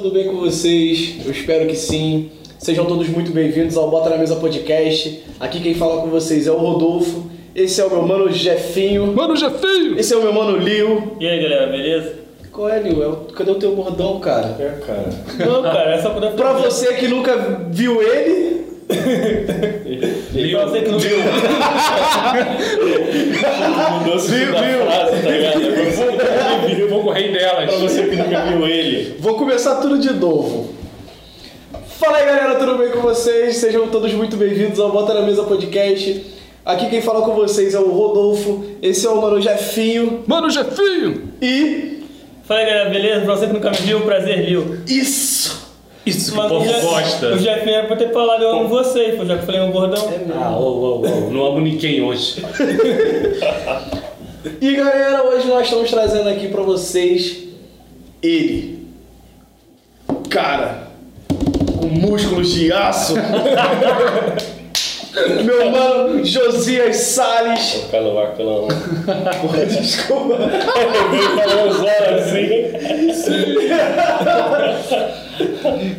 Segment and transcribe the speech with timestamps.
[0.00, 1.16] tudo bem com vocês?
[1.24, 2.30] Eu espero que sim.
[2.56, 5.24] Sejam todos muito bem-vindos ao Bota na Mesa Podcast.
[5.40, 7.24] Aqui quem fala com vocês é o Rodolfo.
[7.52, 9.08] Esse é o meu mano Jefinho.
[9.12, 9.98] Mano, Jefinho!
[9.98, 11.16] Esse é o meu mano Liu.
[11.18, 12.14] E aí galera, beleza?
[12.52, 13.02] Qual é, Liu?
[13.02, 14.56] É o- Cadê o teu bordão, cara?
[14.60, 15.08] É, cara.
[15.50, 18.66] Não, cara, é só eu Pra você que nunca viu ele,
[20.38, 21.18] Pra você que não viu.
[23.98, 24.86] Mudança Viu, viu?
[24.86, 25.60] frase, tá ligado?
[25.60, 26.78] Pra você que nunca viu.
[26.78, 27.64] Eu vou correr delas.
[27.70, 29.16] Pra você que nunca viu ele.
[29.18, 30.74] vou começar tudo de novo.
[31.98, 33.56] Fala aí, galera, tudo bem com vocês?
[33.56, 36.24] Sejam todos muito bem-vindos ao Bota na Mesa Podcast.
[36.64, 38.64] Aqui quem fala com vocês é o Rodolfo.
[38.80, 40.22] Esse é o mano Jefinho.
[40.26, 41.32] Mano, Jefinho!
[41.42, 42.04] E.
[42.44, 43.24] Fala aí galera, beleza?
[43.24, 44.78] Pra você que nunca me viu, prazer, viu?
[44.86, 45.57] Isso!
[46.08, 47.34] Isso que o Mas povo gosta.
[47.34, 49.70] O Jefinho era pra ter falado eu amo vocês, pô, já que eu falei um
[49.70, 50.12] gordão.
[50.34, 52.42] Ah, ô, ô, ô, não amo ninguém hoje.
[54.60, 57.48] E galera, hoje nós estamos trazendo aqui pra vocês
[58.22, 58.86] ele.
[60.30, 60.88] Cara,
[61.76, 63.14] com músculos de aço.
[65.44, 67.86] Meu mano Josias Salles.
[67.92, 68.68] O vacilão.
[69.42, 70.34] Porra, desculpa.
[71.12, 72.68] Ele falou uns horas assim.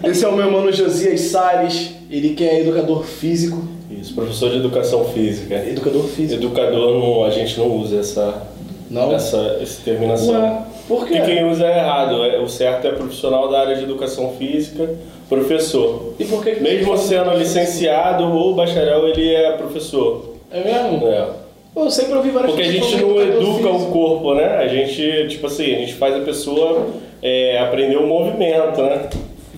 [0.03, 1.91] Esse é o meu mano Josias Salles.
[2.09, 3.61] Ele que é educador físico.
[3.89, 5.55] Isso, professor de educação física.
[5.55, 6.41] Educador físico.
[6.41, 8.43] Educador, não, a gente não usa essa,
[8.89, 9.13] Não?
[9.13, 10.33] essa, essa terminação.
[10.41, 11.17] Ué, por quê?
[11.17, 12.23] Porque quem usa é errado.
[12.23, 14.89] É- O certo é profissional da área de educação física,
[15.27, 16.13] professor.
[16.19, 20.35] E por que que Mesmo sendo licenciado ou bacharel, ele é professor.
[20.51, 21.07] É mesmo?
[21.07, 21.27] É.
[21.75, 24.57] Eu sempre ouvi várias Porque a gente não educa o corpo, né?
[24.57, 26.87] A gente, tipo assim, a gente faz a pessoa
[27.21, 29.07] é, aprender o movimento, né?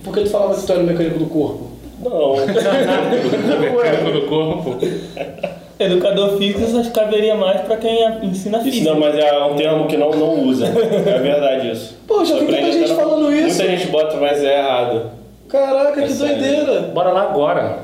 [0.04, 1.70] Por que tu falava que tu era o mecânico do corpo?
[2.02, 2.34] Não.
[3.60, 4.78] Mecânico do corpo.
[5.78, 8.90] Educador físico só caberia mais pra quem ensina Isso física.
[8.90, 10.66] não, mas é um termo que não, não usa.
[10.66, 11.96] É verdade isso.
[12.06, 13.58] Pô, já vi tanta Aprende gente falando isso.
[13.58, 15.10] Muita gente bota, mas é errado.
[15.48, 16.36] Caraca, É que sério.
[16.38, 16.80] doideira.
[16.94, 17.78] Bora lá agora.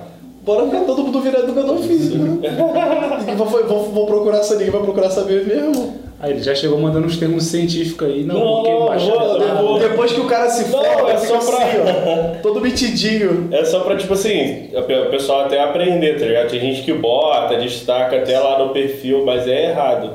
[0.44, 2.16] Bora ver todo mundo virar educador físico.
[2.18, 2.38] né?
[3.36, 5.94] vou, vou, vou procurar saber, ninguém vai procurar saber mesmo.
[6.20, 8.24] Aí ele já chegou mandando uns termos científicos aí.
[8.24, 11.64] Não, Não, porque não, vou- Depois que o cara se Não, forma, é só pra-
[11.64, 13.48] assim, ó, todo metidinho.
[13.52, 16.50] É só pra, tipo assim, o pessoal até aprender, tá ligado?
[16.50, 20.10] Tem gente que bota, destaca até lá no perfil, mas é errado.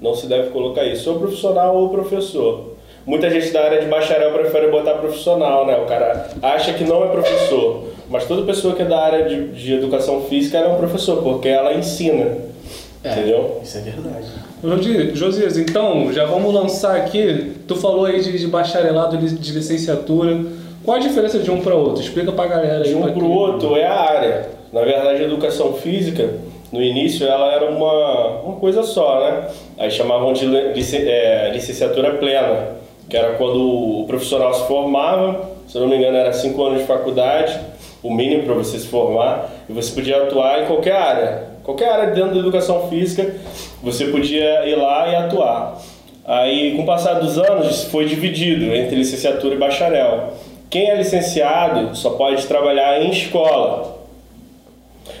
[0.00, 1.10] Não se deve colocar isso.
[1.10, 2.74] Ou profissional ou professor.
[3.06, 5.76] Muita gente da área de bacharel prefere botar profissional, né?
[5.78, 7.84] O cara acha que não é professor.
[8.10, 11.48] Mas toda pessoa que é da área de, de educação física é um professor, porque
[11.48, 12.44] ela ensina.
[13.04, 13.60] Entendeu?
[13.62, 14.26] Isso é verdade.
[15.14, 17.52] Josias, então, já vamos lançar aqui.
[17.68, 20.40] Tu falou aí de, de bacharelado, de, de licenciatura.
[20.84, 22.02] Qual a diferença de um para outro?
[22.02, 22.88] Explica pra galera aí.
[22.90, 24.48] De um pro quem- outro é a área.
[24.72, 26.34] Na verdade, a educação física,
[26.72, 29.48] no início, ela era uma, uma coisa só, né?
[29.78, 32.70] Aí chamavam de li- lic- é, licenciatura plena,
[33.08, 33.60] que era quando
[34.00, 37.58] o profissional se formava, se eu não me engano, era cinco anos de faculdade,
[38.02, 41.55] o mínimo para você se formar, e você podia atuar em qualquer área.
[41.66, 43.34] Qualquer área dentro da educação física,
[43.82, 45.82] você podia ir lá e atuar.
[46.24, 50.32] Aí, com o passar dos anos, foi dividido entre licenciatura e bacharel.
[50.70, 53.98] Quem é licenciado só pode trabalhar em escola,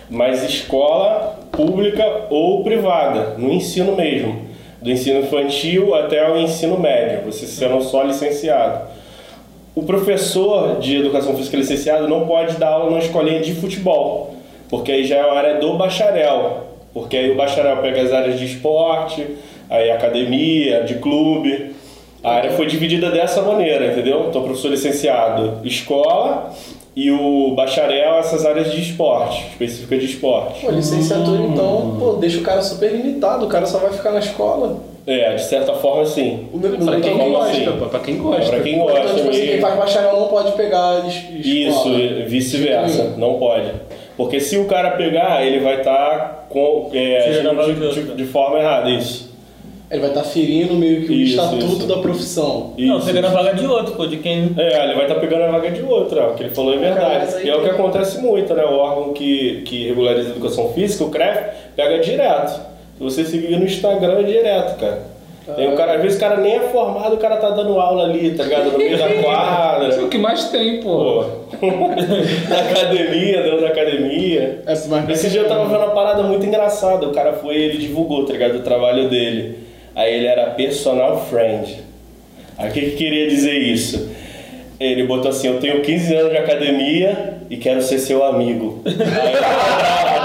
[0.08, 4.42] mas escola pública ou privada, no ensino mesmo,
[4.80, 8.86] do ensino infantil até o ensino médio, você sendo só licenciado.
[9.74, 14.36] O professor de educação física licenciado não pode dar aula numa escolinha de futebol,
[14.68, 18.38] porque aí já é a área do bacharel, porque aí o bacharel pega as áreas
[18.38, 19.26] de esporte,
[19.70, 21.74] aí academia, de clube.
[22.24, 24.26] A área foi dividida dessa maneira, entendeu?
[24.28, 26.50] Então, o professor licenciado, escola,
[26.96, 30.64] e o bacharel, essas áreas de esporte, específica de esporte.
[30.64, 34.18] Pô, licenciatura então, pô, deixa o cara super limitado, o cara só vai ficar na
[34.18, 34.78] escola.
[35.06, 36.48] É, de certa forma, sim.
[36.84, 37.64] Pra quem então, gosta, assim?
[37.78, 38.50] pô, pra quem gosta.
[38.50, 41.98] Pra quem Então, gosta tipo assim, quem faz bacharel não pode pegar es- Isso, escola.
[41.98, 43.70] e vice-versa, não pode.
[44.16, 48.58] Porque se o cara pegar, ele vai estar com é, agindo de de, de forma
[48.58, 49.26] errada, isso.
[49.88, 51.86] Ele vai estar ferindo meio que o Isso, estatuto isso.
[51.86, 52.74] da profissão.
[52.76, 53.06] Não, Isso.
[53.06, 54.52] pegando a vaga de outro, pô, de quem.
[54.56, 56.78] É, ele vai estar pegando a vaga de outro, ó, o que ele falou é
[56.78, 57.44] verdade.
[57.44, 58.64] E é o que acontece muito, né?
[58.64, 61.38] O órgão que, que regulariza a educação física, o CREF,
[61.76, 62.60] pega direto.
[62.98, 65.15] Se você seguir no Instagram, é direto, cara.
[65.54, 68.04] Tem um cara, às vezes o cara nem é formado, o cara tá dando aula
[68.04, 68.72] ali, tá ligado?
[68.72, 70.04] No meio da Isso é quadra.
[70.04, 71.24] o que mais tem, pô.
[71.60, 71.66] Pô.
[72.48, 74.62] Na academia, dentro da academia.
[74.66, 77.06] É, mas- Esse dia eu tava vendo uma parada muito engraçada.
[77.06, 78.56] O cara foi, ele divulgou, tá ligado?
[78.56, 79.58] O trabalho dele.
[79.94, 81.80] Aí ele era personal friend.
[82.58, 84.10] Aí o que, que queria dizer isso?
[84.80, 88.82] Ele botou assim: Eu tenho 15 anos de academia e quero ser seu amigo.
[88.84, 90.15] Aí,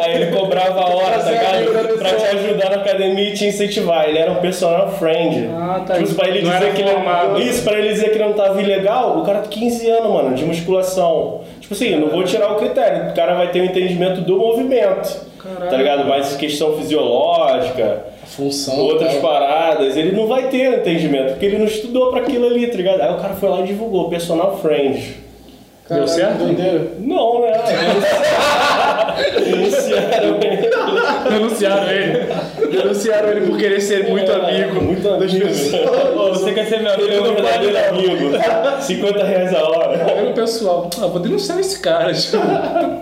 [0.00, 1.98] Aí ele cobrava a hora, tá ligado?
[1.98, 4.08] Pra te ajudar na academia e te incentivar.
[4.08, 5.48] Ele era um personal friend.
[5.52, 5.94] Ah, tá.
[5.98, 7.40] Tipo, pra ele Não dizer que ele formado.
[7.40, 10.34] Isso, pra ele dizer que ele não tava ilegal, o cara tem 15 anos, mano,
[10.34, 11.40] de musculação.
[11.60, 13.10] Tipo assim, eu não vou tirar o critério.
[13.10, 15.34] O cara vai ter o entendimento do movimento.
[15.42, 15.70] Caralho.
[15.70, 16.04] Tá ligado?
[16.06, 18.78] Mas questão fisiológica, Função.
[18.78, 19.20] outras tal.
[19.20, 23.00] paradas, ele não vai ter entendimento, porque ele não estudou pra aquilo ali, tá ligado?
[23.02, 25.16] Aí o cara foi lá e divulgou, personal friend.
[25.88, 26.38] Caralho, Deu certo?
[26.38, 26.92] doideira.
[26.98, 27.52] Não, né?
[29.44, 30.70] Denunciaram ele.
[31.30, 32.26] Denunciaram ele.
[32.70, 34.80] Denunciaram ele por querer ser muito amigo.
[34.80, 35.46] Muito amigo.
[36.16, 37.12] Ô, você quer ser meu amigo?
[37.12, 37.88] É um Não pode, não.
[37.88, 38.80] amigo.
[38.80, 40.06] 50 reais a hora.
[40.10, 42.12] Aí o pessoal, ah, vou denunciar esse cara.
[42.14, 42.38] Tipo,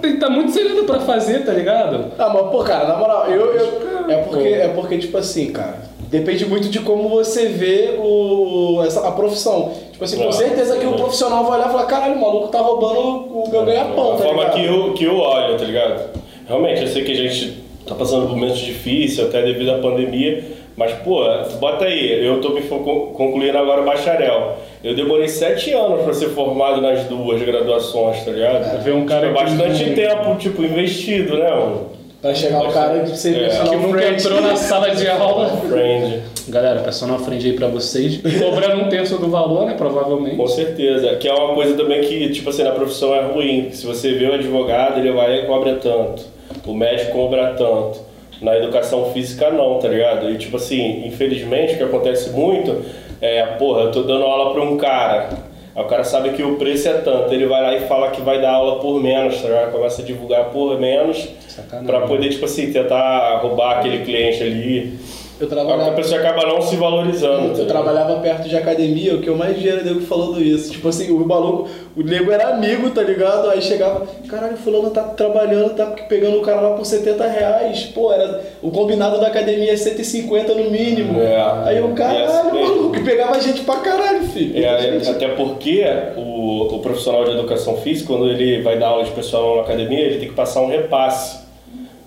[0.00, 2.12] Tem tá muito sereno pra fazer, tá ligado?
[2.18, 3.54] Ah, mas, pô, cara, na moral, eu.
[3.54, 5.76] eu é, porque, é porque, tipo assim, cara,
[6.10, 9.72] depende muito de como você vê o, essa, a profissão.
[10.02, 12.58] Tipo assim, com certeza que o profissional vai olhar e falar: caralho, o maluco tá
[12.58, 14.54] roubando o meu ganha-pão, A tá forma ligado?
[14.56, 16.10] que eu, que eu olho, tá ligado?
[16.48, 20.44] Realmente, eu sei que a gente tá passando por momentos difíceis, até devido à pandemia,
[20.76, 21.22] mas, pô,
[21.60, 24.56] bota aí, eu tô me concluindo agora o bacharel.
[24.82, 28.82] Eu demorei sete anos pra ser formado nas duas graduações, tá ligado?
[28.82, 31.92] Ver um cara Foi que bastante não- tempo, tipo, investido, né, mano?
[32.20, 33.48] Pra chegar o cara de ser É.
[33.68, 35.48] Que nunca entrou na sala de aula.
[35.68, 36.22] Friend.
[36.48, 38.20] Galera, personal friend aí pra vocês.
[38.38, 39.74] Cobrando um terço do valor, né?
[39.74, 40.36] Provavelmente.
[40.36, 41.16] Com certeza.
[41.16, 43.70] Que é uma coisa também que, tipo assim, na profissão é ruim.
[43.70, 46.24] Se você vê o advogado, ele vai e cobra tanto.
[46.66, 48.00] O médico cobra tanto.
[48.40, 50.28] Na educação física, não, tá ligado?
[50.30, 52.84] E, tipo assim, infelizmente, o que acontece muito
[53.20, 55.28] é, porra, eu tô dando aula pra um cara.
[55.74, 57.32] Aí o cara sabe que o preço é tanto.
[57.32, 59.72] Ele vai lá e fala que vai dar aula por menos, tá ligado?
[59.72, 61.28] Começa a divulgar por menos.
[61.86, 64.98] Pra poder, tipo assim, tentar roubar aquele cliente ali.
[65.42, 65.92] Eu A trabalhava.
[65.96, 67.36] pessoa acaba não se valorizando.
[67.36, 67.66] tá Eu ligado?
[67.66, 70.70] trabalhava perto de academia, o que eu mais via era nego falando isso.
[70.70, 73.50] Tipo assim, o maluco, o nego era amigo, tá ligado?
[73.50, 77.84] Aí chegava, caralho, fulano tá trabalhando, tá pegando o cara lá por 70 reais.
[77.92, 81.20] Pô, era, o combinado da academia é 150 no mínimo.
[81.20, 81.36] É.
[81.64, 82.68] Aí o E caralho, assim mesmo.
[82.76, 84.64] maluco, que pegava gente pra caralho, filho.
[84.64, 85.84] É, até porque
[86.16, 89.98] o, o profissional de educação física, quando ele vai dar aula de pessoal na academia,
[90.00, 91.41] ele tem que passar um repasse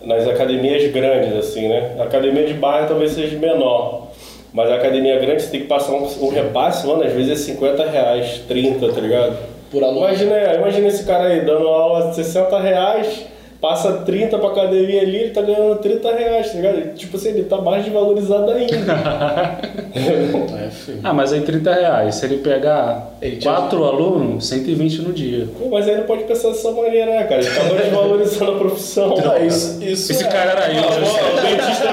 [0.06, 1.96] nas academias grandes, assim, né?
[2.00, 4.08] A academia de bairro talvez seja menor,
[4.54, 7.36] mas a academia grande você tem que passar um, um repasse, mano, às vezes é
[7.36, 9.38] 50 reais, 30, tá ligado?
[9.72, 10.08] Por aluno.
[10.08, 13.26] Imagina, imagina esse cara aí dando aula de 60 reais,
[13.66, 16.94] passa 30 pra academia ali, ele tá ganhando 30 reais, tá ligado?
[16.94, 18.76] Tipo assim, ele tá mais desvalorizado ainda.
[19.96, 20.98] É.
[21.06, 22.16] Ah, mas aí 30 reais.
[22.16, 25.48] Se ele pegar Ele te quatro alunos, 120 no dia.
[25.58, 27.42] Pô, Mas aí não pode pensar dessa maneira, né, cara?
[27.42, 29.16] Ele acabou desvalorizando a profissão.
[29.16, 30.28] Não, isso, isso Esse é.
[30.28, 30.84] cara era eu.
[30.84, 31.90] Ah, bom, o dentista,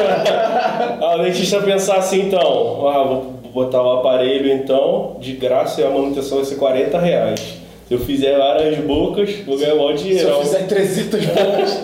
[1.01, 5.85] ah, o dentista pensar assim, então, ah, vou botar o aparelho então, de graça e
[5.85, 7.62] a manutenção vai ser 40 reais.
[7.93, 10.29] Se eu fizer várias bocas, vou ganhar Se dinheiro.
[10.31, 11.81] eu fizer 300 bocas.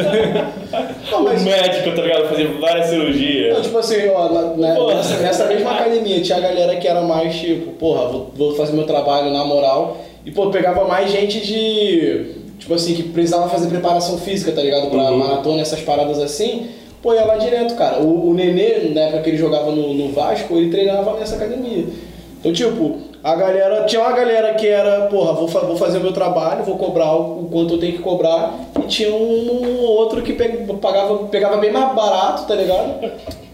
[1.11, 2.29] Não, O mas, médico, tá ligado?
[2.31, 3.63] Fazer várias não, cirurgias.
[3.63, 7.73] tipo assim, ó, na- nessa, nessa mesma academia tinha a galera que era mais tipo,
[7.73, 9.99] porra, vou, vou fazer meu trabalho na moral.
[10.25, 12.39] E, pô, pegava mais gente de.
[12.59, 14.89] Tipo assim, que precisava fazer preparação física, tá ligado?
[14.91, 15.19] Pra Uhum.
[15.19, 16.69] maratona, essas paradas assim.
[17.03, 18.01] Pô, ia lá direto, cara.
[18.01, 21.85] O, o Nenê, na época que ele jogava no, no Vasco, ele treinava nessa academia.
[22.41, 22.99] Então, tipo,
[23.33, 23.85] a galera.
[23.85, 27.13] Tinha uma galera que era, porra, vou, fa- vou fazer o meu trabalho, vou cobrar
[27.15, 28.55] o, o quanto eu tenho que cobrar.
[28.79, 33.11] E tinha um, um outro que pe- pagava, pegava bem mais barato, tá ligado?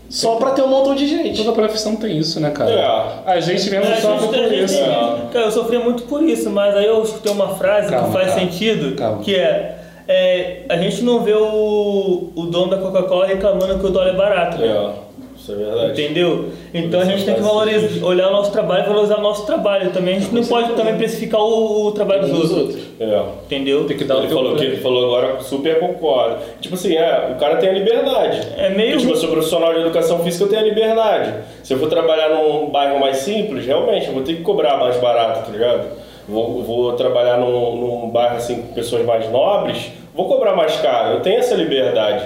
[0.09, 1.37] Só pra ter um montão de gente.
[1.43, 2.71] Toda profissão tem isso, né, cara?
[2.71, 3.31] É.
[3.33, 4.79] A gente mesmo É, sofre por gente- isso.
[4.81, 5.17] É.
[5.33, 8.29] Cara, eu sofria muito por isso, mas aí eu escutei uma frase Calma, que faz
[8.29, 8.41] calma.
[8.41, 9.23] sentido, Calma.
[9.23, 13.91] que é, é, a gente não vê o, o dono da Coca-Cola reclamando que o
[13.91, 14.67] dólar é barato, né?
[14.69, 15.04] É,
[15.45, 16.03] isso é verdade.
[16.03, 16.49] Entendeu?
[16.73, 19.91] Então a gente tem que valorizar, olhar o nosso trabalho e valorizar o nosso trabalho
[19.91, 20.17] também.
[20.17, 22.83] A gente não pode também precificar o, o trabalho dos outros.
[22.99, 23.23] É.
[23.45, 23.85] Entendeu?
[23.85, 26.37] Tem que dar Ele falou o que ele falou agora, super concordo.
[26.61, 28.41] Tipo assim, é, o cara tem a liberdade.
[28.57, 31.35] É meio- Tipo, eu sou profissional de educação física, eu tenho a liberdade.
[31.63, 34.97] Se eu for trabalhar num bairro mais simples, realmente, eu vou ter que cobrar mais
[34.97, 35.89] barato, tá ligado?
[36.27, 41.17] Vou, vou trabalhar num, num bairro assim com pessoas mais nobres, vou cobrar mais caro.
[41.17, 42.25] Eu tenho essa liberdade.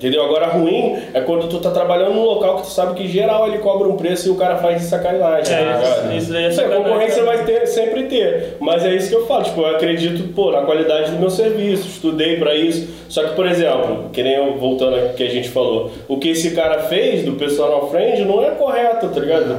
[0.00, 0.24] Entendeu?
[0.24, 3.58] Agora, ruim é quando tu tá trabalhando num local que tu sabe que geral ele
[3.58, 5.54] cobra um preço e o cara faz de sacanagem.
[5.54, 8.56] É, tá isso- isso é Isso concorrência vai ter, sempre ter.
[8.60, 11.86] Mas é isso que eu falo, tipo, eu acredito, pô, na qualidade do meu serviço,
[11.86, 12.88] estudei pra isso.
[13.10, 16.30] Só que, por exemplo, que nem eu, voltando aqui que a gente falou, o que
[16.30, 19.58] esse cara fez do personal friend não é correto, tá ligado?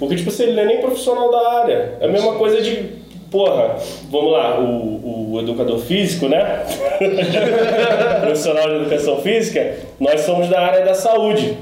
[0.00, 1.92] Porque, tipo assim, ele não é nem profissional da área.
[2.00, 2.99] É a mesma coisa de,
[3.30, 3.76] porra,
[4.10, 6.64] vamos lá, o, o educador físico, né?
[8.20, 11.56] profissional de educação física, nós somos da área da saúde.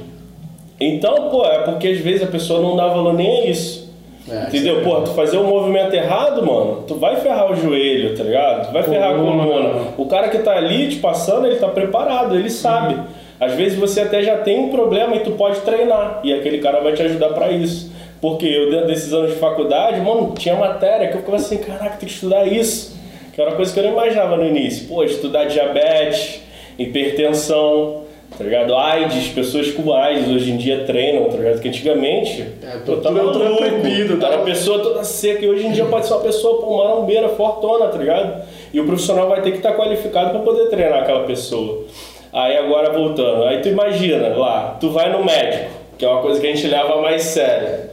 [0.80, 3.88] Então, pô, é porque às vezes a pessoa não dá valor nem a isso.
[4.30, 4.82] É, Entendeu?
[4.82, 8.66] Porra, tu fazer um movimento errado, mano, tu vai ferrar o joelho, tá ligado?
[8.66, 9.92] Tu vai ferrar a Coluna.
[9.96, 12.96] O cara que tá ali te passando, ele tá preparado, ele sabe.
[13.40, 16.20] Às vezes você até já tem um problema e tu pode treinar.
[16.22, 17.90] E aquele cara vai te ajudar pra isso.
[18.20, 21.96] Porque eu, dentro desses anos de faculdade, mano, tinha matéria que eu ficava assim, caraca,
[21.98, 22.96] tem que estudar isso.
[23.32, 24.88] Que era uma coisa que eu não imaginava no início.
[24.88, 26.40] Pô, estudar diabetes,
[26.76, 28.02] hipertensão,
[28.36, 28.74] tá ligado?
[28.74, 31.60] AIDS, pessoas com AIDS hoje em dia treinam, tá ligado?
[31.60, 32.42] Que antigamente.
[32.62, 34.26] É, eu tudo- tava louco, proibido, tá?
[34.28, 37.28] Era a pessoa toda seca e hoje em dia pode ser uma pessoa pô, marombeira,
[37.30, 38.42] fortona, tá ligado?
[38.74, 41.84] E o profissional vai ter que estar qualificado para poder treinar aquela pessoa.
[42.32, 46.38] Aí agora voltando, aí tu imagina lá, tu vai no médico, que é uma coisa
[46.38, 47.87] que a gente leva mais sério.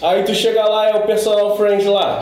[0.00, 2.18] Aí tu chega lá é o personal friend lá.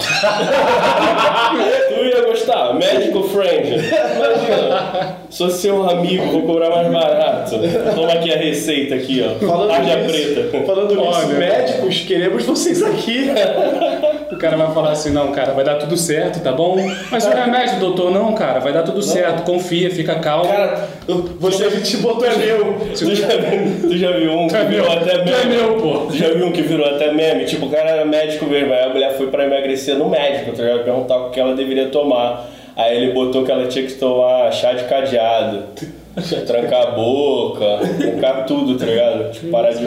[1.88, 3.68] tu ia gostar, médico friend.
[3.74, 5.16] Imagina.
[5.30, 7.56] Sou seu amigo, vou cobrar mais barato.
[7.94, 9.46] Toma aqui a receita aqui, ó.
[9.46, 10.66] Falando preta.
[10.66, 13.30] falando nisso, médicos, queremos vocês aqui.
[14.32, 16.76] O cara vai falar assim, não, cara, vai dar tudo certo, tá bom?
[17.10, 20.48] Mas o remédio, doutor, não, cara, vai dar tudo certo, confia, fica calmo.
[20.48, 20.88] Cara,
[21.40, 22.76] Você a gente botou é meu.
[22.96, 25.32] tu já, viu, tu já viu um que é virou meu, até meme?
[25.32, 25.98] é meu, pô.
[26.06, 27.44] Tu já viu um que virou até meme?
[27.44, 30.62] Tipo, o cara era médico mesmo, aí a mulher foi pra emagrecer no médico, tá
[30.62, 30.84] ligado?
[30.84, 32.48] Perguntar o que ela deveria tomar.
[32.76, 35.64] Aí ele botou que ela tinha que tomar chá de cadeado,
[36.46, 39.32] trancar a boca, trancar tudo, tá ligado?
[39.32, 39.84] Tipo, parar de.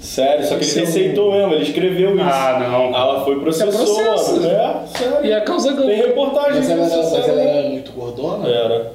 [0.00, 2.24] Sério, só que ele Isso é receitou mesmo, ele escreveu isso.
[2.24, 2.94] Ah, não.
[2.94, 4.32] Ela foi processou, Isso é processo.
[4.40, 4.46] mano.
[4.50, 5.18] É, sério.
[5.26, 5.96] E a causa Tem ganha.
[6.06, 7.30] reportagem Mas ela, disso, era, mas sério.
[7.40, 8.48] ela era muito gordona?
[8.48, 8.92] Era.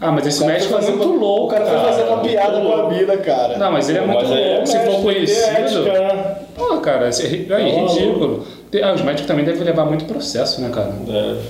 [0.00, 1.44] Ah, mas esse médico é muito uma- louco.
[1.46, 3.56] O cara foi fazer uma piada com a vida, cara.
[3.58, 4.66] Não, mas ele é muito Mas é louco.
[4.66, 5.56] Se médico, for tem ter conhecido.
[5.88, 6.36] ética, né?
[6.54, 8.46] Pô, cara, esse é aí, Tá ridículo.
[8.70, 10.90] Tem- Ah, os médicos também devem levar muito processo, né, cara?
[11.06, 11.40] Deve.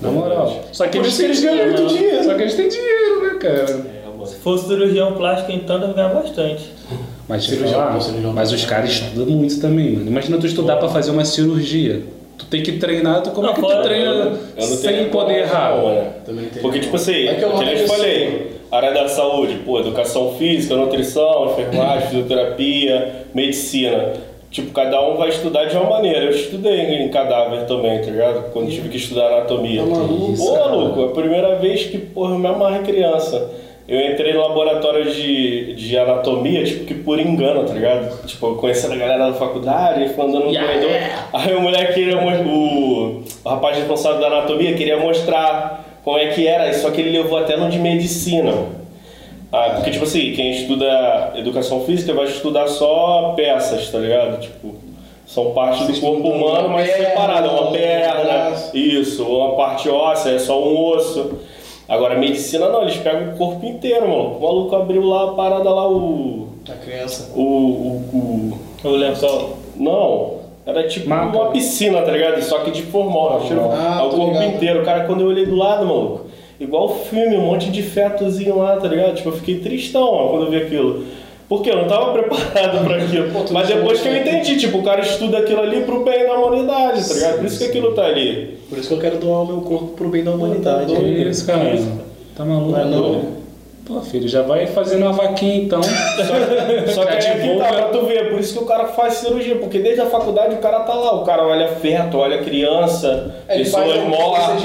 [0.00, 0.52] Na moral.
[0.72, 1.82] Só que eles isso que eles ganham dinheiro.
[1.82, 2.24] muito dinheiro.
[2.24, 3.84] Só que eles têm dinheiro, né, cara?
[4.22, 4.26] É.
[4.26, 6.70] Se for cirurgião plástico, então deve ganhar bastante.
[7.28, 8.32] Mas, Cirurgião, falar, cirurgião.
[8.32, 10.08] mas os caras estudam muito também, mano.
[10.10, 12.02] Imagina tu estudar pra fazer uma cirurgia.
[12.38, 15.38] Tu tem que treinar, tu, como Não, é que tu treina Eu não sem poder
[15.40, 15.74] errar?
[15.76, 16.10] não, né?
[16.24, 16.62] Também tem.
[16.62, 19.80] Porque, tipo assim, É que eu não que eu te falei, área da saúde, pô,
[19.80, 24.12] educação física, nutrição, enfermagem, fisioterapia, medicina.
[24.50, 26.26] Tipo, cada um vai estudar de uma maneira.
[26.26, 28.52] Eu estudei em cadáver também, tá ligado?
[28.52, 29.80] Quando tive que estudar anatomia.
[29.82, 30.68] Tá maluco, Pô, cara.
[30.70, 33.50] maluco, a primeira vez que, porra, eu me amarrei criança.
[33.88, 38.26] Eu entrei no laboratório de, de anatomia, tipo, que por engano, tá ligado?
[38.26, 40.72] Tipo, conhecendo a galera da faculdade, fui andando no Yeah.
[40.72, 41.30] corredor.
[41.32, 46.46] Aí o moleque queria o, o rapaz responsável da anatomia queria mostrar como é que
[46.48, 48.52] era, só que ele levou até no de medicina.
[49.52, 54.40] Ah, porque, tipo assim, quem estuda educação física vai estudar só peças, tá ligado?
[54.40, 54.74] Tipo,
[55.24, 57.52] são partes do corpo humano, uma mas perna, separadas.
[57.52, 61.38] Uma um perna, isso, uma parte óssea, é só um osso.
[61.88, 64.36] Agora, medicina não, eles pegam o corpo inteiro, mano.
[64.38, 66.48] O maluco abriu lá a parada lá, o.
[66.68, 67.32] A criança.
[67.36, 67.40] O.
[67.42, 69.56] o, o O lençol.
[69.76, 71.36] não, era tipo Maca.
[71.36, 72.42] uma piscina, tá ligado?
[72.42, 73.40] Só que de formal.
[73.72, 74.54] Ah, o tô corpo ligado.
[74.54, 74.84] inteiro.
[74.84, 76.26] Cara, quando eu olhei do lado, maluco,
[76.58, 79.14] igual filme, um monte de fetozinho lá, tá ligado?
[79.14, 81.04] Tipo, eu fiquei tristão ó, quando eu vi aquilo.
[81.48, 83.32] Porque eu não tava preparado pra aquilo.
[83.32, 86.34] Pô, Mas depois que eu entendi, tipo, o cara estuda aquilo ali pro bem da
[86.34, 87.36] humanidade, tá ligado?
[87.36, 88.58] Por isso que aquilo tá ali.
[88.68, 90.92] Por isso que eu quero doar o meu corpo pro bem da humanidade.
[90.92, 91.78] Tá Que isso, cara?
[92.34, 92.72] Tá maluco?
[92.72, 93.35] Não é não?
[93.86, 95.80] Pô, filho, já vai fazendo uma vaquinha então.
[96.92, 97.64] Só que aí Já aqui divulga.
[97.64, 100.56] tá, pra tu ver, por isso que o cara faz cirurgia, porque desde a faculdade
[100.56, 104.60] o cara tá lá, o cara olha feto, olha criança, Ele pessoas mortas,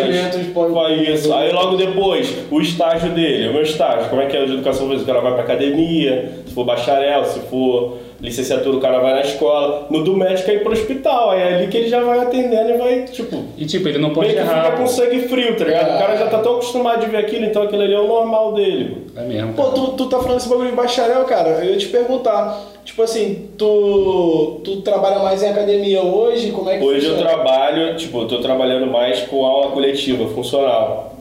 [0.74, 1.32] faz isso.
[1.34, 4.90] Aí logo depois, o estágio dele, o meu estágio, como é que é de educação
[4.90, 5.04] física?
[5.04, 9.22] O cara vai pra academia, se for bacharel, se for licenciatura, o cara vai na
[9.22, 9.88] escola.
[9.90, 12.70] No do médico é ir pro hospital, aí é ali que ele já vai atendendo
[12.70, 14.66] e vai, tipo, E tipo, ele não pode meio que errar.
[14.66, 15.96] fica com sangue frio, tá ligado?
[15.96, 18.54] O cara já tá tão acostumado de ver aquilo, então aquilo ali é o normal
[18.54, 19.08] dele.
[19.18, 19.54] É mesmo.
[19.54, 21.50] Pô, tu, tu tá falando esse bagulho de bacharel, cara.
[21.50, 22.62] Eu ia te perguntar.
[22.86, 26.52] Tipo assim, tu, tu trabalha mais em academia hoje?
[26.52, 27.30] Como é que Hoje eu funciona?
[27.44, 31.16] trabalho, tipo, eu tô trabalhando mais com aula coletiva, funcional.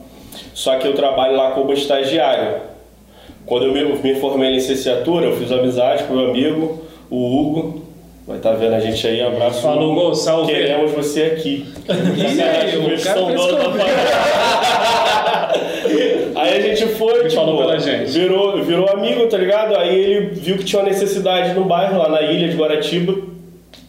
[0.53, 2.61] Só que eu trabalho lá como estagiário.
[3.45, 6.81] Quando eu me, me formei em licenciatura, eu fiz amizade com meu amigo,
[7.11, 7.83] o Hugo.
[8.25, 9.61] Vai estar vendo a gente aí, abraço.
[9.61, 10.15] Falou, Hugo.
[10.15, 10.51] Salve.
[10.51, 11.65] Queremos você aqui.
[12.17, 13.21] E aí, o cara.
[16.35, 18.09] Aí a gente foi, tipo, falou pela gente.
[18.11, 19.75] Virou, virou amigo, tá ligado?
[19.75, 23.15] Aí ele viu que tinha uma necessidade no bairro, lá na ilha de Guaratiba,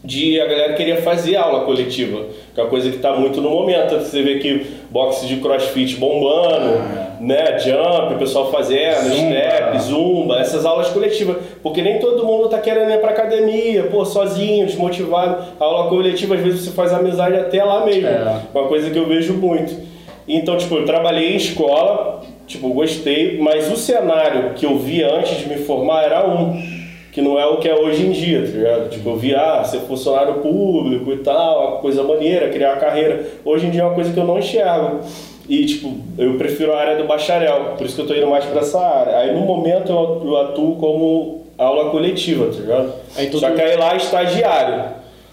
[0.05, 3.49] de a galera queria fazer aula coletiva, que é uma coisa que tá muito no
[3.49, 3.99] momento.
[3.99, 6.83] Você vê que boxe de crossfit bombando,
[7.23, 7.59] né?
[7.59, 9.17] Jump, o pessoal fazendo, Zumba.
[9.17, 11.37] step, zumba, essas aulas coletivas.
[11.63, 15.43] Porque nem todo mundo tá querendo ir pra academia, pô, sozinho, desmotivado.
[15.59, 18.09] A aula coletiva, às vezes, você faz amizade até lá mesmo.
[18.09, 18.41] É.
[18.53, 19.73] Uma coisa que eu vejo muito.
[20.27, 25.39] Então, tipo, eu trabalhei em escola, tipo, gostei, mas o cenário que eu vi antes
[25.39, 26.61] de me formar era um.
[27.13, 28.89] que não é o que é hoje em dia, tá ligado?
[28.91, 33.27] Tipo, eu vi, ah, ser funcionário público e tal, uma coisa maneira, criar uma carreira.
[33.45, 35.01] Hoje em dia é uma coisa que eu não enxergo.
[35.49, 38.45] E, tipo, eu prefiro a área do bacharel, por isso que eu tô indo mais
[38.45, 39.17] pra essa área.
[39.19, 42.93] Aí, no momento, eu atuo como aula coletiva, tá ligado?
[43.17, 44.85] Aí, tu- Só que aí lá é estagiário,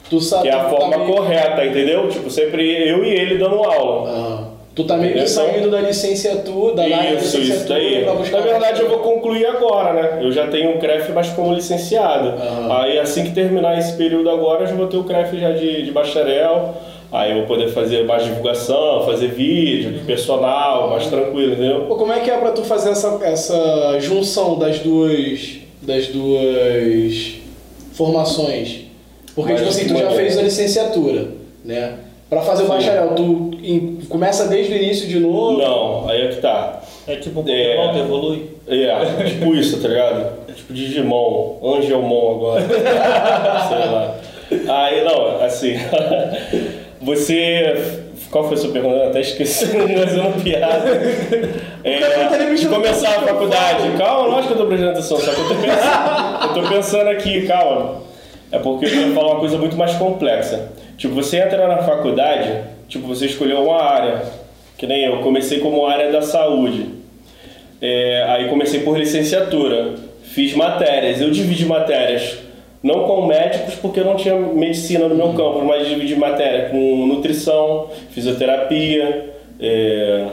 [0.09, 0.43] Tu sabe.
[0.43, 2.07] que é a tu forma tá meio- correta, entendeu?
[2.09, 4.09] Tipo, sempre eu e ele dando aula.
[4.09, 4.43] Ah,
[4.75, 8.03] tu tá meio que saindo da licenciatura, da área da Isso, isso daí.
[8.31, 10.19] Na verdade, eu vou concluir agora, né?
[10.23, 12.29] Eu já tenho o CREF, mas como licenciado.
[12.29, 12.81] Aham.
[12.81, 15.83] Aí, assim que terminar esse período agora, eu já vou ter o CREF já de,
[15.83, 16.73] de bacharel.
[17.11, 21.85] Aí eu vou poder fazer mais divulgação, fazer vídeo, personal, mais tranquilo, entendeu?
[21.87, 25.57] Pô, como é que é pra tu fazer essa, essa junção das duas.
[25.81, 27.33] das duas
[27.93, 28.81] formações?
[29.35, 31.27] Porque, Mas tipo assim, tu já fez a licenciatura,
[31.65, 31.95] né?
[32.29, 35.57] Pra fazer o bacharel, tu em- começa desde o início de novo?
[35.57, 36.81] Não, aí é que tá.
[37.07, 37.75] É tipo um É.
[37.75, 38.49] Pokémon que evolui.
[38.67, 40.45] É, tipo isso, tá ligado?
[40.55, 42.61] Tipo Digimon, Angelmon agora.
[43.67, 44.15] Sei lá.
[44.67, 45.73] Aí, não, assim.
[47.01, 48.03] Você.
[48.29, 48.95] Qual foi a sua pergunta?
[48.95, 51.01] Eu até esqueci, fazendo piada.
[51.99, 53.97] cara tá nem É, de mexendo começar a faculdade.
[53.97, 57.09] Calma, lógico que eu tô prestando atenção, só que eu tô pensando, eu tô pensando
[57.09, 58.01] aqui, calma.
[58.51, 60.71] É porque eu ia falar uma coisa muito mais complexa.
[60.97, 64.21] Tipo, você entra na faculdade, tipo, você escolheu uma área.
[64.77, 66.99] Que nem eu, comecei como área da saúde.
[67.81, 72.37] É, aí comecei por licenciatura, fiz matérias, eu dividi matérias,
[72.81, 77.05] não com médicos porque eu não tinha medicina no meu campo, mas dividi matéria com
[77.07, 80.25] nutrição, fisioterapia, é,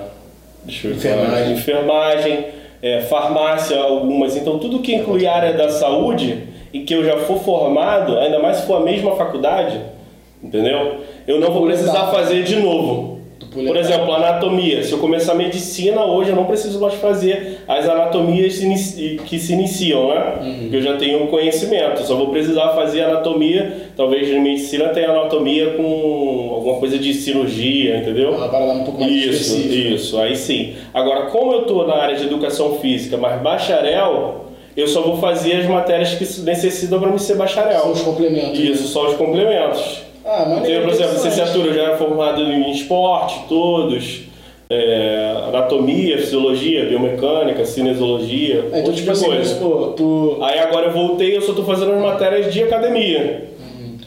[0.65, 1.53] deixa eu Enfermagem.
[1.53, 2.45] enfermagem
[2.83, 4.37] é, farmácia, algumas.
[4.37, 8.39] Então tudo que inclui a área da saúde e que eu já for formado, ainda
[8.39, 9.81] mais se for a mesma faculdade,
[10.43, 11.01] entendeu?
[11.27, 13.16] Eu não vou precisar fazer de novo.
[13.53, 14.83] Por exemplo, anatomia.
[14.83, 18.59] Se eu começar medicina hoje, eu não preciso mais fazer as anatomias
[19.25, 20.35] que se iniciam, né?
[20.41, 20.59] Uhum.
[20.63, 22.03] Porque eu já tenho conhecimento.
[22.03, 23.91] Só vou precisar fazer anatomia.
[23.97, 28.33] Talvez em medicina tenha anatomia com alguma coisa de cirurgia, entendeu?
[28.33, 29.95] Uma parada um pouco mais Isso, específica.
[29.95, 30.75] isso, aí sim.
[30.93, 35.57] Agora, como eu estou na área de educação física, mas bacharel, eu só vou fazer
[35.57, 37.81] as matérias que necessitam para me ser bacharel.
[37.81, 38.59] São os complementos.
[38.59, 40.06] Isso, só os complementos.
[40.27, 40.83] Ah, Então, maneiro.
[40.83, 44.23] por exemplo, licenciatura já era formado em esporte, todos,
[44.69, 49.55] é, anatomia, fisiologia, biomecânica, cinesiologia, É, então, tipo assim, coisa.
[49.57, 50.39] pô, tu.
[50.43, 53.45] Aí agora eu voltei eu só tô fazendo as matérias de academia.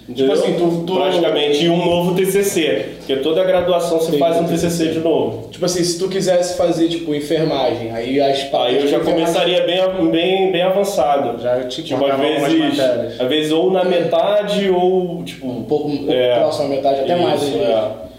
[0.10, 0.34] Entendeu?
[0.36, 4.38] Tipo assim, tu- tu- Praticamente e um novo TCC, porque toda graduação se Sim, faz
[4.38, 5.50] um TCC de novo.
[5.52, 9.64] Tipo assim, se tu quisesse fazer, tipo, enfermagem, aí as Aí eu já enfermagem- começaria
[9.66, 11.40] bem, bem, bem avançado.
[11.42, 13.22] Já te Tipo, às vezes, matérias.
[13.22, 15.48] às vezes ou na metade ou, tipo...
[15.48, 16.36] Um pouco, um pouco É.
[16.40, 17.42] próximo à metade, até mais.
[17.44, 17.70] Isso, às vezes.
[17.76, 18.10] é.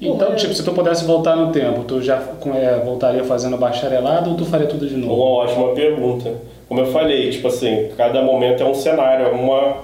[0.00, 2.22] Então, tipo, se tu pudesse voltar no tempo, tu já
[2.56, 5.20] é, voltaria fazendo bacharelado ou tu faria tudo de Uma novo?
[5.22, 6.32] ótima pergunta.
[6.68, 9.76] Como eu falei, tipo assim, cada momento é um cenário, é uma,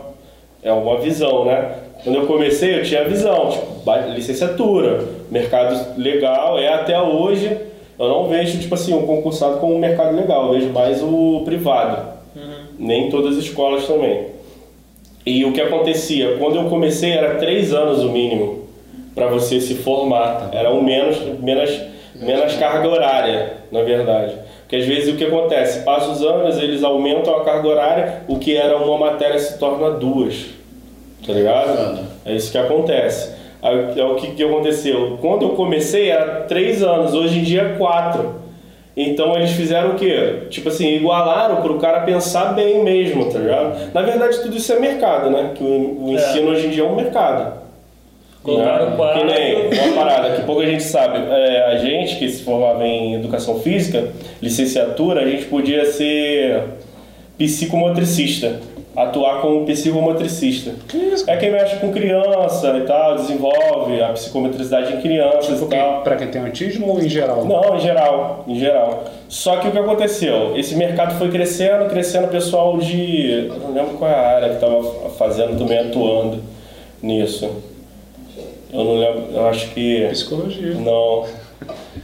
[0.62, 1.72] é uma visão, né?
[2.02, 7.56] Quando eu comecei, eu tinha a visão, tipo, licenciatura, mercado legal, é até hoje,
[7.98, 11.42] eu não vejo, tipo assim, o concursado como um mercado legal, eu vejo mais o
[11.44, 12.20] privado.
[12.78, 14.28] Nem todas as escolas também.
[15.26, 16.36] E o que acontecia?
[16.38, 18.64] Quando eu comecei, era três anos o mínimo
[19.14, 20.48] para você se formar.
[20.52, 21.78] Era um menos, menos,
[22.14, 24.34] menos carga horária, na verdade.
[24.70, 25.80] Porque às vezes o que acontece?
[25.80, 29.90] Passa os anos, eles aumentam a carga horária, o que era uma matéria se torna
[29.90, 30.46] duas.
[31.26, 31.98] Tá ligado?
[32.24, 33.34] É isso que acontece.
[33.60, 35.18] É o que, que aconteceu?
[35.20, 38.36] Quando eu comecei era três anos, hoje em dia é quatro.
[38.96, 40.42] Então eles fizeram o quê?
[40.50, 43.92] Tipo assim, igualaram para o cara pensar bem mesmo, tá ligado?
[43.92, 45.50] Na verdade tudo isso é mercado, né?
[45.54, 46.12] Que o, o É.
[46.14, 47.59] ensino hoje em dia é um mercado.
[48.42, 49.20] Colocaram quatro.
[49.20, 51.18] Que nem uma parada que pouca gente sabe.
[51.30, 54.08] É, a gente que se formava em educação física,
[54.40, 56.62] licenciatura, a gente podia ser
[57.36, 58.60] psicomotricista.
[58.96, 60.72] Atuar como psicomotricista.
[61.28, 66.02] É quem mexe com criança e tal, desenvolve a psicometricidade em crianças e Porque, tal.
[66.02, 67.44] pra quem tem autismo ou em geral?
[67.44, 69.04] Não, em geral, em geral.
[69.28, 70.56] Só que o que aconteceu?
[70.56, 73.46] Esse mercado foi crescendo, crescendo, o pessoal de.
[73.48, 76.40] Eu não lembro qual é a área que estava fazendo também, atuando
[77.00, 77.48] nisso.
[78.72, 80.06] Eu não lembro, eu acho que.
[80.10, 80.74] Psicologia.
[80.74, 81.26] Não,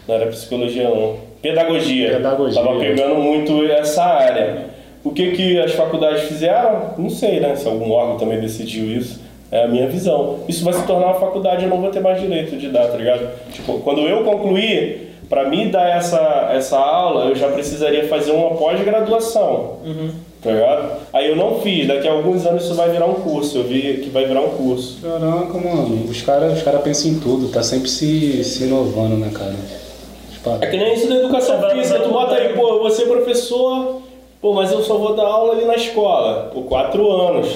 [0.06, 1.16] não era psicologia não.
[1.40, 2.16] Pedagogia.
[2.16, 2.62] Pedagogia.
[2.62, 4.66] Tava pegando muito essa área.
[5.04, 6.94] O que que as faculdades fizeram?
[6.98, 7.54] Não sei, né?
[7.54, 9.20] Se algum órgão também decidiu isso.
[9.52, 10.40] É a minha visão.
[10.48, 12.96] Isso vai se tornar uma faculdade, eu não vou ter mais direito de dar, tá
[12.96, 13.28] ligado?
[13.52, 18.56] Tipo, quando eu concluir, para mim dar essa, essa aula, eu já precisaria fazer uma
[18.56, 19.78] pós-graduação.
[20.42, 21.00] Tá ligado?
[21.12, 23.58] Aí eu não fiz, daqui a alguns anos isso vai virar um curso.
[23.58, 24.98] Eu vi que vai virar um curso.
[25.02, 26.04] Caraca, mano.
[26.08, 29.54] Os caras os cara pensam em tudo, tá sempre se, se inovando, né, cara?
[30.32, 34.02] Tipo, É que nem isso da educação física, tu bota aí, pô, você é professor,
[34.40, 37.48] Pô, mas eu só vou dar aula ali na escola, por quatro anos,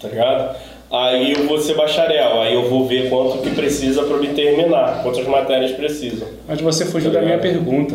[0.00, 0.56] tá ligado?
[0.90, 5.02] Aí eu vou ser bacharel, aí eu vou ver quanto que precisa para me terminar,
[5.02, 6.28] quantas matérias precisam.
[6.46, 7.94] Mas você fugiu da minha pergunta.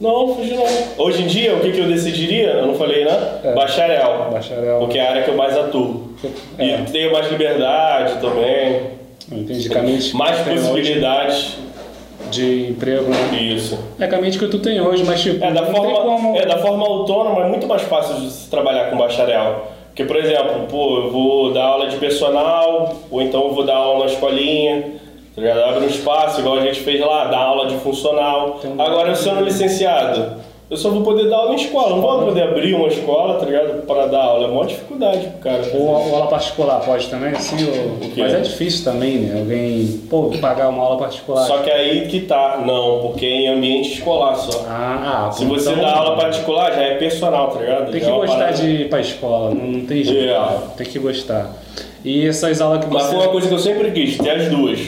[0.00, 0.64] Não, fugi não.
[0.98, 2.48] Hoje em dia, o que, que eu decidiria?
[2.50, 3.40] Eu não falei, né?
[3.44, 3.54] É.
[3.54, 4.28] Bacharel.
[4.30, 4.78] Bacharel.
[4.78, 6.10] Porque é a área que eu mais atuo.
[6.58, 6.80] É.
[6.80, 8.82] E tenho mais liberdade também,
[9.32, 9.68] Entendi.
[9.70, 11.56] Caminhos mais possibilidades.
[12.30, 13.38] de emprego, né?
[13.40, 13.78] Isso.
[14.00, 16.36] É caminho que tu tem hoje, mas tipo, É da, forma, como.
[16.36, 19.68] é da forma autônoma, é muito mais fácil de se trabalhar com bacharel.
[19.88, 23.76] Porque, por exemplo, pô, eu vou dar aula de personal, ou então eu vou dar
[23.76, 24.84] aula na escolinha,
[25.36, 25.60] tá ligado?
[25.64, 28.58] Abre um espaço, igual a gente fez lá, dar aula de funcional.
[28.64, 32.24] Um- Agora, eu sendo licenciado, eu só vou poder dar aula em escola, não vou
[32.24, 33.86] poder abrir uma escola, tá ligado?
[33.86, 34.46] Para dar aula.
[34.48, 35.62] É uma dificuldade pro cara.
[35.74, 37.56] Ou, ou aula particular pode também, assim?
[37.68, 37.98] Ou...
[38.16, 39.38] Mas é difícil também, né?
[39.38, 41.44] Alguém, pô, pagar uma aula particular.
[41.46, 44.64] Só que aí que tá, não, porque é em ambiente escolar só.
[44.66, 47.92] Ah, ah, Se você então- dá aula particular, já é personal, tá ligado?
[47.92, 50.30] Tem que é gostar parada- de ir pra escola, não, não tem jeito.
[50.30, 50.34] É.
[50.34, 50.58] cara.
[50.78, 51.52] Tem que gostar.
[52.04, 53.10] E essas aulas que Mas você.
[53.10, 54.80] foi uma coisa que eu sempre quis, ter as duas.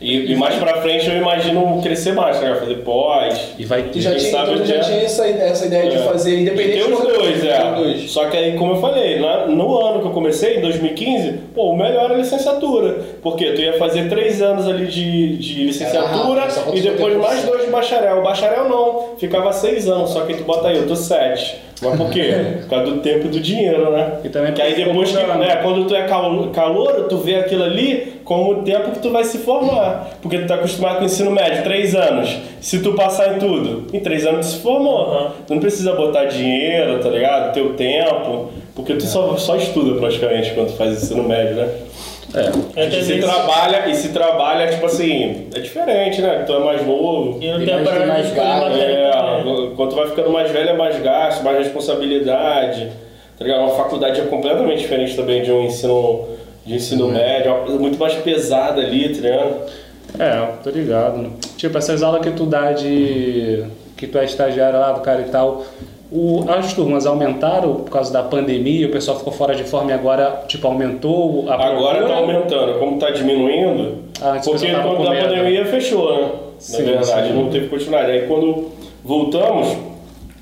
[0.00, 2.54] E, e mais pra frente eu imagino crescer mais, né?
[2.58, 3.52] Fazer pós.
[3.58, 4.00] E vai ter.
[4.00, 4.78] já tinha, sabe então, já é.
[4.80, 6.00] tinha essa, essa ideia de É.
[6.00, 7.74] fazer independente Tem os do- dois, é.
[7.74, 8.10] dois.
[8.10, 11.72] Só que aí, como eu falei, na- no ano que eu comecei, em 2015, pô,
[11.72, 12.96] o melhor era a licenciatura.
[13.22, 17.66] Porque tu ia fazer três anos ali de, de licenciatura Ah, e depois mais dois
[17.66, 18.20] de bacharel.
[18.20, 21.56] O bacharel não, ficava seis anos, só que tu bota aí, eu tô sete.
[21.82, 22.34] Mas por quê?
[22.62, 24.18] Por causa do tempo e do dinheiro, né?
[24.22, 27.64] E também que aí depois que, né, quando tu é calo- calouro, tu vê aquilo
[27.64, 30.10] ali como o tempo que tu vai se formar.
[30.20, 32.36] Porque tu tá acostumado com o ensino médio, três anos.
[32.60, 35.30] Se tu passar em tudo, em três anos tu se formou.
[35.46, 37.54] Tu não precisa botar dinheiro, tá ligado?
[37.54, 38.50] Teu tempo.
[38.74, 41.68] Porque tu só, só estuda praticamente quando tu faz ensino médio, né?
[42.34, 42.80] É.
[42.80, 46.44] É, E se trabalha, e se trabalha, tipo assim, é diferente, né?
[46.46, 47.38] Tu é mais novo.
[47.42, 48.78] E não tem a parada de gasto.
[48.78, 52.88] É, quando tu vai ficando mais velho é mais gasto, mais responsabilidade.
[53.38, 53.60] Tá ligado?
[53.62, 56.28] Uma faculdade é completamente diferente também de um ensino,
[56.64, 59.54] de ensino médio, é uma coisa muito mais pesada ali, tá ligado?
[60.18, 61.32] É, tô ligado.
[61.56, 63.64] Tipo, essas aulas que tu dá de.
[63.96, 65.64] que tu é estagiário lá do cara e tal.
[66.12, 69.94] O, as turmas aumentaram por causa da pandemia, o pessoal ficou fora de forma e
[69.94, 72.06] agora, tipo, aumentou a Agora procura?
[72.08, 76.30] tá aumentando, como tá diminuindo, Ah, porque quando a pandemia fechou, né?
[76.58, 77.34] Sim, Na verdade, sim.
[77.34, 78.10] não teve continuidade.
[78.10, 78.70] Aí quando
[79.04, 79.76] voltamos,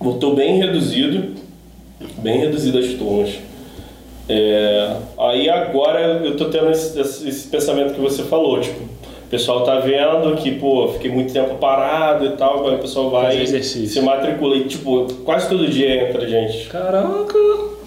[0.01, 1.35] voltou bem reduzido,
[2.19, 3.39] bem reduzido as turmas.
[4.29, 8.81] É, aí agora eu tô tendo esse, esse- esse pensamento que você falou, tipo,
[9.29, 13.11] o pessoal tá vendo que, pô, fiquei muito tempo parado e tal, aí o pessoal
[13.11, 13.89] vai Fazer exercício.
[13.89, 16.67] se matricula e, tipo, quase todo dia entra gente.
[16.69, 17.39] Caraca,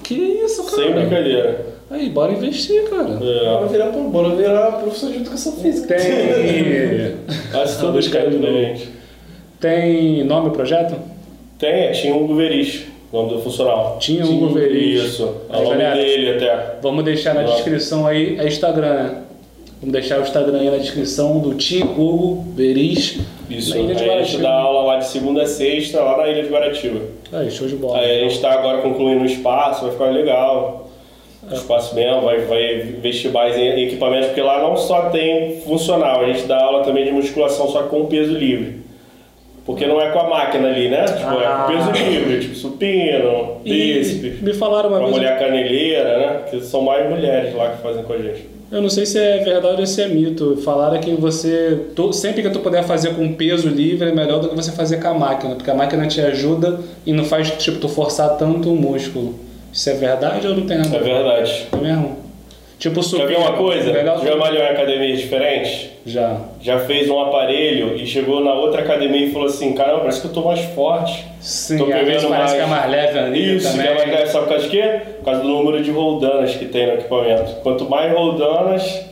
[0.03, 0.83] que isso, cara?
[0.83, 1.65] Sem brincadeira.
[1.89, 3.03] Aí, bora investir, cara.
[3.05, 3.67] Bora É.
[3.69, 5.95] virar, bora virar professor de educação física.
[5.95, 7.15] Tem.
[7.51, 8.89] Quase todo dia entra gente.
[9.59, 10.95] Tem nome o projeto?
[11.59, 13.97] Tem, tinha um Veris, nome do funcional.
[13.99, 15.03] Tinha um Veris.
[15.03, 16.75] Isso, é o nome galera, dele até.
[16.81, 17.45] Vamos deixar na Ó.
[17.55, 19.15] descrição aí, é Instagram, né?
[19.81, 23.19] Vamos deixar o Instagram aí na descrição do Tio Hugo Veris.
[23.49, 24.43] Isso, na Ilha de aí a gente Guaratiba.
[24.43, 26.99] dá aula lá de segunda a sexta, lá na Ilha de Guaratiba.
[27.33, 27.97] Aí, show de bola.
[27.99, 30.87] Aí a gente está agora concluindo o espaço, vai ficar legal.
[31.49, 36.21] O espaço mesmo, vai, vai investir mais em equipamentos, porque lá não só tem funcional,
[36.21, 38.79] a gente dá aula também de musculação só com peso livre.
[39.65, 41.03] Porque não é com a máquina ali, né?
[41.05, 41.65] Tipo, Ah.
[41.67, 44.39] é com peso livre, tipo supino, bíceps.
[44.41, 46.41] Me falaram uma vez, mulher caneleira, né?
[46.51, 48.50] Que são mais mulheres lá que fazem com a gente.
[48.71, 52.49] Eu não sei se é verdade ou se é mito, falaram que você, sempre que
[52.49, 55.55] tu puder fazer com peso livre é melhor do que você fazer com a máquina,
[55.55, 59.35] porque a máquina te ajuda e não faz, tipo, tu forçar tanto o músculo.
[59.73, 60.95] Isso é verdade ou não tem nada?
[60.95, 61.67] É verdade.
[61.71, 62.30] É mesmo?
[62.81, 63.27] Tipo, Já supino.
[63.27, 63.93] viu uma coisa?
[63.93, 65.91] Melhor Já malhou em academias diferentes?
[66.03, 66.37] Já.
[66.59, 70.25] Já fez um aparelho e chegou na outra academia e falou assim: caramba, parece que
[70.27, 71.23] eu tô mais forte.
[71.39, 72.53] Sim, Tô pegando parece mais.
[72.53, 73.85] que é mais leve ali Isso, também.
[73.85, 74.99] que é mais leve, sabe por causa de quê?
[75.19, 77.51] Por causa do número de roldanas que tem no equipamento.
[77.61, 79.05] Quanto mais roldanas,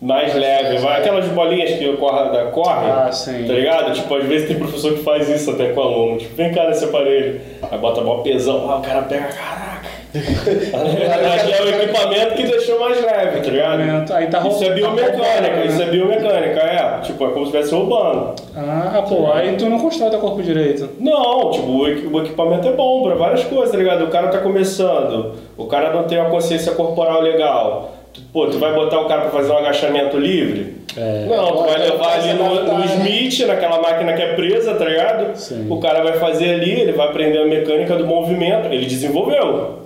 [0.00, 0.78] mais leve.
[0.78, 3.44] Vai aquelas bolinhas que corre, da corre, Ah, sim.
[3.46, 3.92] tá ligado?
[3.92, 6.16] Tipo, às vezes tem professor que faz isso até com aluno.
[6.16, 7.38] Tipo, vem cá nesse aparelho.
[7.70, 9.69] Aí bota mó pesão, ah, o cara pega, caraca.
[10.14, 14.12] Aí é o equipamento que deixou mais leve, tá ligado?
[14.12, 15.66] Aí tá Isso é roubando, biomecânica, né?
[15.66, 17.00] isso é biomecânica, é.
[17.02, 18.34] Tipo, é como se estivesse roubando.
[18.56, 20.88] Ah, pô, aí tu não constrói teu corpo direito.
[20.98, 24.04] Não, tipo, o equi- o equipamento é bom pra várias coisas, tá ligado?
[24.04, 27.92] O cara tá começando, o cara não tem uma consciência corporal legal.
[28.32, 30.74] Pô, tu vai botar o cara pra fazer um agachamento livre?
[30.96, 31.26] É.
[31.28, 32.84] Não, tu vai levar ali no, no?
[32.84, 35.36] Smith, naquela máquina que é presa, tá ligado?
[35.36, 35.68] Sim.
[35.70, 39.78] O cara vai fazer ali, ele vai aprender a mecânica do movimento, ele desenvolveu.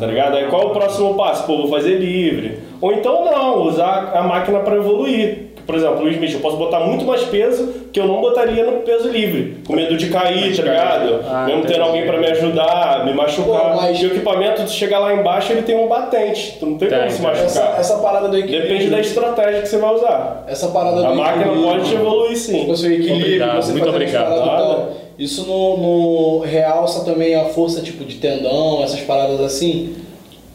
[0.00, 0.34] Tá ligado?
[0.34, 1.46] Aí qual é o próximo passo?
[1.46, 2.58] Pô, vou fazer livre.
[2.80, 5.49] Ou então não, usar a máquina para evoluir.
[5.70, 8.64] Por exemplo, o Will Smith, eu posso botar muito mais peso que eu não botaria
[8.64, 9.58] no peso livre.
[9.64, 11.20] Com medo de cair, tá ligado?
[11.28, 13.72] Ah, Mesmo tendo alguém pra me ajudar, me machucar.
[13.74, 16.56] Pô, mas- E o equipamento, tu chegar lá embaixo, ele tem um batente.
[16.58, 17.44] Tu não tem Tem, como se machucar.
[17.46, 18.68] Essa, essa parada do equilíbrio.
[18.68, 20.44] Depende da estratégia que você vai usar.
[20.48, 22.66] Essa parada do A máquina pode evoluir sim.
[22.66, 24.32] Você equilíbrio, Obrigado, você muito obrigado.
[24.32, 24.88] e tal.
[25.16, 29.94] Isso no, no realça também a força tipo de tendão, essas paradas assim.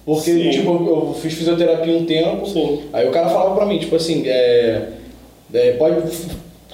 [0.06, 0.50] Porque, Sim.
[0.52, 2.82] tipo, eu fiz fisioterapia um tempo, Sim.
[2.94, 4.82] aí o cara falava pra mim, tipo assim, é,
[5.56, 6.02] é, pode,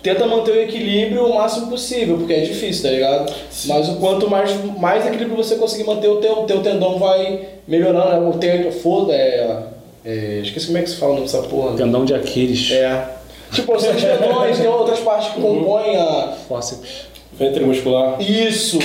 [0.01, 3.33] tenta manter o equilíbrio o máximo possível, porque é difícil, tá ligado?
[3.65, 8.09] Mas o quanto mais, mais equilíbrio você conseguir manter, o teu, teu tendão vai melhorando,
[8.09, 8.29] né?
[8.29, 9.63] O teu, foda, é,
[10.03, 11.77] é, esqueci como é que se fala o nome dessa porra.
[11.77, 12.71] Tendão de Aquiles.
[12.71, 13.09] É.
[13.51, 17.11] Tipo, os tendões, tem outras partes que compõem a, Fórceps.
[17.33, 18.21] Ventre muscular.
[18.21, 18.79] isso,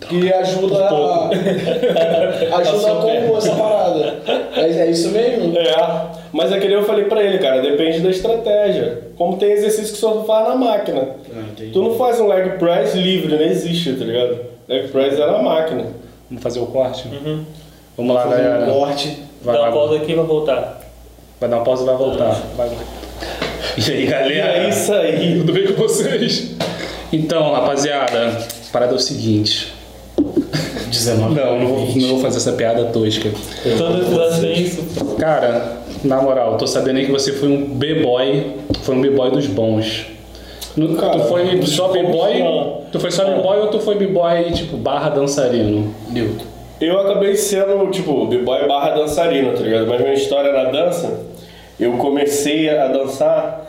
[0.00, 1.28] que ajuda a,
[2.58, 4.14] ajuda a compor essa parada.
[4.56, 5.56] Mas é isso mesmo?
[5.58, 9.02] É, mas é que nem eu falei pra ele, cara, depende da estratégia.
[9.16, 11.08] Como tem exercício que só faz na máquina.
[11.72, 14.38] Tu não faz um leg press livre, não existe, tá ligado?
[14.68, 15.86] Leg press é na máquina.
[16.30, 17.08] Vamos fazer o corte?
[17.96, 18.72] Vamos lá, Fazer um galera.
[18.72, 19.18] corte.
[19.42, 20.80] Vai, Dá uma pausa aqui e vai voltar.
[21.40, 22.40] vai dar uma pausa e vai voltar.
[22.56, 22.78] Vai, vai.
[23.76, 24.58] E aí, E galera?
[24.58, 25.38] é isso aí.
[25.38, 26.54] Tudo bem com vocês?
[27.12, 29.72] Então, rapaziada, a parada é o seguinte.
[30.90, 31.34] 19.
[31.34, 33.30] Não, não vou, não vou fazer essa piada tosca.
[34.40, 34.82] Tem isso.
[35.18, 38.46] Cara, na moral, tô sabendo aí que você foi um B-boy,
[38.82, 40.06] foi um B-boy dos bons.
[40.76, 42.42] No- Cara, tu foi só B-boy?
[42.92, 45.92] Tu foi só B-boy ou tu foi B-boy tipo barra dançarino?
[46.10, 46.44] Newton.
[46.80, 49.88] Eu acabei sendo, tipo, b-boy barra dançarina, tá ligado?
[49.88, 51.22] Mas minha história na dança,
[51.80, 53.67] eu comecei a dançar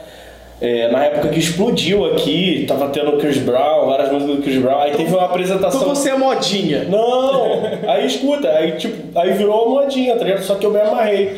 [0.61, 4.79] é, na época que explodiu aqui, tava tendo Chris Brown, várias músicas do Chris Brown,
[4.79, 5.81] aí teve uma apresentação...
[5.81, 6.83] Então você é modinha.
[6.83, 7.61] Não!
[7.87, 10.43] Aí escuta, aí tipo, aí virou uma modinha, tá ligado?
[10.43, 11.37] Só que eu me amarrei.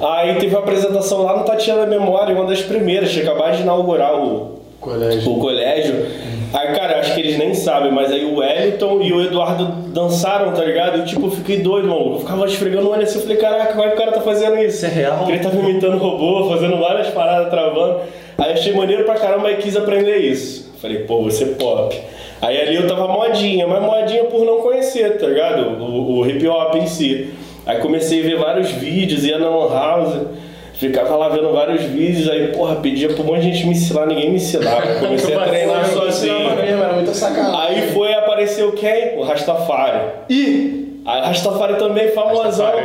[0.00, 4.14] Aí teve uma apresentação lá no Tatiana Memória, uma das primeiras, tinha acabado de inaugurar
[4.14, 5.30] o, Colégio.
[5.30, 6.06] o colégio.
[6.52, 10.52] Aí, cara, acho que eles nem sabem, mas aí o Wellington e o Eduardo dançaram,
[10.52, 11.04] tá ligado?
[11.04, 12.14] Tipo, eu fiquei doido, mano.
[12.14, 14.20] Eu ficava esfregando o olho assim, eu falei, caraca, como é que o cara tá
[14.20, 14.76] fazendo isso?
[14.76, 15.26] Isso é real?
[15.28, 18.00] Ele tava imitando robô, fazendo várias paradas, travando.
[18.40, 20.72] Aí achei maneiro pra caramba e quis aprender isso.
[20.80, 21.94] Falei, pô, você pop.
[22.40, 25.82] Aí ali eu tava modinha, mas modinha por não conhecer, tá ligado?
[25.82, 27.34] O, o hip hop em si.
[27.66, 30.26] Aí comecei a ver vários vídeos, ia na Lan House,
[30.72, 34.06] ficava lá vendo vários vídeos, aí, porra, pedia pra um monte de gente me ensinar,
[34.06, 34.94] ninguém me ensinava.
[34.98, 36.56] Comecei a treinar sozinho.
[36.56, 37.76] mesmo, era muita sacanagem.
[37.82, 39.18] Aí foi aparecer o quem?
[39.18, 40.00] O Rastafari.
[40.30, 40.79] E
[41.10, 42.44] Aí Rastafari também famosão.
[42.44, 42.84] Rastafari.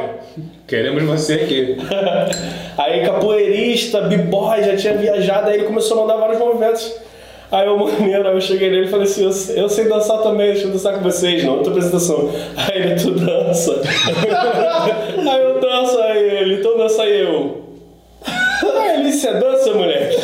[0.67, 1.77] Queremos você aqui.
[2.77, 6.91] Aí capoeirista, b-boy, já tinha viajado, aí ele começou a mandar vários movimentos.
[7.51, 10.17] Aí eu, maneiro, aí eu cheguei nele e falei assim, eu, sei- eu sei dançar
[10.23, 12.29] também, deixa eu dançar com vocês, não, outra apresentação.
[12.57, 13.79] Aí ele, tu dança.
[15.31, 17.63] aí eu danço, aí ele, então dança aí eu.
[18.27, 20.17] Aí ele, isso é dança, moleque?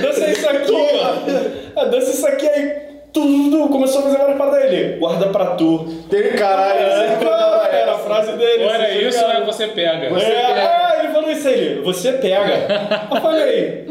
[0.00, 1.80] dança isso aqui, ó.
[1.80, 2.83] Ah, dança isso aqui, aí
[3.14, 4.98] tudo, começou a fazer várias paradas ele.
[4.98, 5.86] Guarda pra tu.
[6.10, 6.80] tem caralho.
[6.80, 8.64] É, era a frase dele.
[8.64, 9.38] Ou era assim, isso, cara.
[9.38, 10.06] ou é você pega.
[10.20, 12.66] É, ah, ele falou isso aí, você pega.
[13.14, 13.86] Eu falei,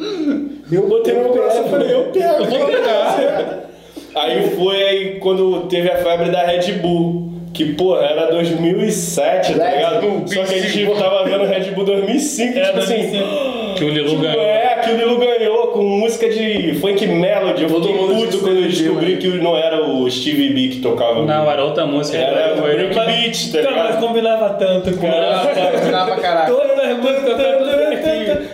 [0.71, 2.43] eu botei meu braço e falei, eu pego.
[2.43, 3.63] Eu vou pegar.
[4.15, 7.31] Aí foi aí quando teve a febre da Red Bull.
[7.51, 10.01] Que, pô, era 2007, tá ligado?
[10.01, 10.99] Bull, Só que a gente 25.
[10.99, 13.11] tava vendo Red Bull 2005, É, tipo assim...
[13.73, 13.79] 2005.
[13.79, 14.41] Que o Lilu Tipo, ganhou.
[14.41, 17.63] é, que o Lilo ganhou com música de funk melody.
[17.63, 20.79] Eu Todo fiquei mundo puto quando eu descobri que não era o Stevie B que
[20.81, 21.23] tocava.
[21.25, 22.17] Não, era outra música.
[22.17, 23.99] Era foi break beat, tá Então, mas ligado?
[23.99, 25.41] combinava tanto, cara.
[25.79, 26.55] Combinava pra caralho.
[26.55, 27.37] Todas as músicas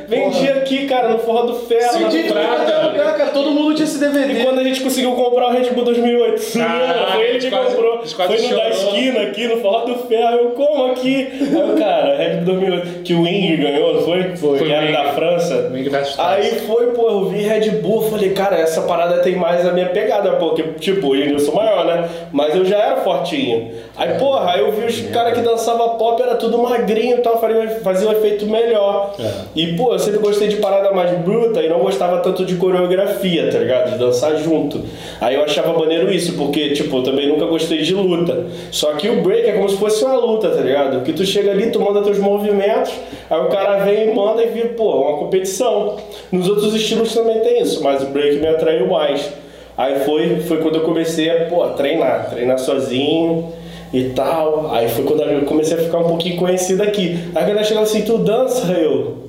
[0.08, 1.94] Vendia aqui, cara, no Forró do Ferro.
[1.94, 2.94] Sim, na de Prata.
[3.18, 4.44] cara, todo mundo tinha esse E DVD.
[4.44, 6.54] quando a gente conseguiu comprar o Red Bull 2008?
[6.58, 7.90] Caraca, foi ele que quase- comprou.
[8.00, 8.70] Foi no da chorou.
[8.70, 10.36] esquina aqui, no Forró do Ferro.
[10.38, 11.28] Eu, como aqui?
[11.42, 13.04] Aí cara, Red Bull 2008.
[13.04, 14.36] Que o Wing ganhou, não foi?
[14.36, 14.60] Foi.
[14.60, 15.72] Que era da França.
[16.18, 19.88] Aí foi, pô, eu vi Red Bull, falei, cara, essa parada tem mais a minha
[19.88, 22.08] pegada, porque, tipo, hoje eu sou maior, né?
[22.32, 23.72] Mas eu já era fortinho.
[23.98, 27.40] Aí, porra, aí eu vi os caras que dançavam pop, era tudo magrinho e tal,
[27.40, 29.14] fazia, fazia um efeito melhor.
[29.56, 33.50] E, pô, eu sempre gostei de parada mais bruta e não gostava tanto de coreografia,
[33.52, 33.92] tá ligado?
[33.92, 34.82] De dançar junto.
[35.20, 38.46] Aí eu achava maneiro isso, porque, tipo, eu também nunca gostei de luta.
[38.72, 41.04] Só que o break é como se fosse uma luta, tá ligado?
[41.04, 42.94] Que tu chega ali, tu manda teus movimentos,
[43.30, 45.98] aí o cara vem e manda e vira, pô, uma competição.
[46.32, 49.30] Nos outros estilos também tem isso, mas o break me atraiu mais.
[49.78, 53.54] Aí foi, foi quando eu comecei a, pô, treinar, treinar sozinho
[53.94, 54.74] e tal.
[54.74, 57.18] Aí foi quando eu comecei a ficar um pouquinho conhecido aqui.
[57.34, 58.74] Aí a galera chegava assim, tu dança?
[58.74, 59.29] Eu.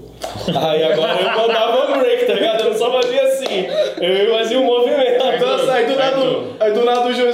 [0.54, 2.64] Aí agora eu mandava break, tá ligado?
[2.64, 3.66] Eu só fazia assim.
[4.00, 5.18] Eu fazia um movimento.
[5.38, 6.44] Dança, aí do Vai nada, tu.
[6.60, 7.26] aí do nada o no chão,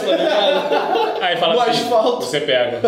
[0.00, 1.18] tá?
[1.20, 2.24] Aí fala No assim, asfalto.
[2.24, 2.80] você pega.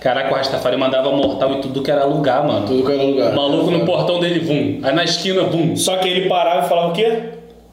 [0.00, 2.66] Caraca, o Rastafari mandava mortal e tudo que era lugar, mano.
[2.66, 3.32] Tudo que era lugar.
[3.32, 4.80] O maluco no portão dele, vum.
[4.86, 5.76] Aí na esquina, vum.
[5.76, 7.18] Só que ele parava e falava o quê?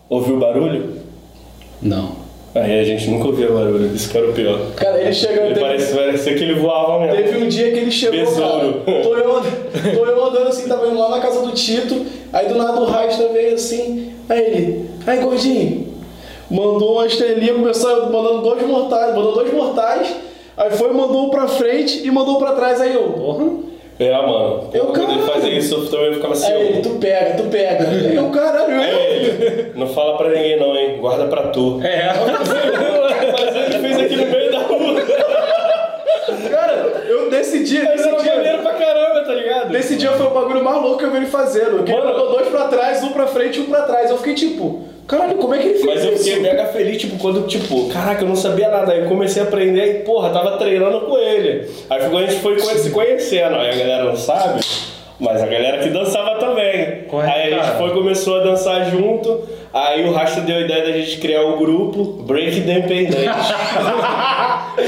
[0.08, 1.00] Ouviu o barulho?
[1.82, 2.19] Não.
[2.56, 4.60] Aí a gente nunca ouvia barulho, isso que era o pior.
[4.76, 5.42] Cara, ele chega.
[5.42, 7.16] Ele teve- parecia, parecia que ele voava mesmo.
[7.16, 8.82] Teve um dia que ele chegou, Besouro.
[8.86, 9.02] cara.
[9.04, 9.44] Tô eu, and-
[9.96, 12.86] tô eu andando assim, tava indo lá na casa do Tito, aí do nada o
[12.86, 15.88] Rasta veio assim, aí ele, aí gordinho,
[16.50, 20.16] mandou uma estrelinha, começou mandando dois mortais, mandou dois mortais,
[20.58, 23.46] aí foi, mandou um pra frente e mandou um pra trás, aí eu, Porra.
[24.00, 24.70] É, mano.
[24.74, 26.52] Eu, Quando ele fazia isso, eu também ficava assim.
[26.54, 27.84] aí ele, tu pega, tu pega.
[28.16, 29.00] Eu, caralho, Aí eu.
[29.00, 30.98] ele, não fala pra ninguém não, hein?
[31.00, 31.82] Guarda pra tu.
[31.84, 32.08] É.
[33.38, 35.02] Mas ele fez aqui no meio da rua.
[36.50, 36.74] Cara,
[37.08, 37.30] eu
[37.70, 39.70] dia, Mas era maneiro pra caramba, tá ligado?
[39.72, 41.84] Nesse dia foi o bagulho mais louco que eu vi ele fazendo.
[41.84, 44.10] Que ele mandou dois pra trás, um pra frente e um pra trás.
[44.10, 46.24] Eu fiquei tipo, caralho, como é que ele fez Mas eu isso?
[46.24, 48.94] fiquei mega feliz, tipo, quando, tipo, caraca, eu não sabia nada.
[48.94, 51.68] Aí eu comecei a aprender e, porra, tava treinando com ele.
[51.90, 53.56] Aí a gente foi se conhecendo.
[53.56, 54.62] Aí a galera não sabe,
[55.20, 57.04] mas a galera que dançava também.
[57.08, 59.48] Correto, aí a gente foi começou a dançar junto.
[59.72, 63.14] Aí o Rasta deu a ideia da gente criar o grupo Break Independente.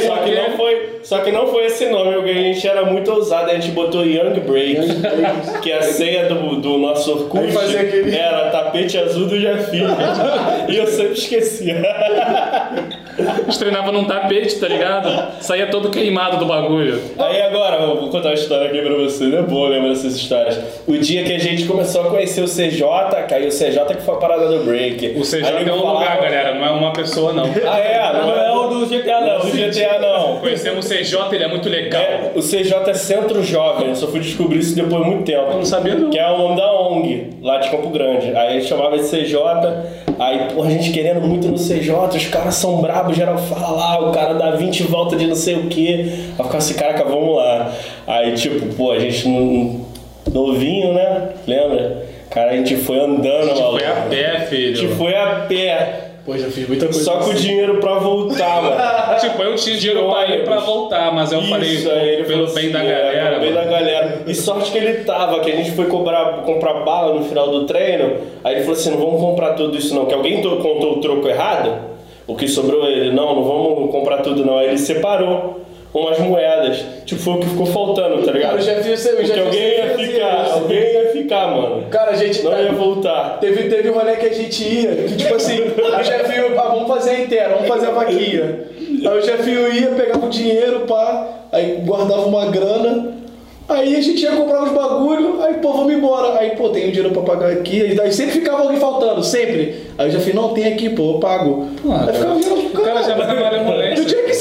[0.08, 3.12] só, que não foi, só que não foi esse nome, porque a gente era muito
[3.12, 3.52] ousado.
[3.52, 4.80] A gente botou Young Break,
[5.62, 7.46] que é a senha do, do nosso Orkut
[7.78, 9.90] aquele- era tapete azul do Jafinho.
[10.68, 11.76] e eu sempre esquecia.
[13.44, 15.34] Eles treinavam num tapete, tá ligado?
[15.42, 17.00] Saía todo queimado do bagulho.
[17.20, 19.32] Aí agora, vou contar uma história aqui pra vocês.
[19.34, 20.60] É bom lembrar dessas histórias.
[20.88, 22.82] O dia que a gente começou a conhecer o CJ,
[23.28, 25.16] caiu o CJ que foi a parada do break.
[25.18, 27.46] O CJ é um falava- lugar, galera, não é uma pessoa, não.
[27.46, 28.02] Ah, é?
[28.14, 30.38] Não, Não é o do GTA, Não, do GTA não.
[30.38, 32.02] Conhecemos o CJ, ele é muito legal.
[32.02, 35.52] É, o CJ é Centro Jovem, eu só fui descobrir isso depois de muito tempo.
[35.52, 36.10] Eu não sabia, não.
[36.10, 38.36] Que é o nome da ONG, lá de Campo Grande.
[38.36, 39.38] Aí gente chamava de CJ,
[40.20, 44.10] aí, pô, a gente querendo muito no CJ, os caras são brabos, geral fala lá,
[44.10, 45.90] o cara dá 20 voltas de não sei o que.
[45.94, 47.72] Aí ficava assim, caraca, vamos lá.
[48.08, 49.91] Aí, tipo, pô, a gente não-
[50.34, 51.30] novinho, né?
[51.48, 52.04] Lembra?
[52.30, 53.80] Cara, a gente foi andando, maluco.
[53.80, 54.96] Foi a pé, A gente filho.
[54.96, 56.08] foi a pé.
[56.24, 57.04] Pô, já fiz muita coisa.
[57.04, 57.42] Só com o assim.
[57.48, 58.76] dinheiro pra voltar, mano.
[59.20, 62.48] Tipo, eu tinha dinheiro pra ir pra voltar, mas eu falei, Isso, aí ele pelo
[62.48, 63.30] falou bem assim, da é, galera.
[63.30, 64.22] pelo bem da galera.
[64.28, 67.66] E sorte que ele tava, que a gente foi cobrar, comprar bala no final do
[67.66, 68.18] treino.
[68.44, 70.06] Aí ele falou assim: não vamos comprar tudo isso não.
[70.06, 71.74] Que alguém to- contou o troco errado,
[72.28, 74.58] o que sobrou ele, não, não vamos comprar tudo não.
[74.60, 75.62] Aí ele separou
[75.94, 76.84] umas moedas.
[77.06, 78.56] Tipo, foi o que ficou faltando, tá Cara, ligado?
[78.58, 80.54] eu já vi isso, eu Porque já vi alguém ia eu ficar, isso.
[80.54, 81.84] alguém ia ficar, mano.
[81.90, 82.44] Cara, a gente.
[82.44, 83.38] Não ia voltar.
[83.40, 86.88] Teve, teve um rolê que a gente ia, que tipo assim, o Jefinho, ah, vamos
[86.88, 88.60] fazer a inteira, vamos fazer a vaquinha.
[88.80, 93.16] Aí o Jefinho ia, pegava o dinheiro, pá, aí guardava uma grana,
[93.68, 96.40] aí a gente ia comprar uns bagulho, aí pô, vamos embora.
[96.40, 99.76] Aí, pô, tem o dinheiro pra pagar aqui, aí sempre ficava alguém faltando, sempre.
[99.98, 101.68] Aí o Jefinho, não, tem aqui, pô, eu pago.
[101.90, 104.34] Ah, aí ficava vendo, o cara já vai trabalhar Do dia que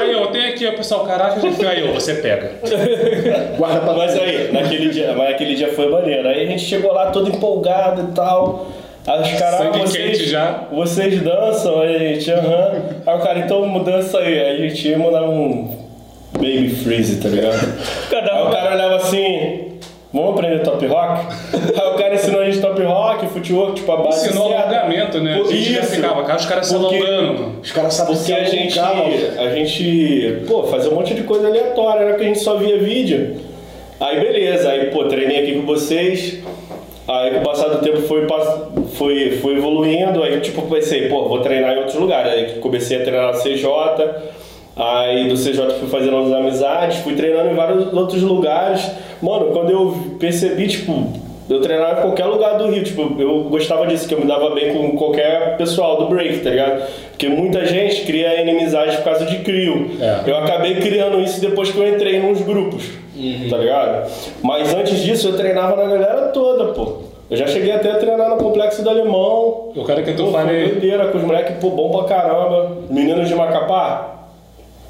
[0.00, 2.52] Aí, ó, tem aqui, ó, pessoal, caraca, já foi aí, ó, você pega.
[3.56, 6.28] Guarda pra Mas aí, naquele dia, mas aquele dia foi maneiro.
[6.28, 8.66] Aí a gente chegou lá todo empolgado e tal.
[9.06, 10.64] Aí os caras, Sangue ah, vocês, quente já.
[10.72, 11.80] vocês dançam?
[11.80, 12.72] Aí a gente, aham.
[13.06, 14.38] Aí o cara, então dança aí.
[14.38, 15.78] Aí a gente ia mandar um
[16.32, 17.54] baby freeze, tá ligado?
[18.12, 19.65] Aí o cara olhava assim,
[20.16, 21.26] vamos aprender top rock?
[21.54, 25.34] Aí o cara ensinou a gente top rock, footwork, tipo a base Ensinou alongamento, né?
[25.34, 25.94] A gente Isso.
[25.94, 27.52] ficava, cara, os caras se Porque- alongando.
[27.62, 31.46] Os caras sabem Porque se a gente, a gente, pô, fazia um monte de coisa
[31.46, 32.10] aleatória, né?
[32.10, 33.36] Porque a gente só via vídeo.
[34.00, 36.38] Aí beleza, aí pô, treinei aqui com vocês.
[37.08, 38.26] Aí com o passar do tempo foi,
[38.94, 42.32] foi, foi evoluindo, aí tipo pensei, pô, vou treinar em outros lugares.
[42.32, 43.64] Aí comecei a treinar no CJ,
[44.76, 48.90] aí do CJ fui fazendo umas amizades, fui treinando em vários outros lugares.
[49.22, 50.92] Mano, quando eu percebi, tipo,
[51.48, 54.50] eu treinava em qualquer lugar do Rio, tipo, eu gostava disso, que eu me dava
[54.50, 56.82] bem com qualquer pessoal do break, tá ligado?
[57.10, 59.92] Porque muita gente cria inimizade por causa de crio.
[60.00, 60.28] É.
[60.30, 62.84] Eu acabei criando isso depois que eu entrei nos grupos,
[63.48, 64.10] tá ligado?
[64.42, 67.06] Mas antes disso eu treinava na galera toda, pô.
[67.28, 69.72] Eu já cheguei até a treinar no Complexo do Alemão.
[69.74, 70.68] O cara que tu falei.
[70.68, 72.76] doideira com os moleques, pô, bom pra caramba.
[72.88, 74.15] Meninos de Macapá,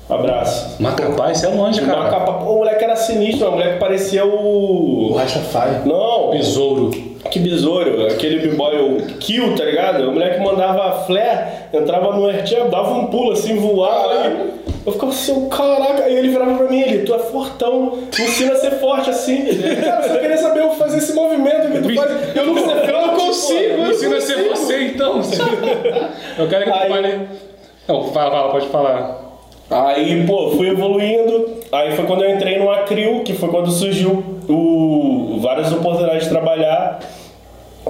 [0.09, 0.77] abraço.
[0.83, 2.03] Macapá, isso é longe, cara.
[2.05, 5.15] Macapá, o moleque era sinistro, o moleque parecia O o...
[5.15, 5.89] Rastafari.
[5.89, 6.91] Não, Besouro.
[7.31, 10.09] que besouro, aquele b-boy, Kill, tá ligado?
[10.09, 14.13] O moleque mandava flare, entrava no airtime, dava um pulo assim, voava.
[14.13, 14.51] Aí
[14.87, 16.05] eu ficava assim, caraca.
[16.05, 19.45] Aí ele virava pra mim, ele, tu é fortão, me ensina a ser forte assim.
[19.85, 22.37] Cara, só queria saber eu fazer esse movimento que tu faz.
[22.37, 23.59] Eu não, eu não consigo.
[23.61, 24.57] eu não Ensina a ser consigo.
[24.57, 25.21] você, então.
[26.39, 27.29] Eu quero que tu fale.
[27.89, 29.26] Não, fala, fala, pode falar.
[29.71, 31.57] Aí, pô, fui evoluindo.
[31.73, 35.39] Aí foi quando eu entrei no Acril, que foi quando surgiu o...
[35.41, 37.01] várias oportunidades de trabalhar.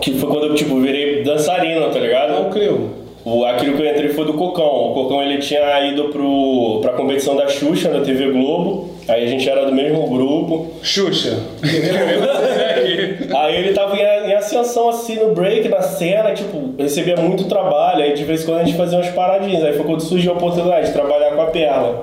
[0.00, 2.32] Que foi quando eu, tipo, virei dançarino, tá ligado?
[2.32, 3.05] Não, Cleo.
[3.26, 4.92] O, aquilo que eu entrei foi do Cocão.
[4.92, 8.90] O Cocão ele tinha ido pro, pra competição da Xuxa na TV Globo.
[9.08, 10.70] Aí a gente era do mesmo grupo.
[10.80, 11.36] Xuxa.
[13.36, 18.04] Aí ele tava em, em ascensão assim no break, na cena, tipo, recebia muito trabalho.
[18.04, 19.64] Aí de vez em quando a gente fazia umas paradinhas.
[19.64, 21.94] Aí foi quando surgiu a oportunidade de trabalhar com a perna.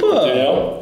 [0.00, 0.12] Pô.
[0.16, 0.72] Entendeu?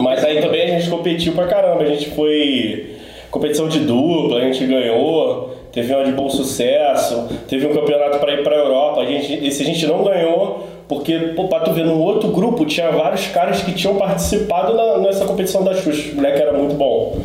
[0.00, 1.82] Mas aí também a gente competiu pra caramba.
[1.82, 2.96] A gente foi
[3.30, 5.54] competição de dupla, a gente ganhou.
[5.74, 7.26] Teve uma de bom sucesso.
[7.48, 9.00] Teve um campeonato pra ir pra Europa.
[9.00, 10.68] A gente, esse a gente não ganhou.
[10.86, 15.24] Porque, pô, pra tu ver, outro grupo tinha vários caras que tinham participado na- nessa
[15.24, 16.12] competição da Xuxa.
[16.12, 17.18] O moleque era muito bom.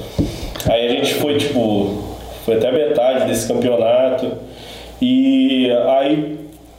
[0.69, 1.89] Aí a gente foi, tipo,
[2.45, 4.31] foi até a metade desse campeonato.
[5.01, 5.69] E
[5.99, 6.37] aí,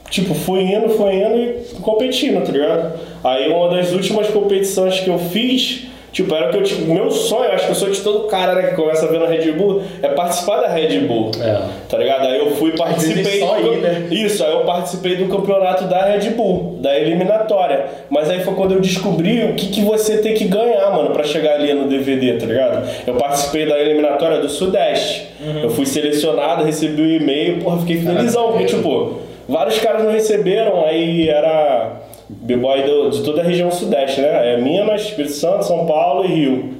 [0.09, 2.93] tipo, fui indo, fui indo e competindo, tá ligado?
[3.23, 7.65] Aí uma das últimas competições que eu fiz, tipo, era que eu, meu sonho, acho
[7.65, 10.07] que eu sou de todo cara né, que começa a ver na Red Bull, é
[10.09, 11.31] participar da Red Bull.
[11.41, 11.61] É.
[11.89, 12.27] Tá ligado?
[12.27, 13.39] Aí eu fui, participei.
[13.39, 14.07] só do- ir, né?
[14.11, 17.85] Isso, aí eu participei do campeonato da Red Bull, da eliminatória.
[18.09, 21.23] Mas aí foi quando eu descobri o que, que você tem que ganhar, mano, pra
[21.23, 22.87] chegar ali no DVD, tá ligado?
[23.07, 25.27] Eu participei da eliminatória do Sudeste.
[25.61, 30.11] Eu fui selecionado, recebi o um e-mail, porra, fiquei felizão, porque, tipo, vários caras não
[30.11, 31.93] receberam, aí era
[32.41, 34.53] b-boy de toda a região Sudeste, né?
[34.53, 36.73] É Minas, Espírito Santo, São Paulo e Rio.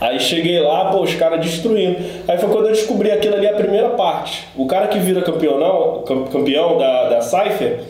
[0.00, 1.96] Aí cheguei lá, pô, os caras destruindo.
[2.28, 4.44] Aí foi quando eu descobri aquilo ali, a primeira parte.
[4.56, 7.80] O cara que vira campeão, não, cam- campeão da, da Cypher,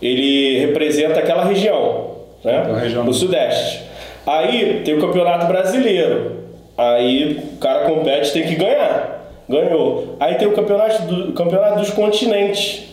[0.00, 2.10] ele representa aquela região,
[2.44, 2.58] né?
[2.58, 3.04] Aquela região.
[3.04, 3.82] Do Sudeste.
[4.26, 6.44] Aí tem o campeonato brasileiro.
[6.78, 9.22] Aí o cara compete, tem que ganhar.
[9.48, 10.16] Ganhou.
[10.20, 12.83] Aí tem o campeonato, do, campeonato dos continentes.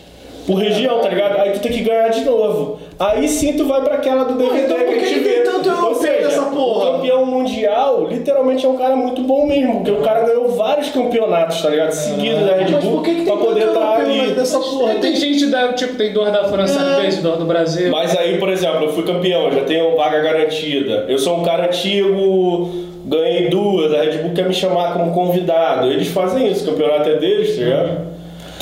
[0.48, 1.40] Por região, tá ligado?
[1.40, 2.80] Aí tu tem que ganhar de novo.
[3.00, 5.26] Aí sim tu vai pra aquela do DVD então por que a que gente que
[5.30, 5.42] tem vê.
[5.44, 6.90] tanto Ou europeu seja, nessa porra?
[6.90, 10.90] o campeão mundial, literalmente é um cara muito bom mesmo, porque o cara ganhou vários
[10.90, 11.92] campeonatos, tá ligado?
[11.92, 14.32] Seguidos da Red Mas Bull por que, que pra tem poder tanto estar europeu ali.
[14.34, 14.96] nessa porra?
[14.96, 17.92] Tem gente da, tipo, tem dois da França às vezes, dois do Brasil.
[17.92, 21.06] Mas aí, por exemplo, eu fui campeão, já tenho vaga garantida.
[21.08, 22.70] Eu sou um cara antigo,
[23.06, 25.88] ganhei duas, a Red Bull quer me chamar como convidado.
[25.92, 28.11] Eles fazem isso, o campeonato é deles, tá ligado?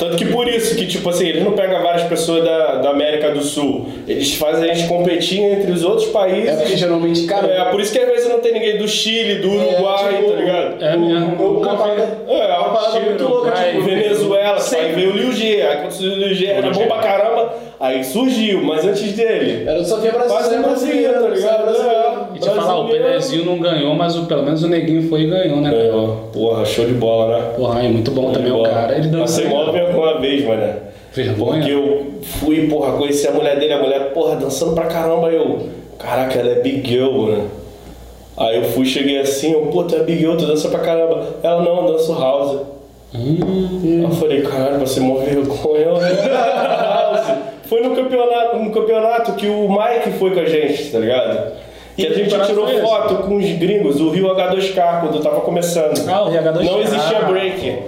[0.00, 3.30] Tanto que por isso que, tipo assim, eles não pegam várias pessoas da, da América
[3.30, 3.86] do Sul.
[4.08, 6.48] Eles fazem a gente competir entre os outros países.
[6.48, 7.46] É porque geralmente, cara.
[7.46, 10.36] É, por isso que às vezes não tem ninguém do Chile, do Uruguai, tipo, tá
[10.36, 10.82] ligado?
[10.84, 11.58] É mesmo.
[11.58, 15.32] Uma parada, É, uma parada Chile, muito louca, tipo, Venezuela, aí sempre- veio o Liu
[15.32, 19.12] G, aí quando surgiu o Liu G era bom pra caramba, aí surgiu, mas antes
[19.12, 19.68] dele.
[19.68, 22.09] Era só ver Quase brasileiro, brasileiro, tá ligado?
[22.40, 22.60] Brasileiro.
[22.60, 25.26] E te falar, o Pelezinho não ganhou, mas o, pelo menos o Neguinho foi e
[25.26, 25.70] ganhou, né?
[25.70, 26.30] Ganhou.
[26.32, 27.44] Porra, show de bola, né?
[27.56, 28.96] Porra, é muito bom também o cara.
[28.96, 29.42] Ele dança.
[29.42, 30.74] Passei mó vergonha uma vez, mano.
[31.12, 31.58] Vergonha?
[31.60, 35.28] Porque eu fui, porra, conheci a mulher dele, a mulher, porra, dançando pra caramba.
[35.30, 35.68] Eu,
[35.98, 37.50] caraca, ela é big girl, mano.
[38.36, 41.26] Aí eu fui, cheguei assim, eu, pô, tu é big girl, tu dança pra caramba.
[41.42, 42.60] Ela, não, eu danço house.
[43.12, 45.80] Hum, Eu falei, caralho, você mó vergonha.
[45.80, 47.38] eu, house.
[47.64, 51.52] Foi no campeonato, no campeonato que o Mike foi com a gente, tá ligado?
[52.00, 56.08] Que a gente tirou foto com os gringos, o Rio H2K, quando eu tava começando.
[56.08, 56.64] Ah, o RH2.
[56.64, 57.24] Não existia Ah.
[57.24, 57.78] break.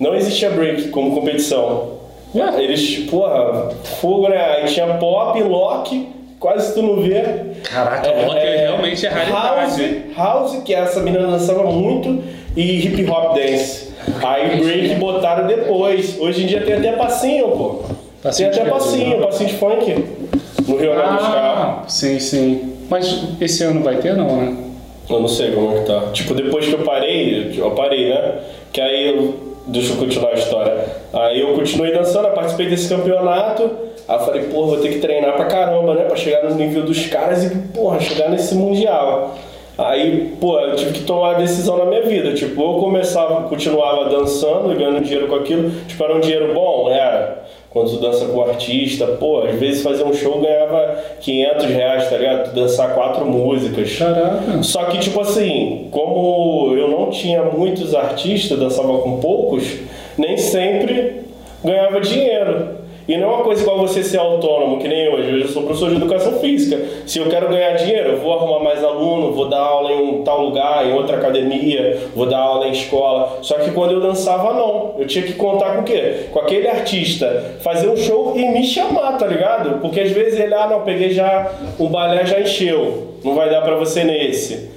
[0.00, 1.94] Não existia break como competição.
[2.34, 2.62] Ué?
[2.62, 4.36] Eles, porra, fogo, né?
[4.38, 6.08] Aí tinha pop, lock,
[6.40, 7.22] quase tu não vê.
[7.62, 10.02] Caraca, o rock realmente é raridade.
[10.16, 12.22] House, house, que essa menina dançava muito,
[12.56, 13.94] e hip hop dance.
[14.22, 16.18] Aí break botaram depois.
[16.18, 17.82] Hoje em dia tem até passinho, pô.
[18.22, 19.24] Passinho tem até passinho, quê?
[19.26, 20.04] passinho de funk.
[20.66, 21.34] No Rio Grande do Sul.
[21.34, 22.73] Ah, sim, sim.
[22.88, 24.56] Mas esse ano vai ter, não, né?
[25.08, 26.00] Eu não sei como é que tá.
[26.12, 28.34] Tipo, depois que eu parei, eu parei, né?
[28.72, 29.54] Que aí eu.
[29.66, 30.74] Deixa eu continuar a história.
[31.12, 33.70] Aí eu continuei dançando, participei desse campeonato.
[34.06, 36.04] Aí falei, porra, vou ter que treinar pra caramba, né?
[36.04, 39.34] Pra chegar no nível dos caras e, porra, chegar nesse mundial.
[39.76, 42.32] Aí, pô, eu tive que tomar uma decisão na minha vida.
[42.34, 45.70] Tipo, eu começava, continuava dançando e ganhando dinheiro com aquilo.
[45.88, 46.90] Tipo, era um dinheiro bom?
[46.90, 47.43] Era.
[47.74, 52.08] Quando tu dança com o artista, pô, às vezes fazer um show ganhava 500 reais,
[52.08, 52.50] tá ligado?
[52.50, 53.96] Tu dançar quatro músicas.
[53.96, 54.62] Caraca.
[54.62, 59.64] Só que, tipo assim, como eu não tinha muitos artistas, dançava com poucos,
[60.16, 61.22] nem sempre
[61.64, 62.83] ganhava dinheiro.
[63.06, 65.30] E não é uma coisa igual você ser autônomo, que nem hoje.
[65.30, 66.80] Hoje eu sou professor de educação física.
[67.06, 70.22] Se eu quero ganhar dinheiro, eu vou arrumar mais aluno, vou dar aula em um
[70.22, 73.40] tal lugar, em outra academia, vou dar aula em escola.
[73.42, 74.94] Só que quando eu dançava, não.
[74.98, 76.28] Eu tinha que contar com o quê?
[76.32, 79.80] Com aquele artista fazer um show e me chamar, tá ligado?
[79.80, 83.08] Porque às vezes ele, ah, não, peguei já, o balé já encheu.
[83.22, 84.73] Não vai dar pra você nesse.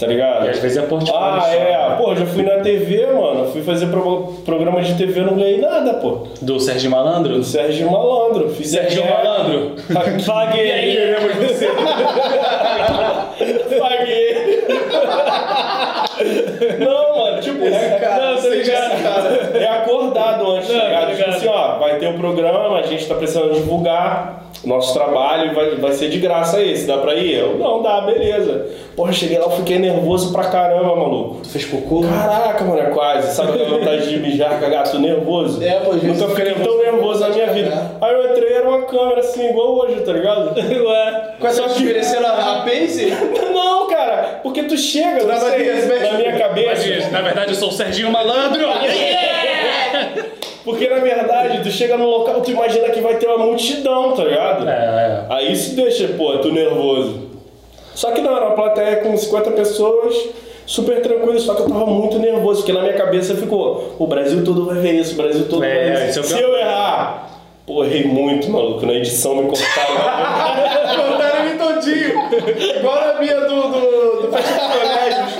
[0.00, 0.46] Tá ligado?
[0.46, 1.48] E às vezes é portfólio Ah, só.
[1.52, 1.94] é.
[1.98, 3.44] Pô, já fui na TV, mano.
[3.52, 6.26] Fui fazer pro- programa de TV, não ganhei nada, pô.
[6.40, 7.34] Do Sérgio Malandro?
[7.34, 8.48] Do Sérgio Malandro.
[8.48, 9.76] Fiz Sérgio é, Malandro.
[10.26, 10.92] Paguei.
[10.92, 11.68] Queremos você.
[13.78, 14.64] Paguei.
[16.78, 19.02] Não, mano, tipo, Esse cara, não, tá ligado?
[19.02, 19.58] cara.
[19.58, 21.00] É acordado antes, tá Não, ligado?
[21.00, 21.36] tá Tipo ligado.
[21.36, 25.92] assim, ó, vai ter o programa, a gente tá precisando divulgar nosso trabalho vai, vai
[25.92, 27.34] ser de graça esse, dá pra ir?
[27.34, 28.66] Eu, não, dá, beleza.
[28.94, 31.40] Porra, cheguei lá, eu fiquei nervoso pra caramba, maluco.
[31.42, 32.02] Tu fez cocô?
[32.02, 33.34] Caraca, mano, é quase.
[33.34, 35.62] Sabe aquela vontade de mijar, cagar, tô nervoso?
[35.62, 37.70] É, pô, vezes Nunca fiquei tão nervoso na minha de vida.
[37.70, 37.90] cagar.
[38.00, 40.54] Aí eu entrei, era uma câmera assim, igual hoje, tá ligado?
[40.58, 41.34] Ué.
[41.40, 43.10] Qual é a ofereceram a, a Pace?
[43.52, 46.86] Não, cara, porque tu chega, não Tava sei, na minha cabeça.
[46.88, 48.66] Mas, na verdade, eu sou o Serginho Malandro.
[50.64, 54.24] Porque na verdade, tu chega no local, tu imagina que vai ter uma multidão, tá
[54.24, 54.68] ligado?
[54.68, 55.24] É, é.
[55.30, 57.30] Aí isso deixa, pô, tu nervoso.
[57.94, 60.14] Só que não, era uma plateia com 50 pessoas,
[60.66, 64.44] super tranquilo, só que eu tava muito nervoso, porque na minha cabeça ficou, o Brasil
[64.44, 66.34] todo vai ver isso, o Brasil todo É, vai ver isso isso.
[66.34, 67.30] é Se eu errar,
[67.66, 69.96] pô, errei muito, maluco, na edição me cortaram.
[71.10, 72.76] Cortaram ele todinho.
[72.78, 75.30] Igual a minha do, do, do Colégios.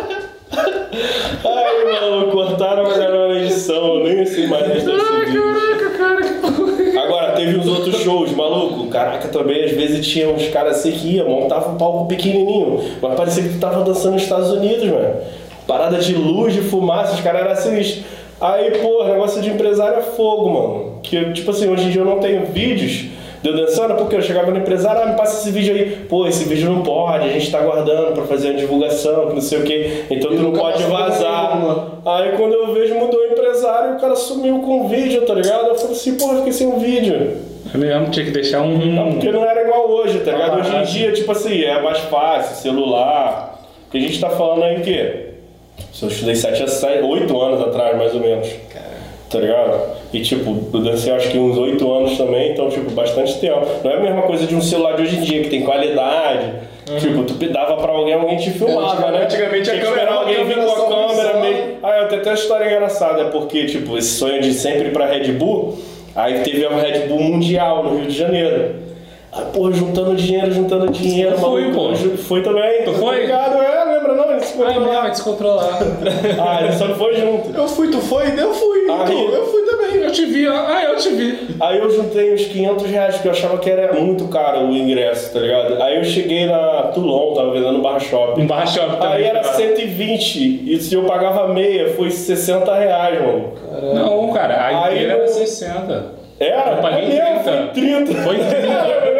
[1.44, 5.42] Ai, maluco, cortaram a galera na edição, eu nem sei mais desse vídeo.
[5.42, 7.02] Caraca, cara, que porra.
[7.04, 8.88] Agora, teve uns outros shows, maluco.
[8.88, 13.14] Caraca, também às vezes tinha uns caras assim que ia, montava um palco pequenininho, mas
[13.14, 15.16] parecia que tu tava dançando nos Estados Unidos, mano.
[15.66, 18.04] Parada de luz, de fumaça, os caras eram sinistros.
[18.40, 21.00] Aí, pô, negócio de empresário é fogo, mano.
[21.02, 23.06] Que, tipo assim, hoje em dia eu não tenho vídeos
[23.42, 26.04] de eu dançando, porque eu chegava no empresário, ah, me passa esse vídeo aí.
[26.08, 29.40] Pô, esse vídeo não pode, a gente tá guardando pra fazer uma divulgação, que não
[29.40, 30.04] sei o quê.
[30.10, 32.00] Então E tu não pode vazar.
[32.04, 35.68] Aí quando eu vejo mudou o empresário, o cara sumiu com o vídeo, tá ligado?
[35.68, 37.38] Eu falei assim, porra, fiquei sem um vídeo.
[37.72, 38.76] Eu mesmo tinha que deixar um.
[38.86, 40.56] Não, porque não era igual hoje, tá ligado?
[40.56, 43.58] Ah, hoje em ah, dia, tipo assim, é mais fácil, celular.
[43.84, 45.26] Porque a gente tá falando aí o quê?
[45.92, 48.48] Se eu estudei 7 a 8 anos atrás, mais ou menos.
[49.30, 49.80] Tá ligado?
[50.12, 53.64] E tipo, eu dancei acho que uns 8 anos também, então, tipo, bastante tempo.
[53.84, 56.52] Não é a mesma coisa de um celular de hoje em dia, que tem qualidade.
[56.98, 59.22] Tipo, tu dava pra alguém, alguém te filmava, né?
[59.22, 61.56] Antigamente a que câmera- esperar a alguém vir com a câmera meio.
[61.80, 65.06] Ah, eu tenho até uma história engraçada, porque, tipo, esse sonho de sempre ir pra
[65.06, 65.78] Red Bull,
[66.16, 68.74] aí teve a Red Bull Mundial no Rio de Janeiro.
[69.32, 71.90] Aí, porra, juntando dinheiro, juntando dinheiro, fui, maluco.
[71.90, 72.16] pô.
[72.16, 72.82] Foi também.
[72.82, 73.20] Tu foi?
[73.20, 74.32] Ligado, é, lembra não?
[74.32, 75.06] Ele se contou mesmo, lá.
[75.06, 75.84] é descontrolado.
[76.40, 77.56] Ah, ele só não foi junto.
[77.56, 78.26] Eu fui, tu foi?
[78.38, 78.80] Eu fui.
[78.90, 79.96] Ah, então, e- eu fui também.
[80.02, 80.54] Eu te vi, ó.
[80.54, 81.56] Ah, eu te vi.
[81.60, 85.32] Aí eu juntei uns 500 reais, porque eu achava que era muito caro o ingresso,
[85.32, 85.80] tá ligado?
[85.82, 88.42] Aí eu cheguei na Toulon, tava vendendo no Bar Shopping.
[88.42, 89.08] Um barra shopping também.
[89.14, 89.54] Aí era cara.
[89.54, 93.52] 120, e se eu pagava meia, foi 60 reais, mano.
[93.94, 96.20] Não, cara, a Aí inteira eu- era 60.
[96.38, 96.70] Era?
[96.72, 98.14] Eu paguei É mesmo, 30.
[98.22, 98.52] Foi 30.
[98.52, 99.19] Foi 30.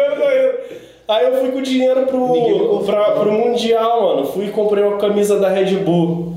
[1.11, 4.27] Aí eu fui com dinheiro Ninguém me pro, pra, pro Mundial, mano.
[4.27, 6.33] Fui e comprei uma camisa da Red Bull.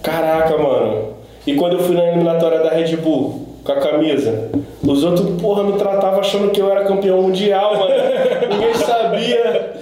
[0.00, 1.08] Caraca, mano.
[1.44, 4.48] E quando eu fui na eliminatória da Red Bull, com a camisa,
[4.86, 7.94] os outros, porra, me tratavam achando que eu era campeão mundial, mano.
[8.48, 9.72] Ninguém sabia.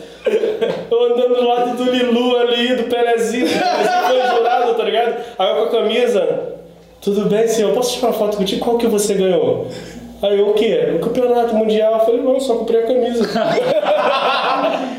[0.91, 5.17] Eu andando do lado do Lilu ali, do Pelezinho, o Pelezinho foi jurado, tá ligado?
[5.39, 6.57] Aí eu com a camisa,
[7.03, 8.65] tudo bem, senhor, posso tirar uma foto contigo?
[8.65, 9.67] Qual que você ganhou?
[10.23, 10.93] Aí eu, o quê?
[10.97, 11.95] O campeonato mundial.
[11.95, 13.25] Eu falei, não, só comprei a camisa.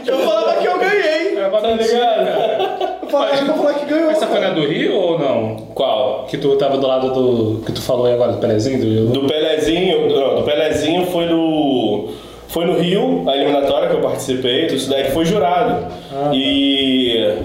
[0.05, 1.37] Eu falava que eu ganhei.
[1.37, 3.01] É, tá ligado?
[3.03, 4.11] Eu falava que eu falava que ganhou.
[4.11, 5.57] Essa foi na do Rio ou não?
[5.75, 6.25] Qual?
[6.25, 7.61] Que tu tava do lado do.
[7.63, 8.79] Que tu falou aí agora, do Pelezinho?
[8.79, 9.21] Do...
[9.21, 12.09] Do Pelezinho, não, do Pelezinho foi no.
[12.47, 15.85] Foi no Rio, a eliminatória que eu participei, isso daí foi jurado.
[16.33, 17.37] E.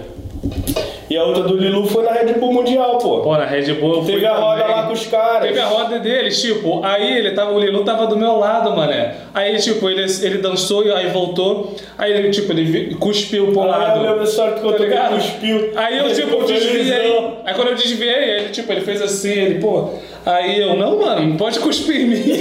[1.09, 3.21] E a outra do Lilu foi na Red Bull Mundial, pô.
[3.21, 4.77] Pô, na Red Bull eu Teve a roda também.
[4.77, 5.43] lá com os caras.
[5.49, 9.15] Teve a roda deles, tipo, aí ele tava, o Lilu tava do meu lado, mané.
[9.33, 11.73] Aí, tipo, ele, ele dançou e aí voltou.
[11.97, 14.01] Aí ele, tipo, ele cuspiu pro Ah, lado.
[14.05, 15.15] eu lembro que Tá que ele ligado?
[15.15, 15.71] cuspiu.
[15.77, 17.17] Aí eu, tipo, desviei.
[17.45, 19.91] Aí quando eu desviei, ele, tipo, ele fez assim, ele, pô.
[20.25, 22.23] Aí eu, não, mano, não pode cuspir em mim.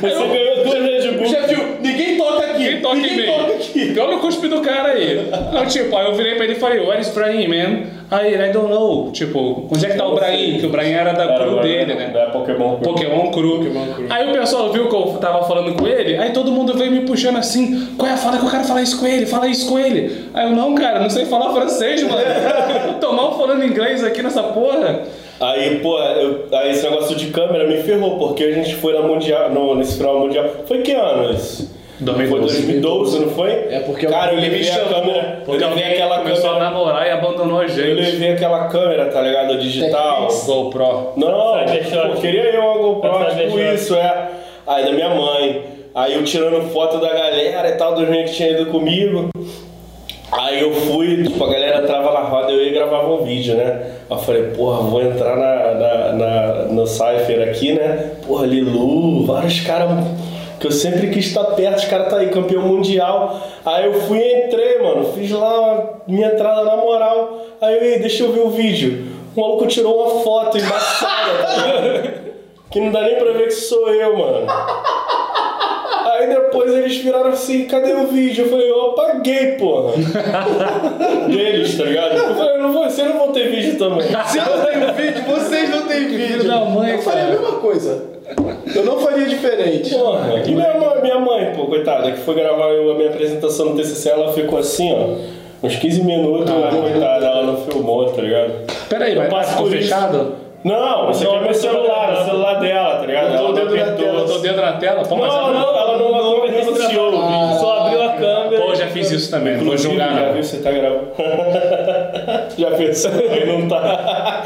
[0.00, 1.26] Você ganhou duas Red Bull.
[1.26, 1.58] Já viu?
[1.80, 2.64] Ninguém toca aqui.
[2.68, 3.26] Quem toca em Ninguém mim?
[3.26, 3.55] toca
[4.00, 4.08] aqui.
[4.08, 5.30] Olha o cuspe do cara aí.
[5.52, 7.82] Não, tipo, aí eu virei pra ele e falei, what is Brahim, man?
[8.10, 9.10] Aí ele, I don't know.
[9.12, 10.58] Tipo, onde é que tá o Brahim?
[10.58, 12.08] Que o Brahim era da Era crew dele, né?
[12.14, 12.76] Da Pokémon.
[12.76, 13.60] Pokémon Cru.
[14.10, 17.00] Aí o pessoal viu que eu tava falando com ele, aí todo mundo veio me
[17.00, 19.26] puxando assim, qual é a fala que eu quero falar isso com ele?
[19.26, 20.28] Fala isso com ele.
[20.34, 22.16] Aí eu, não, cara, não sei falar francês, mano.
[23.00, 25.02] Tô mal falando inglês aqui nessa porra.
[25.40, 29.02] Aí, pô, eu- aí esse negócio de câmera me ferrou, porque a gente foi na
[29.02, 30.46] mundial, no, nesse final mundial.
[30.66, 31.75] Foi que ano isso?
[32.00, 32.28] 2012.
[32.28, 33.50] Foi 2012, não foi?
[33.50, 35.18] É, porque Cara, eu ele me levei a chamou, câmera.
[35.40, 36.70] Eu Porque levei alguém aquela começou a câmera.
[36.70, 37.80] namorar e abandonou a Eu gente.
[37.94, 39.58] levei aquela câmera, tá ligado?
[39.58, 40.28] Digital.
[40.46, 41.12] GoPro.
[41.16, 44.28] Não, pô, queria eu uma GoPro, tipo isso, é.
[44.66, 45.62] Aí da minha mãe.
[45.94, 49.30] Aí eu tirando foto da galera e tal, dos meninos que tinham ido comigo.
[50.30, 53.80] Aí eu fui, tipo, a galera entrava na roda eu ia gravar um vídeo, né?
[54.10, 58.10] Aí eu falei, porra, vou entrar na, na, na- no Cypher aqui, né?
[58.26, 59.88] Porra, Lilu, vários caras
[60.60, 63.40] que eu sempre quis estar perto, os caras tá aí, campeão mundial.
[63.64, 67.40] Aí eu fui e entrei, mano, fiz lá minha entrada na moral.
[67.60, 69.06] Aí eu, "Ei, deixa eu ver o vídeo.
[69.36, 72.26] O maluco tirou uma foto embaçada, tá?
[72.70, 74.46] Que não dá nem pra ver que sou eu, mano.
[76.10, 78.44] Aí depois eles viraram assim, cadê o vídeo?
[78.44, 79.92] Eu falei, eu apaguei, porra.
[81.28, 82.16] Deles, tá ligado?
[82.16, 84.06] Eu falei, não vou, vocês não vão ter vídeo também.
[84.26, 86.44] Se eu não tenho vídeo, vocês não têm vídeo.
[86.44, 88.15] da mãe, eu faria a mesma coisa.
[88.74, 89.94] Eu não faria diferente.
[89.94, 93.66] Porra, e minha mãe, minha mãe, pô, coitada, que foi gravar eu- a minha apresentação
[93.66, 98.52] no TCC, ela ficou assim, ó, uns 15 minutos, coitada, ela não filmou, tá ligado?
[98.88, 99.76] Peraí, Eu mas passo ficou isso.
[99.76, 100.32] fechado?
[100.64, 103.30] Não, esse aqui é meu celular, o celular dela, tá ligado?
[103.30, 104.04] Botou Ela o dedo na apertou.
[104.04, 104.20] tela.
[104.20, 105.02] Botou o dedo na tela?
[105.04, 106.64] Pô, mas Não, não, ela não, não anunciou o vídeo.
[106.64, 107.60] Só abriu a câmera.
[107.60, 107.65] Pô, já
[108.96, 110.32] fiz isso também, não vou julgar já não.
[110.34, 111.08] viu você tá gravando?
[112.56, 114.44] já pensou aí não tá.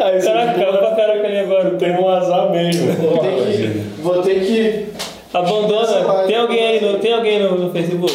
[0.00, 1.70] Aí Caraca, caiu pra caraca ali agora.
[1.70, 2.92] tem um azar mesmo.
[2.92, 4.02] Vou ter que.
[4.02, 4.86] Vou ter que.
[5.32, 6.24] Abandona.
[6.26, 8.12] Tem alguém aí no, tem alguém no, no Facebook?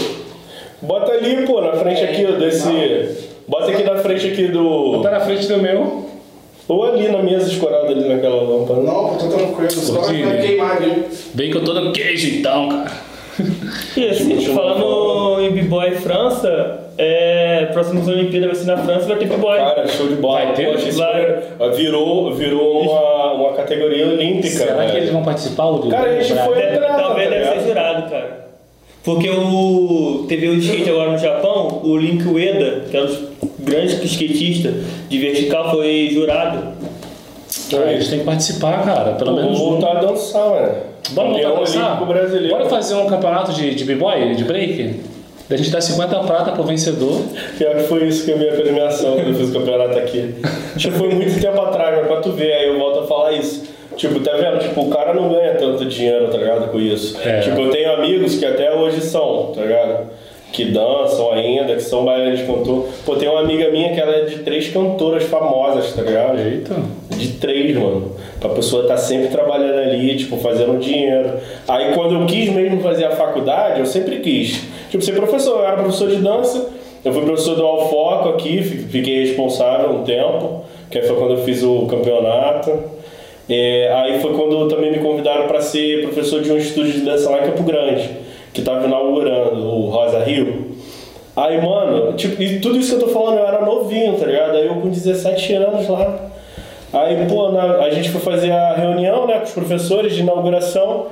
[0.81, 3.29] Bota ali, pô, na frente aqui, ó, desse.
[3.47, 5.01] Bota aqui na frente aqui do.
[5.01, 6.05] Tá na frente do meu.
[6.67, 8.81] Ou ali na mesa escorada ali naquela lâmpada.
[8.81, 11.05] Não, tô tranquilo, só vai queimar, viu?
[11.33, 13.06] Bem que eu tô no queijo então, cara.
[13.95, 19.27] E assim, falando em B-Boy França, é, próximas Olimpíadas vai ser na França vai ter
[19.27, 19.57] B-Boy.
[19.57, 20.45] Cara, show de bola.
[20.45, 20.71] Vai ter?
[20.71, 24.49] Poxa, virou, virou uma, uma categoria olímpica.
[24.49, 24.91] Será né?
[24.91, 25.65] que eles vão participar?
[25.65, 25.89] Hugo?
[25.89, 28.47] Cara, a gente Pra- foi- entrada, talvez tá deve ser jurado, cara.
[29.03, 30.25] Porque o.
[30.27, 33.19] Teve o skate agora no Japão, o Link Ueda, que é um dos
[33.59, 34.73] grandes skatistas
[35.07, 36.75] de vertical, foi jurado.
[37.73, 39.13] Ah, eles têm que participar, cara.
[39.13, 39.69] Pelo menos um.
[39.69, 40.75] voltar a dançar, mano.
[41.11, 42.05] Bora voltar a dançar?
[42.05, 42.49] brasileiro.
[42.49, 44.99] Bora fazer um campeonato de, de b-boy, de break?
[45.49, 47.21] Da gente dar 50 prata pro vencedor.
[47.57, 50.35] Pior que foi isso que é a minha premiação quando eu fiz o campeonato aqui.
[50.77, 53.63] Que foi muito tempo atrás, mas pra tu ver, aí eu volto a falar isso.
[53.95, 54.59] Tipo, tá vendo?
[54.59, 56.69] Tipo, o cara não ganha tanto dinheiro, tá ligado?
[56.69, 57.17] Com isso.
[57.25, 57.39] É.
[57.39, 60.09] Tipo, eu tenho amigos que até hoje são, tá ligado?
[60.51, 62.85] Que dançam ainda, que são bailarinos de cantor.
[63.05, 66.39] Pô, tem uma amiga minha que ela é de três cantoras famosas, tá ligado?
[66.39, 66.73] Eita.
[67.11, 68.13] De três, mano.
[68.39, 71.31] Pra pessoa estar sempre trabalhando ali, tipo, fazendo dinheiro.
[71.67, 74.61] Aí quando eu quis mesmo fazer a faculdade, eu sempre quis.
[74.89, 75.59] Tipo, ser professor.
[75.59, 76.69] Eu era professor de dança.
[77.05, 80.63] Eu fui professor do Alfoco aqui, fi- fiquei responsável um tempo.
[80.89, 82.71] Que aí foi quando eu fiz o campeonato.
[83.49, 87.29] É, aí foi quando também me convidaram para ser professor de um estúdio de dança
[87.29, 88.09] lá em Campo Grande.
[88.53, 90.71] Que tava inaugurando, o Rosa Rio.
[91.35, 94.55] Aí, mano, tipo, e tudo isso que eu tô falando, eu era novinho, tá ligado?
[94.55, 96.15] Aí eu com 17 anos lá.
[96.93, 101.07] Aí, pô, na- a gente foi fazer a reunião, né, com os professores de inauguração.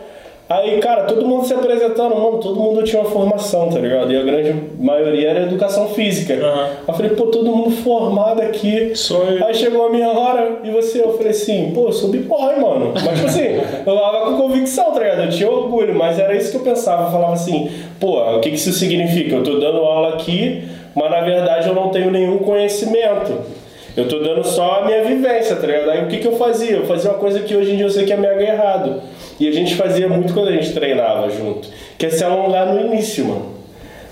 [0.47, 4.13] Aí, cara, todo mundo se apresentando, mano, todo mundo tinha uma formação, tá ligado?
[4.13, 6.33] E a grande maioria era educação física.
[6.33, 8.93] Aí eu falei, pô, todo mundo formado aqui.
[9.09, 9.47] Eu.
[9.47, 12.93] Aí chegou a minha hora e você, eu falei assim, pô, eu sou b-boy, mano.
[12.93, 15.23] Mas, tipo assim, eu falava com convicção, tá ligado?
[15.23, 17.07] Eu tinha orgulho, mas era isso que eu pensava.
[17.07, 19.37] Eu falava assim, pô, o que, que isso significa?
[19.37, 23.33] Eu tô dando aula aqui, mas na verdade eu não tenho nenhum conhecimento.
[23.97, 25.89] Eu tô dando só a minha vivência, tá ligado?
[25.89, 26.75] Aí o que, que eu fazia?
[26.75, 29.01] Eu fazia uma coisa que hoje em dia eu sei que é mega errado.
[29.39, 31.67] E a gente fazia muito quando a gente treinava junto,
[31.97, 33.55] que é se alongar no início, mano.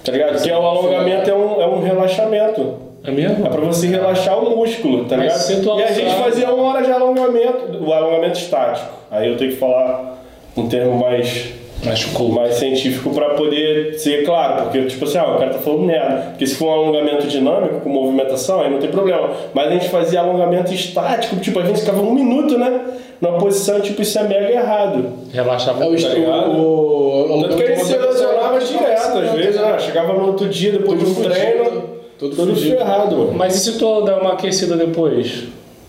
[0.03, 0.41] Tá ligado?
[0.41, 2.75] Que é o alongamento é um, é um relaxamento.
[3.05, 3.45] É mesmo?
[3.45, 5.63] É pra você relaxar o músculo, tá Mas ligado?
[5.63, 8.89] tu E a gente fazia uma hora de alongamento, o alongamento estático.
[9.11, 10.23] Aí eu tenho que falar
[10.55, 11.53] um termo mais,
[11.85, 12.29] Mas cool.
[12.31, 16.27] mais científico pra poder ser claro, porque tipo assim, ah, o cara tá falando merda.
[16.29, 19.29] Porque se for um alongamento dinâmico, com movimentação, aí não tem problema.
[19.53, 22.81] Mas a gente fazia alongamento estático, tipo, a gente ficava um minuto, né?
[23.21, 25.05] Numa posição, tipo, isso é mega errado.
[25.31, 26.51] Relaxava É o, tá estu- ligado?
[26.57, 29.79] o, Tanto que a gente se lesionava direto, às vezes, né?
[29.79, 31.83] Chegava no outro dia, depois de um treino,
[32.19, 33.33] tudo todo ferrado, mano.
[33.33, 35.43] Mas e se tu dar uma aquecida depois?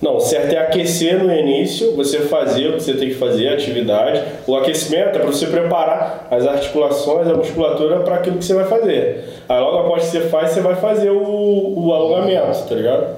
[0.05, 3.48] Não, o certo é aquecer no início, você fazer o que você tem que fazer,
[3.48, 4.22] a atividade.
[4.46, 8.66] O aquecimento é para você preparar as articulações, a musculatura para aquilo que você vai
[8.66, 9.24] fazer.
[9.48, 13.16] Aí logo após que você faz, você vai fazer o, o alongamento, tá ligado?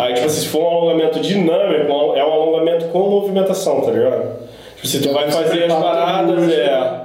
[0.00, 4.38] Aí, tipo, assim, se for um alongamento dinâmico, é um alongamento com movimentação, tá ligado?
[4.76, 7.00] Tipo, se tu vai fazer as paradas, é.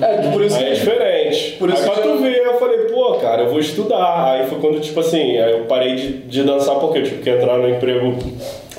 [0.00, 0.74] É, por isso Aí é que.
[0.74, 1.56] diferente.
[1.58, 4.32] Por isso aí pra que tu eu- ver, eu falei, pô, cara, eu vou estudar.
[4.32, 7.30] Aí foi quando, tipo assim, aí eu parei de, de dançar porque eu tive que
[7.30, 8.16] entrar no emprego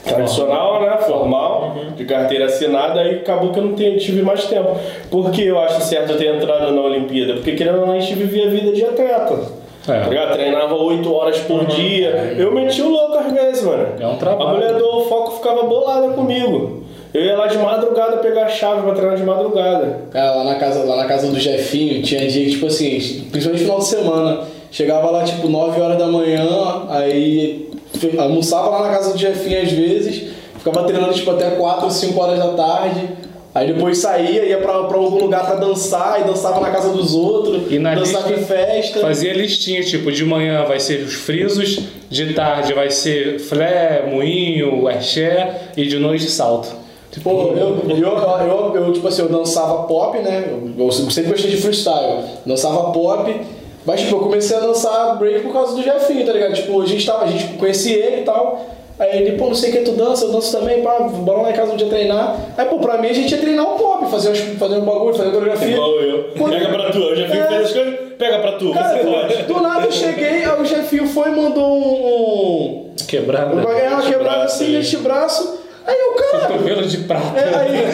[0.04, 0.98] tradicional, né?
[0.98, 4.76] Formal, de carteira assinada, aí acabou que eu não tenho- tive mais tempo.
[5.10, 7.34] Por que eu acho certo eu ter entrado na Olimpíada?
[7.36, 9.40] Porque querendo ou não, a gente vivia a vida de atleta.
[9.88, 10.00] É.
[10.16, 10.34] Tá?
[10.34, 12.36] Treinava 8 horas por dia.
[12.38, 13.88] Eu meti o louco às vezes, mano.
[14.00, 14.50] É um trabalho.
[14.50, 16.84] A mulher do foco ficava bolada comigo.
[17.16, 20.02] Eu ia lá de madrugada pegar a chave pra treinar de madrugada.
[20.12, 23.64] Cara, lá na casa, lá na casa do Jefinho, tinha dia que, tipo assim, principalmente
[23.64, 26.46] final de semana, chegava lá tipo 9 horas da manhã,
[26.90, 27.70] aí
[28.18, 30.24] almoçava lá na casa do Jefinho às vezes,
[30.58, 33.08] ficava treinando tipo até 4 ou 5 horas da tarde,
[33.54, 37.16] Aí depois saía, ia pra, pra algum lugar pra dançar, e dançava na casa dos
[37.16, 39.00] outros, E na dançava lista em festa.
[39.00, 44.86] Fazia listinha, tipo, de manhã vai ser os frisos, de tarde vai ser flé, moinho,
[44.90, 46.84] axé e de noite salto.
[47.16, 50.50] Tipo, eu, eu, eu, eu, tipo assim, eu dançava pop, né?
[50.78, 52.24] Eu sempre gostei de freestyle.
[52.46, 53.42] Dançava pop,
[53.86, 56.54] mas tipo, eu comecei a dançar break por causa do Jefinho, tá ligado?
[56.54, 58.66] Tipo, a gente tava, a gente conhecia ele e tal.
[59.00, 61.52] Aí ele, pô, não sei o que tu dança, eu danço também, pá, bora lá
[61.52, 62.36] em casa um dia treinar.
[62.58, 65.32] Aí, pô, pra mim a gente ia treinar o pop, fazer fazer um bagulho, fazer
[65.32, 65.72] coreografia.
[65.74, 66.24] Igual eu.
[66.50, 67.44] Pega pra tu, eu já fico É.
[67.46, 69.44] fazendo as coisas, pega pra tu, Cara, você pode.
[69.44, 72.90] do nada eu cheguei, aí o Jefinho foi e mandou um.
[73.08, 73.54] quebrada.
[73.56, 75.55] um bagulho, uma quebrada assim neste braço.
[75.88, 76.48] Aí eu, cara.
[76.48, 77.40] Cotovelo de prata.
[77.40, 77.86] É, aí,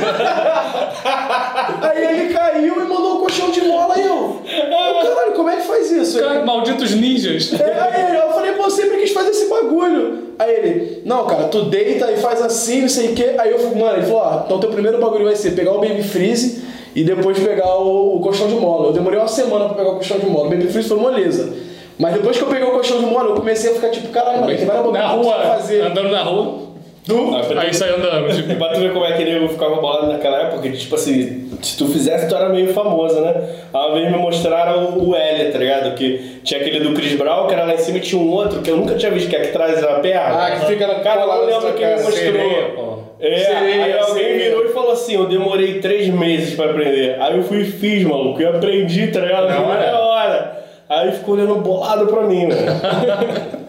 [1.81, 4.41] aí ele caiu e mandou um colchão de mola e eu.
[4.45, 6.17] eu, Caralho, como é que faz isso?
[6.19, 7.53] Ele- Cara, malditos ninjas.
[7.59, 10.31] É, aí eu falei, pô, sempre quis fazer esse bagulho.
[10.39, 13.35] Aí ele, não, cara, tu deita e faz assim, não sei o quê.
[13.37, 16.03] Aí eu, mano, ele falou, ó, então teu primeiro bagulho vai ser pegar o Baby
[16.03, 16.63] Freeze
[16.95, 18.87] e depois pegar o, o colchão de mola.
[18.87, 20.47] Eu demorei uma semana pra pegar o colchão de mola.
[20.47, 21.53] O Baby Freeze foi moleza.
[21.99, 24.41] Mas depois que eu peguei o colchão de mola, eu comecei a ficar tipo, caralho,
[24.41, 25.81] mano, tem várias Na botanas rua, fazer.
[25.81, 26.70] andando na rua.
[27.07, 28.33] Du- Ah, Aí sai andando.
[28.35, 30.93] Tipo, E pra tu ver como é que nego ficava bolado naquela época, que, tipo
[30.93, 33.33] assim, se tu fizesse, tu era meio famosa, né?
[33.73, 35.95] Uma vez me mostraram o, o L, tá ligado?
[35.95, 38.61] Que tinha aquele do Chris Brown, que era lá em cima e tinha um outro
[38.61, 40.45] que eu nunca tinha visto, que é que traz a perna.
[40.45, 42.11] Ah, que fica na Cara, eu não na lembro sua quem me mostrou.
[42.13, 42.91] sereia.
[43.19, 44.49] É, Sereia, aí alguém sereia.
[44.49, 47.17] virou e falou assim, eu demorei três meses pra aprender.
[47.19, 49.47] Aí eu fui e fiz, maluco, e aprendi, tá ligado?
[49.47, 49.97] Na hora?
[49.97, 50.63] hora.
[50.89, 52.61] Aí ficou olhando bolado pra mim, mano.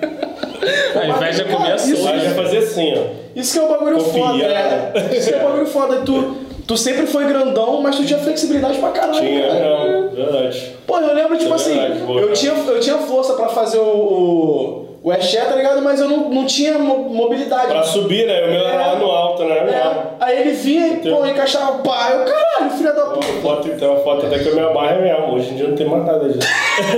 [0.95, 2.09] A inveja começou.
[2.09, 3.22] Aí já fazia assim, ó.
[3.35, 4.93] Isso que é um bagulho foda, né?
[5.17, 5.97] Isso que é um bagulho foda.
[6.05, 9.21] Tu, tu sempre foi grandão, mas tu tinha flexibilidade pra caralho.
[9.21, 9.61] Tinha, cara.
[10.01, 10.73] não, verdade.
[10.87, 13.83] Pô, eu lembro, tipo É assim, verdade, eu tinha, eu tinha força pra fazer o,
[13.83, 15.83] o, o axé, tá ligado?
[15.83, 17.67] Mas eu não, não tinha mo- mobilidade.
[17.67, 18.45] Pra subir, né?
[18.45, 19.57] O meu era lá no alto, né?
[19.59, 20.03] É.
[20.21, 23.27] Aí ele vinha e, pô, encaixava, pá, eu, caralho, filha da Uma puta.
[23.43, 25.35] foto, tem uma foto até que eu me amarro mesmo.
[25.35, 26.49] Hoje em dia não tem mais nada disso.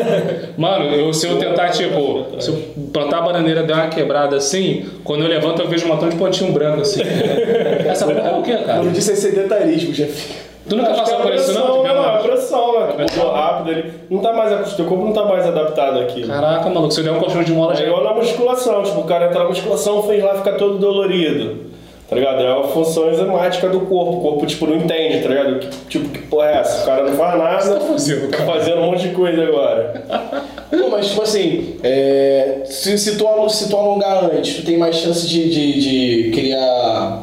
[0.59, 2.57] Mano, eu, se eu tentar, tipo, se eu
[2.93, 6.09] plantar a bananeira e der uma quebrada assim, quando eu levanto eu vejo um montão
[6.09, 7.01] de pontinho branco assim.
[7.89, 8.79] Essa porra é o quê, cara?
[8.81, 10.44] Mano, disso é sedentarismo, Jeff.
[10.69, 11.61] Tu nunca passou é por isso, não?
[11.63, 11.95] pressão, De né?
[11.95, 13.07] Não, é uma- pressão, né?
[13.15, 13.93] Pulou rápido ali.
[14.11, 14.77] Não tá mais acostumado.
[14.77, 16.27] Teu corpo não tá mais adaptado àquilo.
[16.29, 17.85] Caraca, maluco, se eu der um colchão de mola É já.
[17.85, 21.75] igual na musculação, tipo, o cara entra na musculação fez lá ficar todo dolorido.
[22.09, 22.43] Tá ligado?
[22.43, 24.13] É uma função enzimática do corpo.
[24.19, 25.59] O corpo, tipo, não entende, tá ligado?
[25.59, 26.83] Que- tipo, que porra é essa?
[26.83, 27.75] O cara não faz nada.
[27.75, 30.05] tá fazendo, Tá fazendo um monte de coisa agora.
[30.71, 34.97] Pô, mas tipo assim, é, se, se, tu, se tu alongar antes, tu tem mais
[34.97, 35.81] chance de, de,
[36.25, 37.23] de criar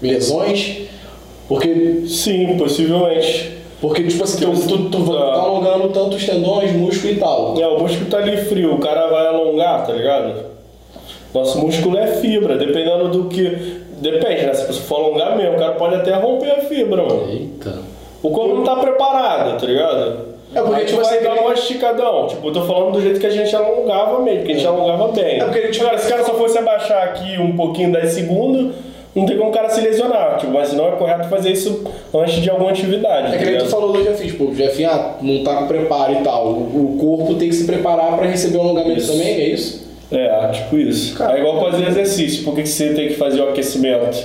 [0.00, 0.82] lesões,
[1.50, 3.58] porque, Sim, possivelmente.
[3.80, 7.60] porque tipo assim, tu, tu, tu tá alongando tanto os tendões, músculo e tal.
[7.60, 10.44] É, o músculo tá ali frio, o cara vai alongar, tá ligado?
[11.34, 13.80] Nosso músculo é fibra, dependendo do que.
[13.98, 14.54] Depende, né?
[14.54, 17.28] Se você for alongar mesmo, o cara pode até romper a fibra, mano.
[17.28, 17.78] Eita.
[18.22, 20.30] O corpo não tá preparado, tá ligado?
[20.54, 22.26] É porque, Aí tipo vai assim, dar uma esticadão.
[22.28, 25.08] Tipo, eu tô falando do jeito que a gente alongava mesmo, que a gente alongava
[25.08, 25.40] bem.
[25.40, 28.72] É porque, tipo, cara, se o cara só fosse abaixar aqui um pouquinho 10 segundos,
[29.14, 30.38] não tem como o cara se lesionar.
[30.38, 31.84] Tipo, mas não é correto fazer isso
[32.14, 33.28] antes de alguma atividade.
[33.28, 35.66] É tá que nem tu falou do Jefinho, tipo, o Jefinho ah, não tá com
[35.66, 36.46] preparo e tal.
[36.48, 39.12] O, o corpo tem que se preparar pra receber o alongamento Isso.
[39.12, 39.90] também, é isso?
[40.12, 41.16] É, tipo isso.
[41.16, 42.42] Cara, é igual fazer exercício.
[42.42, 44.18] Por que você tem que fazer o aquecimento?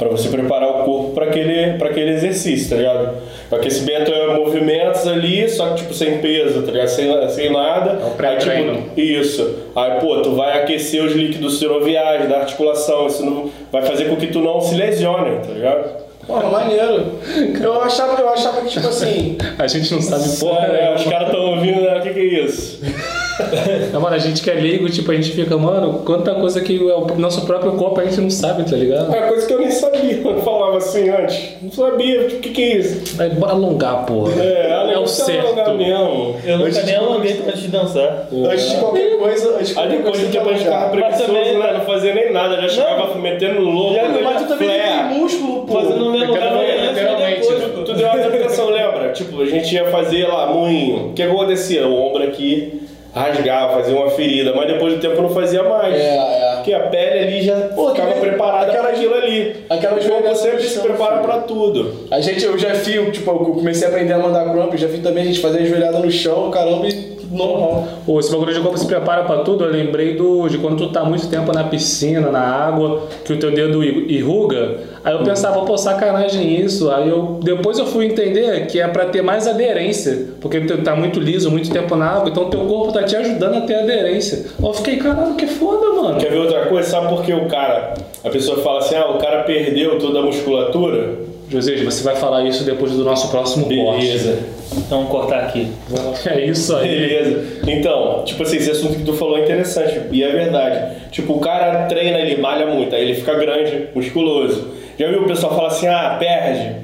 [0.00, 3.16] Pra você preparar o corpo pra aquele, pra aquele exercício, tá ligado?
[3.50, 6.88] O aquecimento é movimentos ali, só que tipo sem peso, tá ligado?
[6.88, 7.90] Sem, sem nada.
[8.00, 8.74] É o Aí, pré-treino.
[8.76, 9.56] tipo, isso.
[9.76, 13.08] Aí, pô, tu vai aquecer os líquidos sinoviais da articulação.
[13.08, 16.00] Isso não, vai fazer com que tu não se lesione, tá ligado?
[16.26, 17.18] Porra, maneiro.
[17.62, 20.94] Eu achava, eu achava que, tipo assim, A gente não sabe porra, é, né?
[20.94, 21.98] os caras tão ouvindo, né?
[21.98, 22.80] O que, que é isso?
[23.92, 26.76] Não, mano, a gente que é leigo, tipo, a gente fica, mano, quanta coisa que
[26.76, 29.14] é o nosso próprio corpo a gente não sabe, tá ligado?
[29.14, 31.50] É coisa que eu nem sabia, eu falava assim antes.
[31.62, 33.20] Não sabia, o que, que é isso?
[33.20, 34.32] Aí, bora alongar, porra.
[34.42, 35.72] É, É o isso certo.
[35.74, 36.36] mesmo.
[36.44, 38.28] Eu nunca Antes nem alonguei antes de dançar.
[38.32, 41.72] antes de qualquer coisa, antes de Aí qualquer depois coisa que gente ficava preguiçoso, né?
[41.72, 43.94] Não fazia nem nada, já chegava metendo louco.
[43.94, 44.08] Já-?
[44.22, 45.72] Mas tu também tem músculo, pô.
[45.74, 46.52] Fazendo meu lugar
[46.90, 47.84] Literalmente, não.
[47.84, 49.12] Tu deu uma adaptação, lembra?
[49.12, 51.08] Tipo, a gente ia fazer lá, moinho.
[51.10, 51.86] O que acontecia?
[51.86, 52.82] O ombro aqui
[53.14, 55.94] rasgava, fazia uma ferida, mas depois do tempo não fazia mais.
[55.94, 56.50] É, é.
[56.60, 59.56] Porque a pele ali já Pô, ficava que- preparada aquela- para aquilo ali.
[59.70, 61.24] aquela o corpo joelhada sempre se prepara filho.
[61.24, 62.06] pra tudo.
[62.10, 64.98] A gente, eu já fio, tipo, eu comecei a aprender a mandar crump, já vi
[64.98, 67.88] também a gente fazer a joelhada no chão, caramba, e normal.
[68.04, 70.92] Pô, esse bagulho de corpo se prepara pra tudo, eu lembrei do, de quando tu
[70.92, 74.78] tá muito tempo na piscina, na água, que o teu dedo enruga.
[75.04, 76.90] Aí eu pensava, pô, sacanagem isso.
[76.90, 80.94] Aí eu depois eu fui entender que é pra ter mais aderência, porque tu tá
[80.94, 84.46] muito liso, muito tempo na água, então teu corpo tá te ajudando a ter aderência.
[84.62, 86.18] Eu fiquei, caralho, que foda, mano.
[86.18, 86.90] Quer ver outra coisa?
[86.90, 90.22] Sabe por que o cara, a pessoa fala assim, ah, o cara perdeu toda a
[90.22, 91.30] musculatura?
[91.48, 94.38] José, você vai falar isso depois do nosso próximo Beleza.
[94.76, 95.70] Então cortar aqui.
[96.26, 96.88] É isso aí.
[96.88, 97.60] Beleza.
[97.66, 100.00] Então, tipo assim, esse assunto que tu falou é interessante.
[100.12, 100.96] E é verdade.
[101.10, 104.68] Tipo, o cara treina, ele malha muito, aí ele fica grande, musculoso.
[104.98, 106.76] Já viu o pessoal falar assim, ah, perde.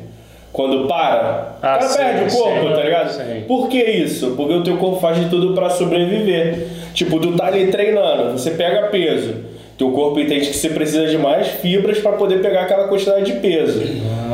[0.53, 2.75] Quando para, Ah, o cara sim, perde o corpo, sim.
[2.75, 3.11] tá ligado?
[3.11, 3.45] Sim.
[3.47, 4.31] Por que isso?
[4.37, 6.67] Porque o teu corpo faz de tudo pra sobreviver.
[6.95, 9.35] Tipo, tu tá ali treinando, você pega peso.
[9.79, 13.41] Teu corpo entende que você precisa de mais fibras para poder pegar aquela quantidade de
[13.41, 13.83] peso.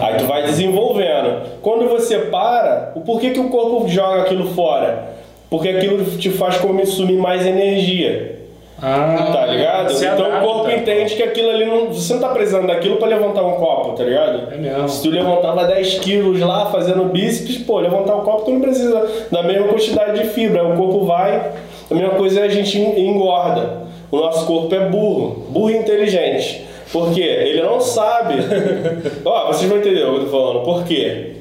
[0.01, 0.07] Ah.
[0.07, 1.43] Aí tu vai desenvolvendo.
[1.61, 5.11] Quando você para, o porquê que o corpo joga aquilo fora?
[5.51, 8.39] Porque aquilo te faz consumir mais energia.
[8.81, 9.93] Ah, Tá ligado?
[9.93, 10.39] então adapta.
[10.39, 11.93] o corpo entende que aquilo ali não.
[11.93, 14.53] Você não tá precisando daquilo pra levantar um copo, tá ligado?
[14.53, 14.89] É mesmo.
[14.89, 19.09] Se tu levantava 10 quilos lá fazendo bíceps, pô, levantar um copo tu não precisa
[19.31, 20.65] da mesma quantidade de fibra.
[20.67, 21.53] O corpo vai.
[21.91, 23.82] A mesma coisa é a gente engorda.
[24.13, 26.67] O nosso corpo é burro, burro e inteligente.
[26.93, 27.23] Por quê?
[27.23, 28.35] Ele não sabe.
[29.25, 30.63] Ó, vocês vão entender o que eu tô falando.
[30.63, 31.37] Por quê?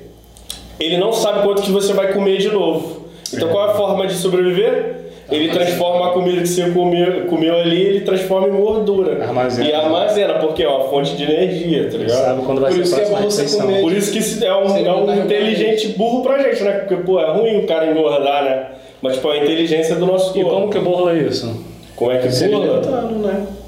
[0.80, 3.08] Ele não sabe quanto que você vai comer de novo.
[3.34, 5.02] Então qual é a forma de sobreviver?
[5.30, 9.22] Ele transforma a comida que você comeu, comeu ali, ele transforma em gordura.
[9.24, 9.70] Armazena.
[9.70, 12.18] E armazena, porque é uma fonte de energia, tá ligado?
[12.26, 13.82] Sabe quando vai Por ser isso a que é você comer.
[13.82, 16.72] Por isso que isso é um, é um botar inteligente burro pra gente, né?
[16.80, 18.68] Porque, pô, é ruim o cara engordar, né?
[19.02, 20.50] Mas, tipo, a inteligência do nosso E corpo.
[20.50, 21.71] como que burla isso?
[22.02, 22.78] Como é que Se burla?
[22.80, 23.61] alimentando,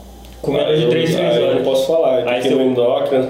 [0.51, 0.59] né?
[0.59, 1.63] Comendo de eu- 3 ah, 3 Eu não horas.
[1.63, 3.27] posso falar, Aí tem que ir se no eu- endócrino.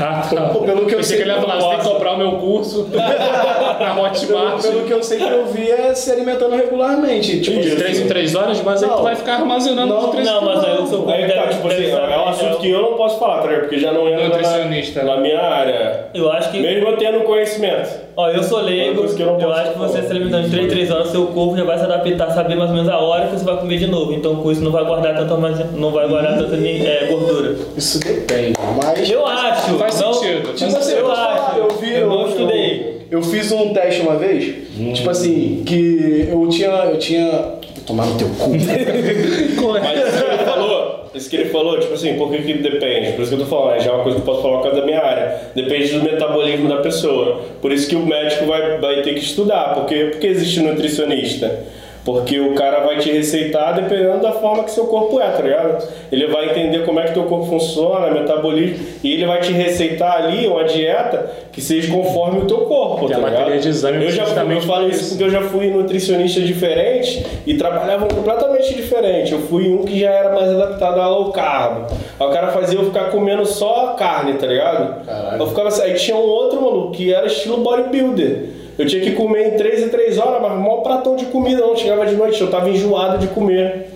[0.00, 0.40] Ah, tá.
[0.60, 2.88] Pelo que eu sei, que ele ia falar, você tem que comprar o meu curso
[2.92, 4.62] na Hotmart.
[4.62, 7.40] pelo que eu sei que eu vi é se alimentando regularmente.
[7.40, 7.60] Tipo.
[7.60, 8.96] De 3 em 3 horas, mas aí Não.
[8.98, 11.68] tu vai ficar armazenando Não, de 3 Não, mas aí eu sou Aí tá, tipo
[11.68, 13.48] assim, é um assunto que eu não posso falar, tá?
[13.48, 15.02] Porque já não entra Nutricionista.
[15.02, 16.06] na, na minha área.
[16.14, 16.58] Eu acho que.
[16.60, 17.88] Mesmo eu tendo conhecimento.
[18.16, 20.70] Ó, eu sou leigo, eu não eu, posso acho que você se alimentando de 3
[20.72, 23.32] 3 horas, seu corpo já vai se adaptar, saber mais ou menos a hora que
[23.38, 24.12] você vai comer de novo.
[24.12, 25.34] Então com isso não vai guardar tanto,
[25.74, 27.56] não vai guardar tanta é, gordura.
[27.76, 28.54] Isso depende.
[28.82, 29.10] Mas.
[29.10, 29.78] Eu acho.
[29.78, 30.54] Faz não, sentido.
[30.54, 31.58] Tipo assim, eu eu, te falar, acho.
[31.58, 31.92] eu vi.
[31.92, 33.06] Eu não estudei.
[33.10, 34.54] Eu, eu fiz um teste uma vez,
[34.94, 36.68] tipo assim, que eu tinha.
[36.68, 37.60] Eu tinha.
[37.86, 38.50] Tomar no teu cu.
[39.80, 43.12] Mas isso que ele falou, isso que ele falou, tipo assim, por que que depende?
[43.12, 43.80] Por isso que eu tô falando, né?
[43.80, 45.40] já é uma coisa que eu posso falar por causa da minha área.
[45.54, 47.40] Depende do metabolismo da pessoa.
[47.60, 49.74] Por isso que o médico vai, vai ter que estudar.
[49.74, 51.64] Porque, por que existe nutricionista?
[52.12, 55.86] Porque o cara vai te receitar dependendo da forma que seu corpo é, tá ligado?
[56.10, 60.16] Ele vai entender como é que teu corpo funciona, metabolismo, e ele vai te receitar
[60.16, 63.40] ali uma dieta que seja conforme o teu corpo, Tem tá a ligado?
[63.40, 67.26] matéria de exame eu já fui, eu falo isso porque eu já fui nutricionista diferente
[67.46, 69.32] e trabalhava completamente diferente.
[69.32, 71.86] Eu fui um que já era mais adaptado ao low carb.
[72.18, 75.04] Aí o cara fazia eu ficar comendo só carne, tá ligado?
[75.04, 75.42] Caralho.
[75.42, 78.59] Eu ficava assim, aí tinha um outro maluco que era estilo bodybuilder.
[78.80, 81.76] Eu tinha que comer em 3 e 3 horas, mas maior pratão de comida não.
[81.76, 83.88] Chegava de noite, eu tava enjoado de comer.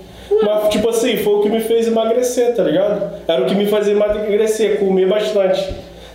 [0.42, 3.10] Mas, tipo assim, foi o que me fez emagrecer, tá ligado?
[3.26, 5.62] Era o que me fazia emagrecer, comer bastante.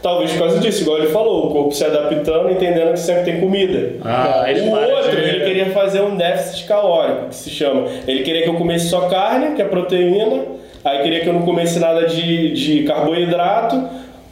[0.02, 3.40] Talvez por causa disso, igual ele falou, o corpo se adaptando, entendendo que sempre tem
[3.42, 3.94] comida.
[4.06, 7.86] Ah, ele o para outro, de- ele queria fazer um déficit calórico, que se chama.
[8.08, 10.44] Ele queria que eu comesse só carne, que é proteína,
[10.86, 13.90] aí queria que eu não comesse nada de, de carboidrato,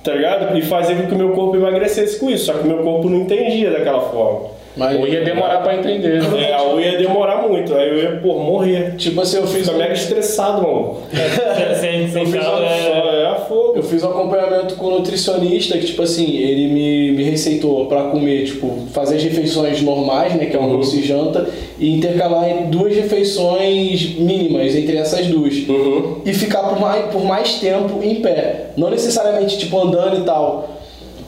[0.08, 0.58] tá ligado?
[0.58, 3.10] E fazer com que o meu corpo emagrecesse com isso, só que o meu corpo
[3.10, 4.58] não entendia daquela forma.
[4.78, 6.22] Mas, Ou ia demorar pra entender.
[6.38, 8.94] É, eu ia demorar muito, aí eu ia, pô, morrer.
[8.96, 9.64] Tipo assim, eu fiz.
[9.66, 10.98] Fica um- mega estressado, mano.
[11.82, 12.97] Sem, sem Eu fiz uma é...
[13.38, 13.74] É fogo.
[13.76, 18.04] Eu fiz um acompanhamento com um nutricionista que, tipo assim, ele me, me receitou pra
[18.06, 22.70] comer, tipo, fazer as refeições normais, né, que é almoço e janta, e intercalar em
[22.70, 25.56] duas refeições mínimas entre essas duas.
[25.68, 26.18] Uhum.
[26.26, 28.68] E ficar por mais, por mais tempo em pé.
[28.78, 30.70] Não necessariamente, tipo, andando e tal.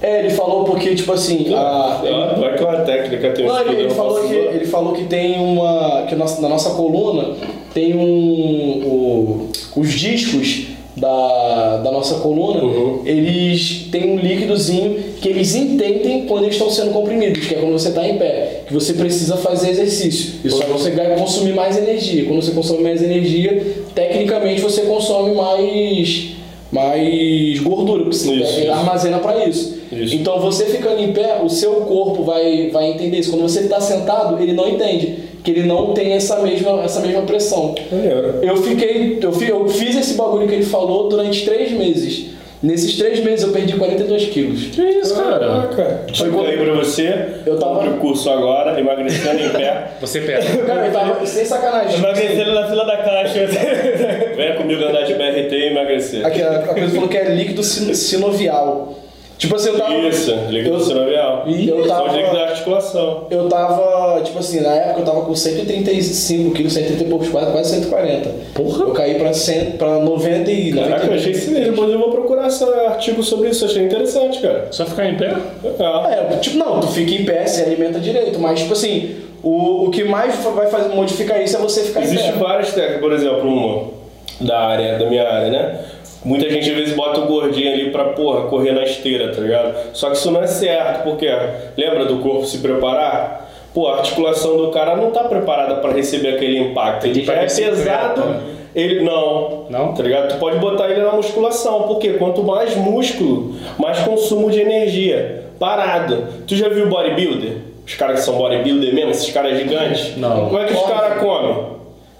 [0.01, 3.59] É, ele falou porque, tipo assim, a, Ah, Vai que é uma técnica, tem não,
[3.59, 6.05] ele, ele falou que, ele falou que tem uma.
[6.07, 7.35] que na nossa coluna
[7.73, 8.81] tem um.
[8.85, 13.01] o- os discos da, da nossa coluna, Uhum.
[13.05, 17.73] eles têm um líquidozinho que eles entendem quando eles estão sendo comprimidos, que é quando
[17.73, 20.35] você está em pé, que você precisa fazer exercício.
[20.43, 22.25] Isso aí você vai consumir mais energia.
[22.25, 23.65] Quando você consome mais energia,
[23.95, 26.31] tecnicamente você consome mais.
[26.71, 28.71] Mais gordura, porque você Isso, isso.
[28.71, 29.79] armazena para isso.
[29.91, 30.13] Isso.
[30.13, 33.31] Então você ficando em pé, o seu corpo vai, vai entender isso.
[33.31, 35.15] Quando você está sentado, ele não entende,
[35.53, 37.75] que ele não tem essa mesma, essa mesma pressão.
[37.91, 38.39] Maneiro.
[38.41, 42.37] Eu fiquei, eu, fi- eu fiz esse bagulho que ele falou durante três meses.
[42.61, 44.65] Nesses três meses eu perdi 42 quilos.
[44.75, 45.39] Que isso, cara?
[45.39, 46.01] Caraca.
[46.13, 47.25] Foi aí pra você.
[47.45, 49.91] Eu tava- Compre o curso agora, emagrecendo em pé.
[50.01, 50.43] Você pega.
[50.65, 51.97] Cara, eu tava sem sacanagem.
[51.99, 53.47] Emagrecendo na fila da caixa.
[54.35, 56.25] Venha comigo andar de BRT e emagrecer.
[56.25, 58.93] Aqui, a, a coisa falou que é líquido sin- sinovial.
[59.39, 59.93] Tipo assim, eu tava.
[59.95, 61.43] Isso, líquido eu, sinovial.
[61.47, 62.49] eu São os líquidos da tava.
[62.51, 63.23] articulação.
[63.31, 67.51] Eu tava, tipo assim, na época eu tava com 135 quilos, 130 e poucos, quase,
[67.53, 68.29] quase 140.
[68.53, 68.83] Porra.
[68.83, 70.73] Eu caí pra, 100, pra 90 e.
[70.73, 73.85] Caraca, eu 90 achei que sim, depois eu vou procurar esse artigo sobre isso, achei
[73.85, 74.67] interessante, cara.
[74.71, 75.33] Só ficar em pé?
[75.63, 76.33] É.
[76.33, 79.89] É, tipo, não, tu fica em pé, se alimenta direito, mas tipo assim, o, o
[79.89, 82.39] que mais vai fazer, modificar isso é você ficar em Existem pé.
[82.39, 83.99] várias técnicas, por exemplo, uma
[84.41, 85.79] da área, da minha área, né?
[86.23, 89.73] Muita gente às vezes bota o gordinho ali pra, porra, correr na esteira, tá ligado?
[89.93, 91.29] Só que isso não é certo, porque
[91.77, 93.49] lembra do corpo se preparar?
[93.73, 97.05] Pô, a articulação do cara não tá preparada pra receber aquele impacto.
[97.05, 98.41] Ele já é pesado, né?
[98.75, 99.65] ele não.
[99.69, 99.93] Não?
[99.93, 100.29] Tá ligado?
[100.29, 105.45] Tu pode botar ele na musculação, porque quanto mais músculo, mais consumo de energia.
[105.59, 106.27] Parado.
[106.47, 107.57] Tu já viu bodybuilder?
[107.85, 110.17] Os caras que são bodybuilder mesmo, esses caras gigantes?
[110.17, 110.47] Não.
[110.47, 111.78] Como é que os caras comem?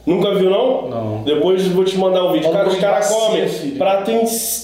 [0.09, 0.87] Nunca viu, não?
[0.89, 1.23] Não.
[1.23, 2.51] Depois eu vou te mandar um vídeo.
[2.51, 3.47] Cara, os caras comem
[3.77, 4.11] prato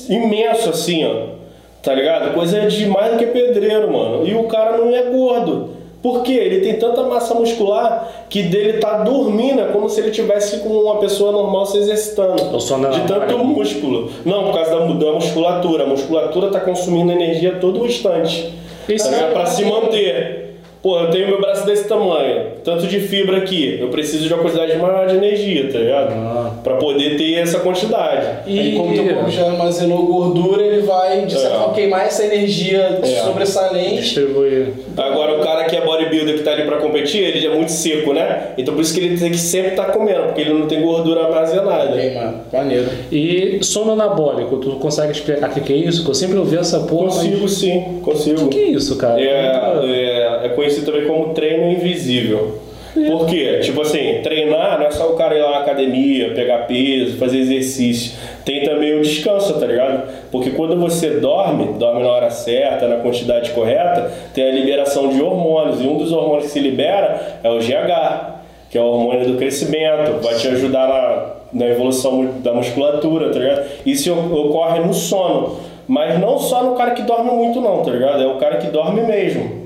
[0.10, 1.36] imenso assim, ó.
[1.82, 2.34] Tá ligado?
[2.34, 4.28] Coisa de mais do que pedreiro, mano.
[4.28, 5.70] E o cara não é gordo.
[6.02, 6.34] Por quê?
[6.34, 10.70] Ele tem tanta massa muscular que dele tá dormindo, é como se ele tivesse com
[10.70, 12.56] uma pessoa normal se exercitando.
[12.56, 13.46] O sono de tanto anabólico.
[13.48, 14.12] músculo.
[14.24, 15.84] Não, por causa da, da musculatura.
[15.84, 18.54] A musculatura tá consumindo energia a todo instante.
[18.88, 19.34] Esse- Tá ligado?
[19.34, 20.45] Pra se manter.
[20.86, 23.76] Pô, eu tenho meu braço desse tamanho, tanto de fibra aqui.
[23.82, 26.12] Eu preciso de uma quantidade maior de energia, tá ligado?
[26.14, 26.52] Ah.
[26.64, 28.28] Pra poder ter essa quantidade.
[28.46, 31.58] Aí, como teu corpo já armazenou gordura, ele vai, de certa É.
[31.58, 33.96] forma, queimar essa energia sobressalente.
[34.04, 34.74] Distribuir.
[34.98, 37.72] Agora o cara que é bodybuilder que tá ali pra competir, ele já é muito
[37.72, 38.50] seco, né?
[38.58, 41.26] Então por isso que ele tem que sempre estar comendo, porque ele não tem gordura
[41.26, 41.96] armazenada.
[41.96, 42.86] Bem, mano, maneiro.
[43.12, 46.04] E sono anabólico, tu consegue explicar o que, que é isso?
[46.04, 47.06] Que eu sempre ouvi essa porra.
[47.08, 48.46] mas- Consigo sim, consigo.
[48.46, 49.20] O que é isso, cara?
[49.22, 52.60] É, é, é conhecido também como treino invisível.
[52.94, 53.60] Por quê?
[53.62, 57.40] Tipo assim, treinar não é só o cara ir lá na academia, pegar peso, fazer
[57.40, 58.14] exercício.
[58.46, 60.04] Tem também o descanso, tá ligado?
[60.32, 65.20] Porque quando você dorme, dorme na hora certa, na quantidade correta, tem a liberação de
[65.20, 65.82] hormônios.
[65.82, 68.36] E um dos hormônios que se libera é o GH,
[68.70, 70.22] que é o hormônio do crescimento.
[70.22, 73.66] Vai te ajudar na, na evolução da musculatura, tá ligado?
[73.84, 75.58] Isso ocorre no sono.
[75.88, 78.22] Mas não só no cara que dorme muito, não, tá ligado?
[78.22, 79.66] É o cara que dorme mesmo.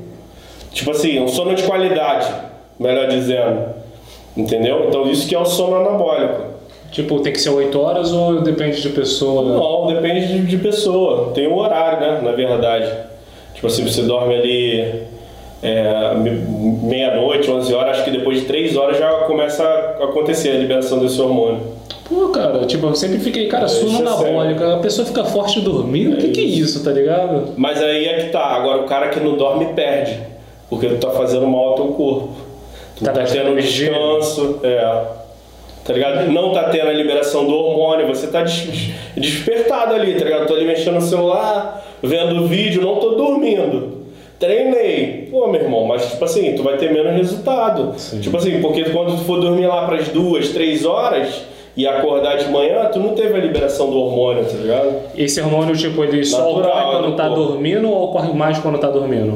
[0.72, 2.28] Tipo assim, um sono de qualidade,
[2.80, 3.74] melhor dizendo.
[4.38, 4.86] Entendeu?
[4.88, 6.49] Então isso que é o sono anabólico.
[6.92, 9.44] Tipo, tem que ser 8 horas ou depende de pessoa?
[9.44, 11.32] Não, depende de, de pessoa.
[11.34, 12.20] Tem um horário, né?
[12.24, 12.92] Na verdade.
[13.54, 15.04] Tipo assim, você dorme ali
[15.62, 16.32] é, me-
[16.84, 21.00] meia-noite, 11 horas, acho que depois de 3 horas já começa a acontecer a liberação
[21.00, 21.60] desse hormônio.
[22.08, 26.16] Pô, cara, tipo, eu sempre fiquei, cara, sono é anabólico, a pessoa fica forte dormindo,
[26.16, 27.54] o que, que é isso, tá ligado?
[27.56, 28.40] Mas aí é que tá.
[28.40, 30.18] Agora o cara que não dorme perde.
[30.70, 32.30] Porque tu tá fazendo mal ao teu corpo.
[32.96, 33.92] Tu Tá tá tendo energia.
[33.92, 34.60] descanso.
[34.64, 35.19] É.
[35.90, 36.32] Tá ligado?
[36.32, 40.46] Não tá tendo a liberação do hormônio, você tá des- despertado ali, tá ligado?
[40.46, 43.98] Tô ali mexendo no celular, vendo vídeo, não tô dormindo.
[44.38, 45.28] Treinei.
[45.32, 47.96] Pô, meu irmão, mas tipo assim, tu vai ter menos resultado.
[48.22, 51.42] Tipo assim, porque quando tu for dormir lá pras duas, três horas
[51.76, 54.92] e acordar de manhã, tu não teve a liberação do hormônio, tá ligado?
[55.18, 57.36] Esse hormônio, tipo, ele só ocorre quando né, tá pô?
[57.36, 59.34] dormindo ou ocorre mais quando tá dormindo?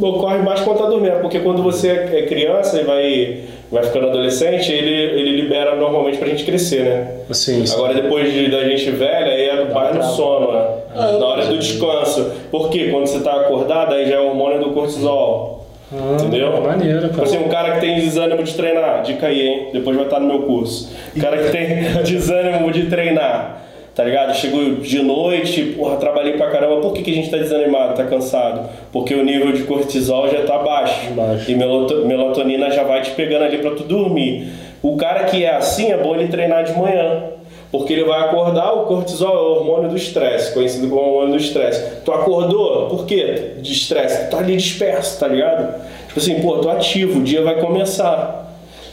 [0.00, 3.40] ocorre mais quando tá dormindo, porque quando você é criança e vai,
[3.70, 7.10] vai ficando adolescente, ele, ele libera normalmente pra gente crescer, né?
[7.30, 10.64] Assim, Agora depois de, da gente velha, aí é mais no sono, né?
[10.94, 12.30] Ah, Na hora do descanso.
[12.50, 15.66] Porque quando você tá acordado, aí já é o hormônio do cortisol.
[15.92, 16.60] ah, Entendeu?
[16.62, 17.24] Maneiro, Tipo cara.
[17.28, 19.66] assim, um cara que tem desânimo de treinar, dica aí, hein?
[19.72, 20.90] Depois vai estar no meu curso.
[21.16, 21.66] O cara que tem
[22.04, 23.62] desânimo de treinar,
[23.98, 24.32] tá ligado?
[24.36, 26.80] Chegou de noite, porra, trabalhei pra caramba.
[26.80, 28.70] Por que, que a gente tá desanimado, tá cansado?
[28.92, 31.10] Porque o nível de cortisol já tá baixo.
[31.14, 31.50] Baixo.
[31.50, 34.52] E melatonina já vai te pegando ali pra tu dormir.
[34.80, 37.24] O cara que é assim, é bom ele treinar de manhã.
[37.72, 41.36] Porque ele vai acordar, o cortisol é o hormônio do estresse, conhecido como hormônio do
[41.36, 42.02] estresse.
[42.04, 43.54] Tu acordou, por quê?
[43.60, 44.26] De estresse.
[44.26, 45.74] Tu tá ali disperso, tá ligado?
[46.06, 48.47] Tipo assim, pô, tô ativo, o dia vai começar.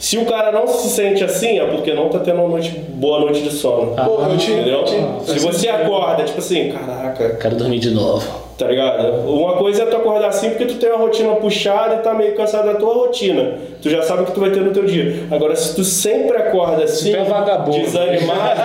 [0.05, 3.21] Se o cara não se sente assim, é porque não tá tendo uma noite, boa
[3.21, 3.95] noite de sono.
[3.95, 4.81] Pô, eu te, Entendeu?
[4.81, 8.23] eu te- Se você acorda, tipo assim, caraca, Quero dormir de novo.
[8.57, 9.29] Tá ligado?
[9.29, 12.35] Uma coisa é tu acordar assim porque tu tem uma rotina puxada e tá meio
[12.35, 13.53] cansado da tua rotina.
[13.81, 15.23] Tu já sabe o que tu vai ter no teu dia.
[15.29, 17.79] Agora, se tu sempre acorda assim, tu é vagabundo.
[17.79, 18.61] desanimado.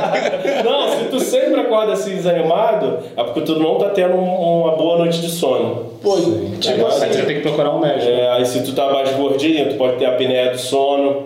[0.64, 4.72] não, se tu sempre acorda assim desanimado, é porque tu não tá tendo um- uma
[4.76, 5.92] boa noite de sono.
[6.02, 8.10] Pô, tipo Aí você assim, tem que procurar um médico.
[8.10, 11.22] É, aí se tu tá mais gordinho, tu pode ter a apneia do sono.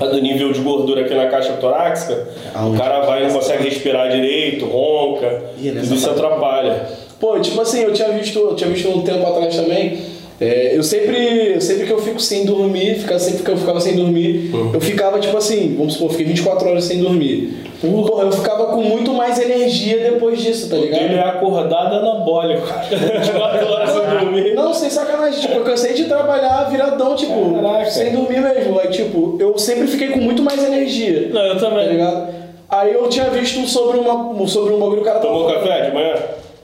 [0.00, 2.26] A do nível de gordura aqui na caixa torácica,
[2.68, 6.86] o cara vai e não consegue respirar direito, ronca, Ih, nessa tudo isso parte- atrapalha.
[7.22, 9.96] Pô, tipo assim, eu tinha visto, eu tinha visto um tempo atrás também.
[10.40, 13.94] é, eu sempre, sempre que eu fico sem dormir, fica, sempre que eu ficava sem
[13.94, 17.58] dormir, eu ficava tipo assim, vamos supor, eu fiquei 24 horas sem dormir.
[17.80, 21.00] Porra, eu ficava com muito mais energia depois disso, tá ligado?
[21.02, 22.66] Ele é acordado anabólico.
[22.90, 24.54] 24 horas sem dormir.
[24.54, 27.88] Não, sem sacanagem, tipo, eu cansei de trabalhar viradão, tipo, Caraca.
[27.90, 28.78] sem dormir mesmo.
[28.80, 31.28] Aí, tipo, eu sempre fiquei com muito mais energia.
[31.32, 31.88] Não, eu Tá também.
[31.88, 32.28] ligado?
[32.68, 35.52] Aí eu tinha visto um sobre, uma, sobre um bagulho que o cara tava Tomou
[35.52, 36.14] café de manhã?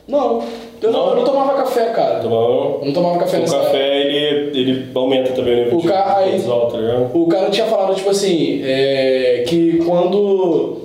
[0.09, 0.43] Não,
[0.81, 1.11] eu não, Não?
[1.11, 2.21] eu não tomava café, cara.
[2.21, 2.81] Tomava não?
[2.85, 6.17] Não tomava café O nessa café, ele, ele aumenta também o nível O de ca-
[6.17, 7.11] aí- cortisol, tá ligado?
[7.15, 10.79] O cara tinha falado, tipo assim, é, que quando,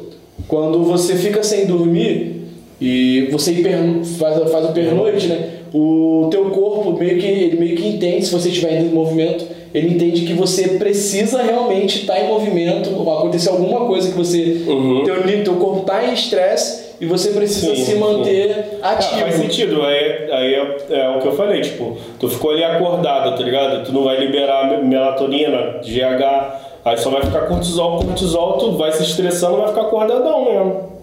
[0.47, 2.41] quando você fica sem dormir
[2.81, 3.77] e você hiper,
[4.19, 5.49] faz, faz o pernoite, né?
[5.73, 9.45] O teu corpo meio que, ele meio que entende, se você estiver indo em movimento,
[9.73, 14.63] ele entende que você precisa realmente estar em movimento, ou acontecer alguma coisa que você.
[14.67, 15.03] Uhum.
[15.03, 17.99] Teu, teu corpo está em estresse e você precisa Sim, se sim.
[17.99, 19.21] manter Ah, ativo.
[19.21, 23.35] faz sentido, aí, aí é, é o que eu falei, tipo, tu ficou ali acordado,
[23.37, 23.83] tá ligado?
[23.85, 28.91] Tu não vai liberar me- melatonina, GH, aí só vai ficar cortisol, cortisol, tu vai
[28.91, 30.93] se estressando, vai ficar acordadão mesmo.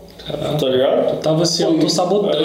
[0.60, 1.18] Tá ligado?
[1.22, 1.72] Tava se Aí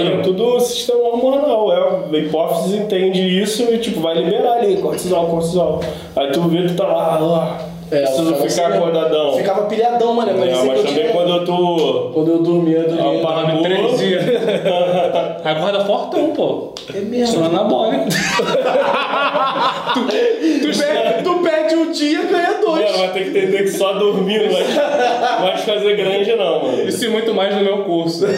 [0.08, 5.28] é tudo sistema hormonal, é, a hipófise entende isso e tipo, vai liberar ali, cortisol,
[5.28, 5.82] cortisol.
[6.16, 9.34] Aí tu vê que tu tá lá, ó, É, preciso eu ficava ficar assim, acordadão.
[9.38, 10.32] Ficava pilhadão, mano.
[10.32, 13.20] É, mas eu também tinha- quando eu tô Quando eu dormia, eu dormia.
[13.22, 13.34] Opa.
[13.34, 14.24] Dorme três dias.
[15.46, 16.74] Acorda fortão, pô.
[16.94, 17.28] É mesmo.
[17.36, 18.06] Sono anabólico.
[19.96, 22.86] Tu, perde, tu perde um dia e ganha dois.
[22.86, 24.64] Mano, vai ter que entender que só dormir não vai,
[25.42, 26.84] vai fazer grande não, mano.
[26.88, 28.26] Isso e muito mais no meu curso.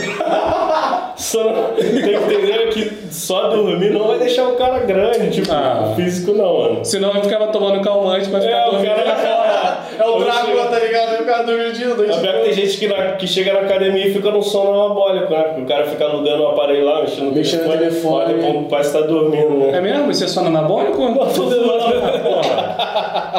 [1.17, 1.43] Só,
[1.75, 5.93] tem que entender que só dormir não vai deixar o cara grande, tipo, Ah.
[5.95, 6.85] físico não, mano.
[6.85, 8.95] Senão eu ficava tomando calmante ficar É, o dormindo.
[8.95, 9.76] cara vai falar.
[9.99, 11.21] É o Drácula, tá ligado?
[11.21, 12.15] O cara dormiu o dia dois.
[12.15, 15.31] Pior que tem gente que, na- que chega na academia e fica no sono anabólico,
[15.31, 15.41] né?
[15.43, 18.15] Porque o cara fica alugando o aparelho lá, mexendo no Mexendo no telefone.
[18.15, 19.77] Olha, depois parece que tá dormindo, né?
[19.77, 20.11] É mesmo?
[20.11, 20.97] Isso é sono anabólico?
[20.97, 21.29] Porra.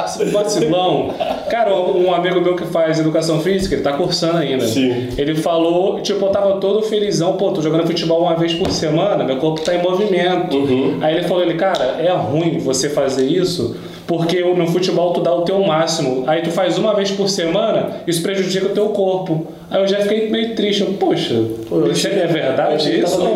[0.04, 1.10] Esse Vacilão.
[1.50, 4.66] Cara, um amigo meu que faz educação física, ele tá cursando ainda.
[4.66, 5.08] Sim.
[5.16, 9.24] Ele falou, tipo, eu tava todo felizão, pô, tô jogando futebol uma vez por semana,
[9.24, 10.56] meu corpo tá em movimento.
[10.56, 10.98] Uhum.
[11.00, 13.76] Aí ele falou, ele, cara, é ruim você fazer isso,
[14.08, 16.24] porque no futebol tu dá o teu máximo.
[16.26, 19.46] Aí tu faz uma vez por semana, isso prejudica o teu corpo.
[19.70, 20.80] Aí eu já fiquei meio triste.
[20.80, 23.18] Eu, Poxa, eu isso é eu verdade que isso?
[23.18, 23.34] Não, eu,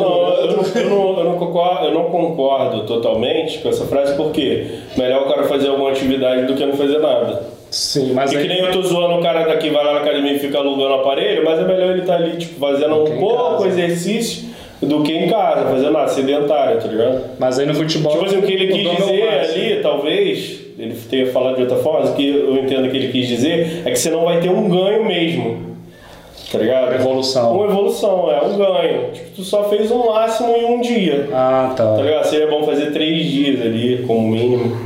[0.57, 4.67] não, eu, não, eu, concordo, eu não concordo totalmente com essa frase, porque
[4.97, 7.43] melhor o cara fazer alguma atividade do que não fazer nada.
[7.71, 8.49] Sim, mas E que aí...
[8.49, 11.01] nem eu tô zoando o cara daqui, vai lá na academia e fica alugando o
[11.01, 13.69] aparelho, mas é melhor ele estar ali, tipo, fazendo um que pouco casa.
[13.69, 14.52] exercício
[14.83, 17.21] do que em casa, fazendo nada, sedentário, tá ligado?
[17.39, 18.13] Mas aí no futebol...
[18.13, 22.01] Tipo assim, o que ele quis dizer ali, talvez, ele tenha falado de outra forma,
[22.01, 24.51] mas o que eu entendo que ele quis dizer é que você não vai ter
[24.51, 25.73] um ganho mesmo.
[26.51, 26.89] Tá ligado?
[26.89, 27.55] Uma evolução.
[27.57, 29.11] Uma evolução, é, um ganho.
[29.13, 31.29] Tipo, tu só fez um máximo em um dia.
[31.33, 31.95] Ah, tá.
[31.97, 32.25] Tá ligado?
[32.27, 34.77] Seria bom fazer três dias ali, como mínimo,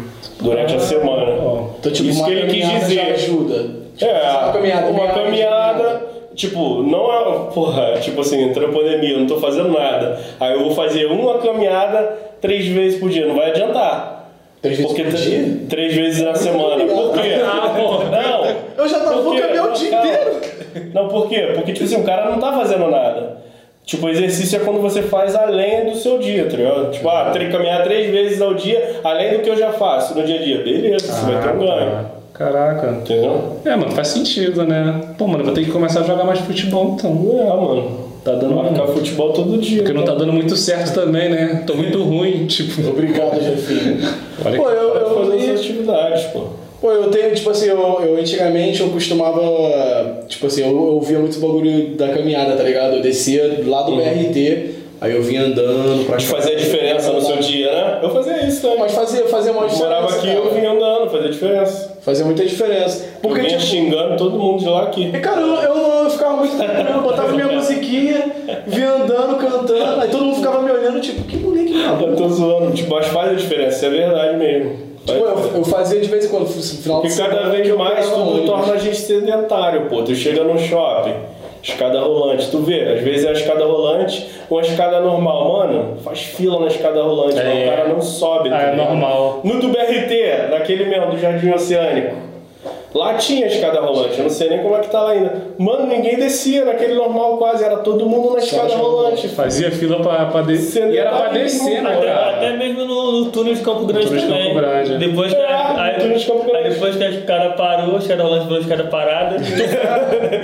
[0.41, 1.43] durante a semana.
[1.43, 1.71] Ó.
[1.81, 3.01] Então, tipo, Isso uma que ele quis dizer.
[3.01, 3.87] ajuda.
[3.97, 4.87] Tipo, É, uma caminhada.
[4.91, 6.03] uma caminhada,
[6.37, 10.20] tipo, não é, porra, tipo assim, entrou a pandemia, eu não tô fazendo nada.
[10.39, 14.30] Aí eu vou fazer uma caminhada três vezes por dia, não vai adiantar.
[14.62, 15.57] Três vezes Porque por tr- dia?
[15.68, 16.84] três vezes na semana.
[16.84, 17.34] Por quê?
[17.45, 18.05] Ah, porra.
[18.11, 18.47] Não.
[18.76, 19.41] Eu já tava- Por vou quê?
[19.41, 20.41] caminhar o dia Não, inteiro.
[20.95, 21.53] Não, por quê?
[21.55, 23.45] Porque, tipo assim, o cara não tá fazendo nada.
[23.84, 26.91] Tipo, exercício é quando você faz além do seu dia, tá ligado?
[26.91, 30.41] Tipo, ah, caminhar três vezes ao dia, além do que eu já faço no dia
[30.41, 30.59] a dia.
[30.59, 31.93] Beleza, você vai ter um ganho.
[31.93, 32.05] Ah,
[32.37, 32.89] Caraca.
[32.91, 33.57] Entendeu?
[33.64, 35.01] É, mano, faz sentido, né?
[35.16, 37.11] Pô, mano, eu vou ter que começar a jogar mais futebol então.
[37.11, 38.07] É, mano.
[38.24, 38.93] Tá dando Marcar uma...
[38.95, 39.78] futebol todo dia.
[39.82, 41.62] Porque não tá dando muito certo também, né?
[41.66, 42.89] Tô muito ruim, tipo.
[42.89, 43.99] Obrigado, Jefinho.
[44.45, 46.41] Olha Pô, eu, Vai eu, fazer e- essas atividades, pô.
[46.80, 49.41] Pô, eu tenho, tipo assim, eu, eu antigamente eu costumava,
[50.28, 52.97] tipo assim, eu, eu ouvia muito bagulho da caminhada, tá ligado?
[52.97, 54.70] Eu descia lá do BRT,
[55.01, 58.01] aí eu vinha andando pra De fazer a diferença no seu dia, né?
[58.03, 58.78] Eu fazia isso também.
[58.80, 59.95] Mas fazia, fazia uma Eu diferença.
[60.01, 60.39] morava aqui, cara.
[60.39, 61.96] eu vinha andando, fazia diferença.
[62.07, 63.05] Fazia muita diferença.
[63.21, 65.11] Porque, eu tipo, xingando todo mundo de lá aqui.
[65.13, 68.33] E, cara, eu, eu, eu ficava muito tranquilo, eu botava minha musiquinha,
[68.65, 72.05] vinha andando, cantando, aí todo mundo ficava me olhando, tipo, que moleque maluco.
[72.05, 74.77] Eu tô zoando, tipo, mas faz a diferença, isso é verdade mesmo.
[75.05, 77.77] Tipo, eu, eu fazia de vez em quando, no final de Porque cada semana, vez
[77.77, 80.05] mais tudo torna a gente sedentário, pô.
[80.05, 81.15] Tu chega no shopping,
[81.67, 86.21] escada rolante, tu vê, às vezes é a escada rolante, uma escada normal, mano, faz
[86.21, 87.64] fila na escada rolante, É.
[87.67, 88.51] o cara não sobe.
[88.53, 88.77] Ah, é ligado?
[88.89, 89.41] normal.
[89.43, 92.14] No do BRT, naquele mesmo, do Jardim Oceânico.
[92.97, 95.33] Lá tinha escada rolante, eu não sei nem como é que tá lá ainda.
[95.59, 99.29] Mano, ninguém descia naquele normal quase, era todo mundo na escada rolante.
[99.29, 100.91] Fazia fila pra, pra descer.
[100.93, 102.31] E era pra descer, né, Até, cara?
[102.37, 104.45] até mesmo no, no túnel de Campo Grande túnel de também.
[104.49, 104.99] Campo Grande.
[104.99, 106.57] Depois que, É, a, no aí, túnel de Campo Grande.
[106.68, 109.37] aí depois que a escada parou, a escada rolante virou escada parada.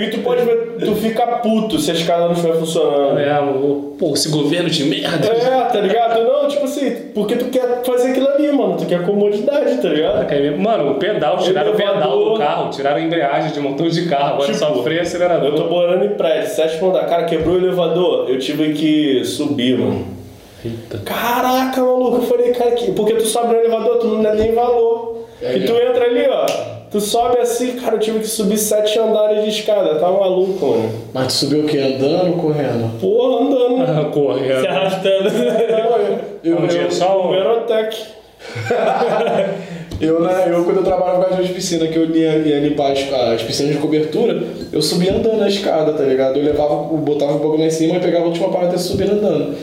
[0.03, 3.19] E tu pode ver, tu fica puto se a escada não estiver funcionando.
[3.19, 5.27] É, o- pô, esse governo de merda.
[5.29, 6.23] É, tá ligado?
[6.25, 8.77] Não, tipo assim, porque tu quer fazer aquilo ali, mano.
[8.77, 10.23] Tu quer comodidade, tá ligado?
[10.59, 14.07] Mano, o pedal, tiraram o pedal do carro, tiraram a embreagem de um montão de
[14.09, 15.71] carro, agora Tipo, só freio e Eu tô acelerador.
[15.71, 17.07] morando em prédio, sétimo andar.
[17.07, 18.29] Cara, quebrou o elevador.
[18.29, 20.07] Eu tive que subir, mano.
[20.65, 20.99] Eita.
[21.05, 22.17] Caraca, maluco.
[22.19, 22.93] Eu falei, cara, que...
[22.93, 25.27] porque tu sobe no elevador, tu não dá nem valor.
[25.43, 26.47] É, e tu entra ali, ó.
[26.91, 30.91] Tu sobe assim, cara, eu tive que subir sete andares de escada, tá maluco, mano.
[31.15, 31.79] Mas tu subiu o quê?
[31.79, 33.01] Andando ou correndo?
[33.01, 33.63] Porra, andando.
[33.83, 34.67] Se Correndo.
[34.67, 35.29] arrastando.
[36.45, 37.97] Eu, Um dia eu, só O Aerotec.
[40.03, 42.93] eu, né, eu, quando eu trabalhava com as de piscina, que eu ia, ia limpar
[42.93, 44.43] as, as piscinas de cobertura,
[44.73, 46.39] eu subia andando na escada, tá ligado?
[46.39, 49.11] Eu levava, botava um pouco lá em cima e pegava a última parte e subia
[49.13, 49.55] andando.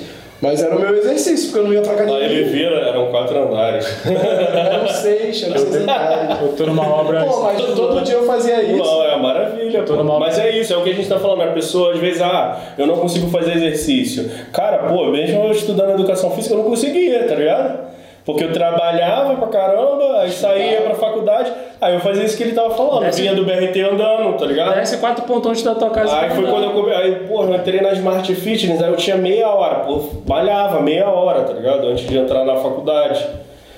[0.41, 2.23] Mas era o meu exercício, porque eu não ia pra academia.
[2.23, 3.85] ele vira, eram quatro andares.
[4.05, 6.41] Eram seis, eram seis andares.
[6.41, 7.25] Eu tô numa obra.
[7.25, 8.77] Pô, mas todo dia eu fazia isso.
[8.77, 11.41] Não, é maravilha, tô numa- Mas é isso, é o que a gente tá falando.
[11.41, 14.31] A pessoa, às vezes, ah, eu não consigo fazer exercício.
[14.53, 17.89] Cara, pô, mesmo eu estudando educação física, eu não conseguia, tá ligado?
[18.25, 21.51] Porque eu trabalhava pra caramba, aí saía pra faculdade,
[21.81, 22.97] aí eu fazia isso que ele tava falando.
[23.03, 24.75] Eu Desce- vinha do BRT andando, tá ligado?
[24.75, 26.15] Desce quatro pontões da tua casa.
[26.19, 26.93] Aí foi quando eu come...
[26.93, 31.09] Aí, porra, eu entrei na Smart Fitness, aí eu tinha meia hora, pô, malhava meia
[31.09, 31.87] hora, tá ligado?
[31.87, 33.25] Antes de entrar na faculdade.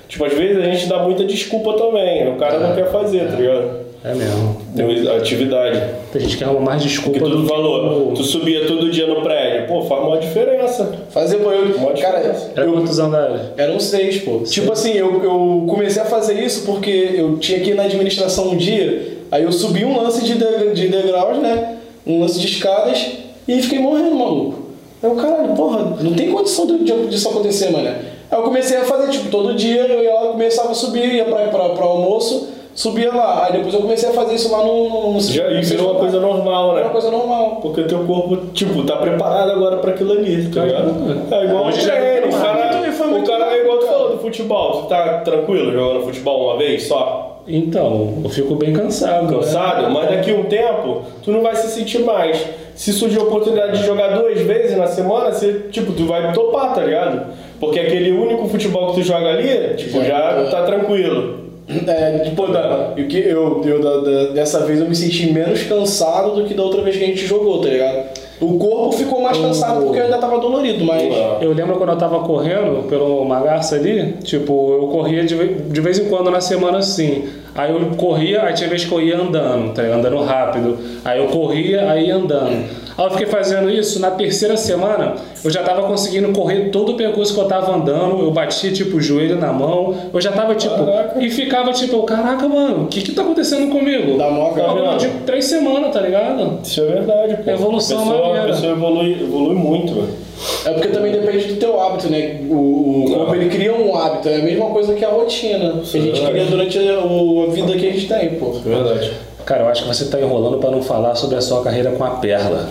[0.08, 3.36] Tipo, às vezes a gente dá muita desculpa também, o cara não quer fazer, tá
[3.36, 3.91] ligado?
[4.04, 4.56] É mesmo.
[4.74, 5.80] Tem atividade.
[6.12, 9.22] Tem gente que arruma mais desculpa Porque tu do que tu subia todo dia no
[9.22, 10.92] prédio, pô, faz uma diferença.
[11.10, 12.50] Fazia pô, eu, Uma cara, diferença.
[12.56, 13.40] Era eu, quantos andares?
[13.56, 14.40] Eram seis, pô.
[14.40, 18.50] Tipo assim, eu, eu comecei a fazer isso porque eu tinha que ir na administração
[18.50, 21.76] um dia, aí eu subi um lance de, de, de degraus, né?
[22.04, 23.06] Um lance de escadas
[23.46, 24.62] e fiquei morrendo, maluco.
[25.00, 27.96] Aí eu, caralho, porra, não tem condição de, de, disso acontecer, mané.
[28.30, 31.24] Aí eu comecei a fazer, tipo, todo dia eu ia lá, começava a subir, ia
[31.24, 33.46] pra, pra, pra almoço, subia lá.
[33.46, 34.88] Aí depois eu comecei a fazer isso lá no.
[34.88, 36.92] no, no Já isso é uma coisa normal, Era uma né?
[36.92, 37.58] coisa normal.
[37.62, 40.94] Porque teu corpo, tipo, tá preparado agora pra aquilo ali, tá ligado?
[41.30, 44.82] É igual Hoje o já é cara, o cara é igual tu falou do futebol.
[44.82, 47.40] Tu tá tranquilo jogando futebol uma vez só?
[47.46, 49.26] Então, eu fico bem cansado.
[49.26, 49.36] né?
[49.36, 52.40] cansado, mas daqui a um tempo tu não vai se sentir mais.
[52.74, 56.72] Se surgir a oportunidade de jogar duas vezes na semana, você, tipo, tu vai topar,
[56.74, 57.26] tá ligado?
[57.60, 60.50] Porque aquele único futebol que tu joga ali, tipo, Já já é.
[60.50, 61.41] tá tranquilo.
[61.68, 65.62] É, tipo, da, eu, que- eu, eu da- da- dessa vez eu me senti menos
[65.62, 68.22] cansado do que da outra vez que a gente jogou, tá ligado?
[68.40, 71.02] O corpo ficou mais cansado porque eu ainda tava dolorido, mas.
[71.40, 76.00] Eu lembro quando eu tava correndo pelo Magarça ali, tipo, eu corria de, de vez
[76.00, 77.28] em quando na semana assim.
[77.54, 79.82] Aí eu corria, aí tinha vez que eu ia andando, tá?
[79.82, 79.98] ligado?
[80.00, 80.78] andando rápido.
[81.04, 82.64] Aí eu corria, aí ia andando.
[82.96, 85.14] Aí eu fiquei fazendo isso, na terceira semana
[85.44, 88.96] eu já tava conseguindo correr todo o percurso que eu tava andando, eu batia tipo
[88.96, 90.84] o joelho na mão, eu já tava tipo.
[90.84, 91.22] Caraca.
[91.22, 94.18] E ficava tipo, caraca, mano, o que que tá acontecendo comigo?
[94.18, 96.58] Dá mó longo de três semanas, tá ligado?
[96.62, 97.50] Isso é verdade, pô.
[97.50, 98.42] Evolução a pessoa, maneira.
[98.42, 100.22] a pessoa evolui, evolui muito, velho.
[100.64, 102.40] É porque também depende do teu hábito, né?
[102.48, 103.16] O, o Não.
[103.18, 105.80] corpo ele cria um hábito, é a mesma coisa que a rotina.
[105.84, 106.30] Que a gente verdade.
[106.30, 108.52] cria durante a, a vida que a gente tem, pô.
[108.56, 109.12] É verdade.
[109.44, 112.04] Cara, eu acho que você tá enrolando pra não falar sobre a sua carreira com
[112.04, 112.68] a Perla.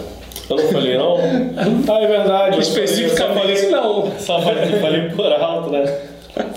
[0.51, 1.17] Eu não falei, não?
[1.93, 2.55] Ah, é verdade.
[2.57, 4.11] eu Especificamente, falei- não.
[4.19, 5.97] Só falei, falei por alto, né?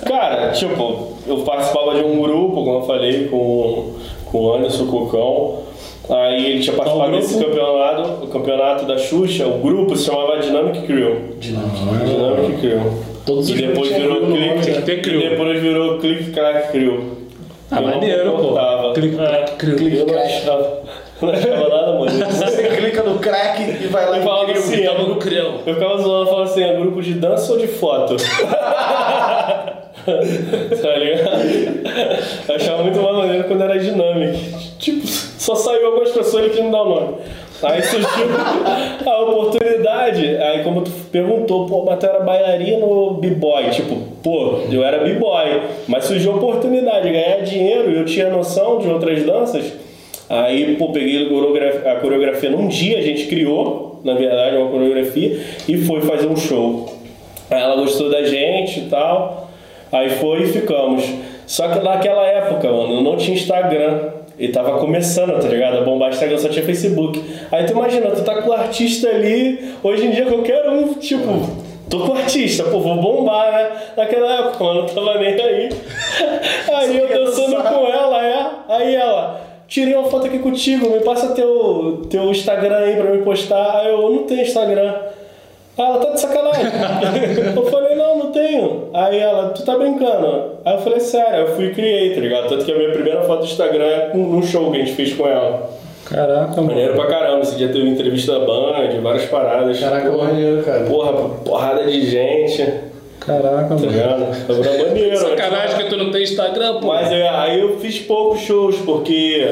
[0.07, 3.93] Cara, tipo, eu participava de um grupo, como eu falei, com,
[4.27, 5.65] com o Anderson Cocão.
[6.09, 7.51] Aí ele tinha participado Qual desse grupo?
[7.51, 9.47] campeonato, o campeonato da Xuxa.
[9.47, 11.17] O grupo se chamava Dynamic Crew.
[11.41, 12.81] Dynamic Crew.
[13.25, 14.49] Todos e depois virou crew no Click.
[14.51, 15.21] nome, Tem que ter crew.
[15.21, 17.05] E depois virou Click Crack Crew.
[17.71, 18.37] Ah, Eu não maneiro, pô.
[18.37, 18.93] comportava.
[18.93, 19.97] Clique, clac, clique.
[19.97, 20.79] Eu achava,
[21.23, 22.11] não achava nada, mano.
[23.25, 25.03] Crack e vai lá Eu e falava um assim, grupo.
[25.03, 25.61] no creu.
[25.67, 28.17] Eu ficava zoando, falando assim, é grupo de dança ou de foto?
[30.05, 31.43] tá ligado?
[32.49, 34.39] Eu achava muito mais maneiro quando era dinâmico.
[34.79, 37.15] Tipo, só saiu algumas pessoas que não dá o nome.
[37.63, 38.27] Aí surgiu
[39.07, 43.71] a oportunidade, aí como tu perguntou, pô, mas tu era bailarino ou b-boy?
[43.71, 48.29] Tipo, pô, eu era b-boy, mas surgiu a oportunidade de ganhar dinheiro e eu tinha
[48.29, 49.73] noção de outras danças.
[50.29, 55.39] Aí, pô, peguei a coreografia, num dia, a gente criou, na verdade, uma coreografia
[55.69, 56.97] e foi fazer um show.
[57.51, 59.51] Aí ela gostou da gente e tal,
[59.93, 61.05] aí foi e ficamos.
[61.47, 64.13] Só que naquela época, mano, não tinha Instagram.
[64.37, 65.79] E tava começando, tá ligado?
[65.79, 67.23] A bombar Instagram só tinha Facebook.
[67.53, 71.29] Aí tu imagina, tu tá com o artista ali, hoje em dia qualquer um, tipo,
[71.89, 73.71] tô com o artista, pô, vou bombar, né?
[73.97, 75.69] Naquela época, mano, não tava nem aí.
[76.75, 78.47] Aí eu dançando com ela, é.
[78.69, 83.19] Aí ela, tirei uma foto aqui contigo, me passa teu, teu Instagram aí pra me
[83.23, 83.81] postar.
[83.81, 84.95] Aí eu, eu não tenho Instagram.
[85.77, 86.67] Ah, ela tá de sacanagem.
[87.57, 88.91] eu falei, não, não tenho.
[88.95, 90.53] Aí ela, tu tá brincando?
[90.65, 92.49] Aí eu falei, sério, eu fui e criei, tá ligado?
[92.49, 95.13] Tanto que a minha primeira foto do Instagram é num show que a gente fez
[95.15, 95.69] com ela.
[96.09, 97.09] Caraca, Maneiro mano.
[97.09, 99.81] pra caramba, esse dia teve entrevista da Band, várias paradas.
[99.81, 100.85] Caraca, porra, maneiro, cara.
[100.85, 101.13] porra,
[101.45, 102.63] porrada de gente,
[103.27, 103.87] Caraca, tá mano.
[103.87, 104.35] ligado?
[104.47, 105.17] Foi maneiro.
[105.17, 106.89] Sacanagem que tu não tem Instagram, pô.
[106.89, 109.47] Mas é, aí eu fiz poucos shows, porque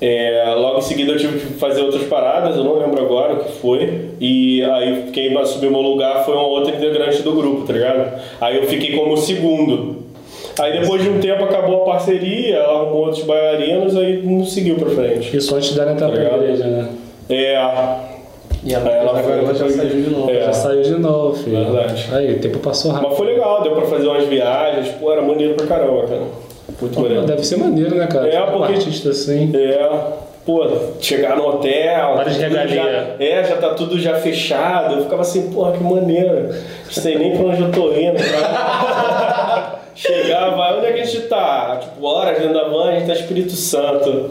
[0.00, 3.44] é, logo em seguida eu tive que fazer outras paradas, eu não lembro agora o
[3.44, 4.08] que foi.
[4.20, 8.20] E aí quem assumiu meu lugar foi uma outra integrante do grupo, tá ligado?
[8.40, 10.04] Aí eu fiquei como segundo.
[10.58, 14.76] Aí depois de um tempo acabou a parceria, ela arrumou outros bailarinos, aí não seguiu
[14.76, 15.36] pra frente.
[15.36, 16.42] Isso antes da entrar pra Obrigado.
[16.42, 16.88] igreja, né?
[17.28, 17.56] É,
[18.64, 20.30] E ela, ela agora foi- ela já saiu de novo.
[20.30, 20.40] É.
[20.46, 21.64] Já saiu de novo, filho.
[21.72, 22.08] Verdade.
[22.12, 23.08] Aí, o tempo passou rápido.
[23.10, 26.22] mas foi legal, deu pra fazer umas viagens, pô, era maneiro pra caramba, cara.
[26.80, 27.24] Muito Pô, maneiro.
[27.26, 28.26] deve ser maneiro, né, cara?
[28.26, 29.52] É, Ficar porque- artista assim.
[29.54, 29.88] É,
[30.46, 30.66] pô,
[30.98, 32.14] chegar no hotel.
[32.16, 32.72] Várias regalias.
[32.74, 34.94] já- É, já tá tudo já fechado.
[34.96, 36.48] Eu ficava assim, porra, que maneiro.
[36.48, 38.16] Não sei nem pra onde eu tô indo.
[38.16, 39.80] cara.
[39.94, 41.78] Chegava, onde é que a gente tá?
[41.80, 44.30] Tipo, horas dentro da van, a gente tá Espírito Santo.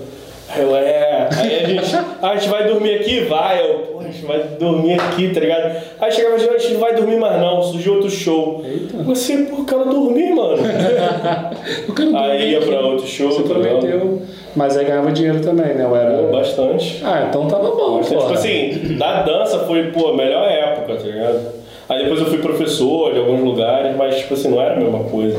[0.56, 1.30] Aí eu, é.
[1.38, 3.22] Aí a gente, a gente vai dormir aqui?
[3.22, 3.62] Vai.
[3.62, 5.76] Eu, pô, a gente vai dormir aqui, tá ligado?
[6.00, 8.64] Aí chegava de noite, a gente não vai dormir mais não, surgiu outro show.
[8.66, 8.98] Eita.
[9.04, 10.58] Você, pô, quero dormir, mano.
[11.88, 12.68] Eu quero Aí dormir ia aqui.
[12.68, 14.22] pra outro show, Você tá prometeu.
[14.56, 15.86] Mas aí ganhava dinheiro também, né?
[15.88, 16.22] Pô, era...
[16.32, 17.02] Bastante.
[17.04, 18.16] Ah, então tava bom, Bastante.
[18.16, 18.22] pô.
[18.22, 21.63] Tipo assim, da dança foi, pô, a melhor época, tá ligado?
[21.90, 25.04] Aí depois eu fui professor de alguns lugares, mas, tipo assim, não era a mesma
[25.04, 25.38] coisa,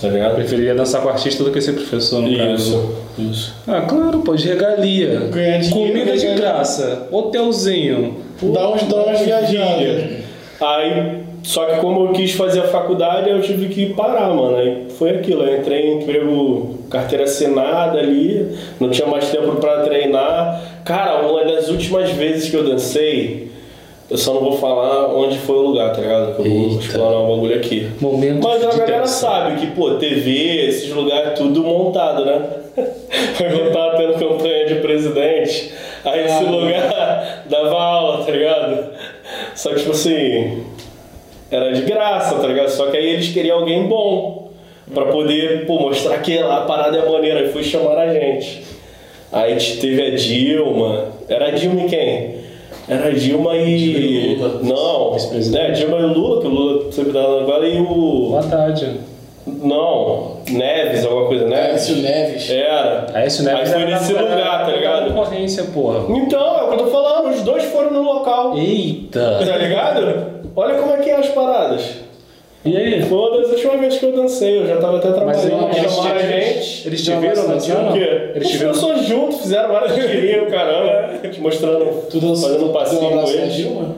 [0.00, 0.36] tá ligado?
[0.36, 2.94] Preferia dançar com artista do que ser professor, no caso.
[3.18, 3.54] Isso, isso.
[3.66, 5.20] Ah, claro, pô, de regalia.
[5.30, 7.08] Ganhar dinheiro, Comida de graça.
[7.10, 8.16] Hotelzinho.
[8.42, 10.26] Dá uns, umas viajadas.
[10.60, 14.56] Aí, só que como eu quis fazer a faculdade, eu tive que parar, mano.
[14.56, 19.82] Aí foi aquilo, eu entrei em emprego, carteira assinada ali, não tinha mais tempo pra
[19.82, 20.80] treinar.
[20.84, 23.50] Cara, uma das últimas vezes que eu dancei,
[24.08, 26.36] eu só não vou falar onde foi o lugar, tá ligado?
[26.36, 27.90] Que eu vou explanar um bagulho aqui.
[28.00, 29.30] Momento Mas a galera tensão.
[29.30, 32.46] sabe que, pô, TV, esses lugares, tudo montado, né?
[33.40, 35.72] Eu tava tendo campanha de presidente,
[36.04, 38.90] aí esse lugar dava aula, tá ligado?
[39.54, 40.64] Só que, tipo assim,
[41.50, 42.68] era de graça, tá ligado?
[42.68, 44.50] Só que aí eles queriam alguém bom
[44.92, 47.40] pra poder, pô, mostrar que a parada é maneira.
[47.40, 48.62] Aí foi chamar a gente.
[49.32, 51.06] Aí teve a Dilma.
[51.28, 52.35] Era a Dilma e quem?
[52.88, 53.76] Era Dilma e.
[53.76, 54.60] Dilma e Lula.
[54.62, 55.64] Não, Vice-presidente.
[55.64, 58.28] é, Dilma e o Lula, que o Lula sempre dá agora, e o.
[58.30, 59.00] Boa tarde.
[59.46, 61.82] Não, Neves, alguma coisa, Neves?
[61.82, 62.50] Écio Neves.
[62.50, 63.06] Era.
[63.24, 65.14] Esse Neves Aí foi nesse lugar, tá ligado?
[65.14, 66.04] Concorrência, porra.
[66.16, 68.56] Então, é o que eu tô falando, os dois foram no local.
[68.58, 69.38] Eita!
[69.46, 70.26] Tá ligado?
[70.54, 72.05] Olha como é que é as paradas.
[72.66, 73.02] E aí?
[73.02, 75.92] Foi uma das últimas vezes que eu dancei, eu já tava até Mas trabalhando, eles,
[75.92, 76.86] chamaram a gente.
[76.88, 77.90] eles te Não, viram mas dançando?
[77.90, 78.30] O quê?
[78.34, 81.28] Eles te Os viram professores juntos, fizeram várias tirinhas, caramba.
[81.28, 83.54] Te mostrando, Tu dançou, fazendo um passinho com eles.
[83.54, 83.96] Dilma?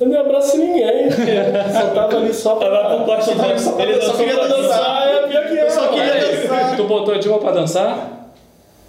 [0.00, 2.68] Eu não abraço ninguém, só tava ali só pra...
[2.70, 4.82] Tava com só- Ele só dançou queria dançar.
[4.84, 6.76] Ah, é pior que é, Eu só queria dançar.
[6.76, 8.21] Tu botou a Dilma pra dançar?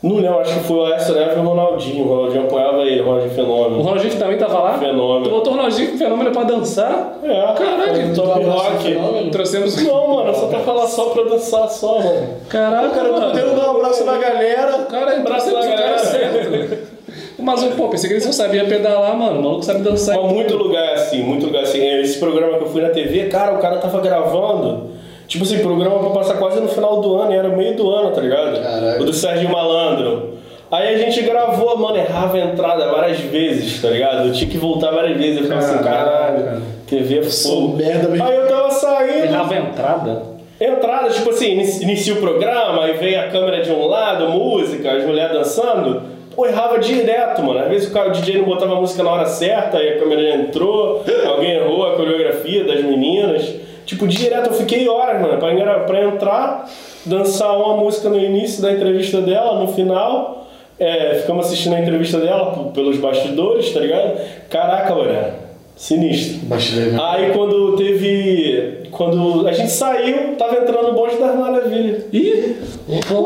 [0.04, 2.06] Não lembro, acho que foi o Aécio Neves e o Ronaldinho.
[2.06, 3.82] O Ronaldinho apoiava ele, o Ronaldinho O Fenômeno.
[3.82, 4.78] Ronaldinho também tava lá?
[4.78, 5.24] Fenômeno.
[5.24, 7.20] Tu botou o Ronaldinho Fenômeno pra dançar?
[7.24, 9.30] É, Caralho, top abraço rock.
[9.32, 9.82] Trouxemos.
[9.82, 12.28] Não, mano, só tá falando só pra dançar só, mano.
[12.50, 13.32] Caraca, Cara, eu tô mano.
[13.32, 14.72] podendo dar um abraço na galera.
[14.90, 16.00] Cara, Abraço trouxemos da o cara galera.
[16.00, 16.94] certo.
[17.40, 19.40] Mas, pô, pensei que ele só sabia pedalar, mano.
[19.40, 20.18] O maluco sabe dançar.
[20.22, 21.82] Mas muito lugar é assim, muito lugar assim.
[22.02, 24.93] Esse programa que eu fui na TV, cara, o cara tava gravando.
[25.28, 28.12] Tipo assim, programa pra passar quase no final do ano, e era meio do ano,
[28.12, 28.62] tá ligado?
[28.62, 29.02] Caralho.
[29.02, 30.34] O do Sérgio Malandro.
[30.70, 34.28] Aí a gente gravou, mano, errava a entrada várias vezes, tá ligado?
[34.28, 35.38] Eu tinha que voltar várias vezes.
[35.38, 36.62] Eu ficava assim, Caralho.
[36.88, 37.78] TV é Sou fogo.
[37.78, 38.28] merda mesmo.
[38.28, 39.26] Aí eu tava saindo.
[39.26, 40.24] Errava a entrada.
[40.60, 44.94] Entrada, tipo assim, inicia, inicia o programa, aí vem a câmera de um lado, música,
[44.94, 46.02] as mulheres dançando.
[46.36, 47.60] Pô, errava direto, mano.
[47.60, 50.00] Às vezes o, cara, o DJ não botava a música na hora certa, aí a
[50.00, 53.48] câmera entrou, alguém errou a coreografia das meninas.
[53.86, 56.70] Tipo, direto, eu fiquei horas, mano, pra, engra- pra entrar,
[57.06, 60.48] dançar uma música no início da entrevista dela, no final.
[60.80, 64.18] É, ficamos assistindo a entrevista dela pelos bastidores, tá ligado?
[64.50, 65.34] Caraca, mano,
[65.76, 66.46] sinistro.
[66.48, 68.84] Baixo Aí quando teve.
[68.92, 72.06] Quando a gente saiu, tava entrando o bonde das maravilhas.
[72.14, 72.56] Ih!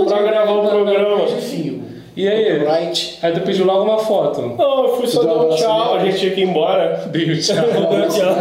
[0.08, 1.18] Pra gravar o programa.
[2.18, 2.58] E aí?
[2.58, 3.20] Right.
[3.22, 4.42] Aí tu pediu logo uma foto.
[4.58, 7.04] Não, eu fui só Deu dar um tchau, a gente tinha que ir embora.
[7.12, 7.56] Dei tchau.
[8.10, 8.36] Tchau.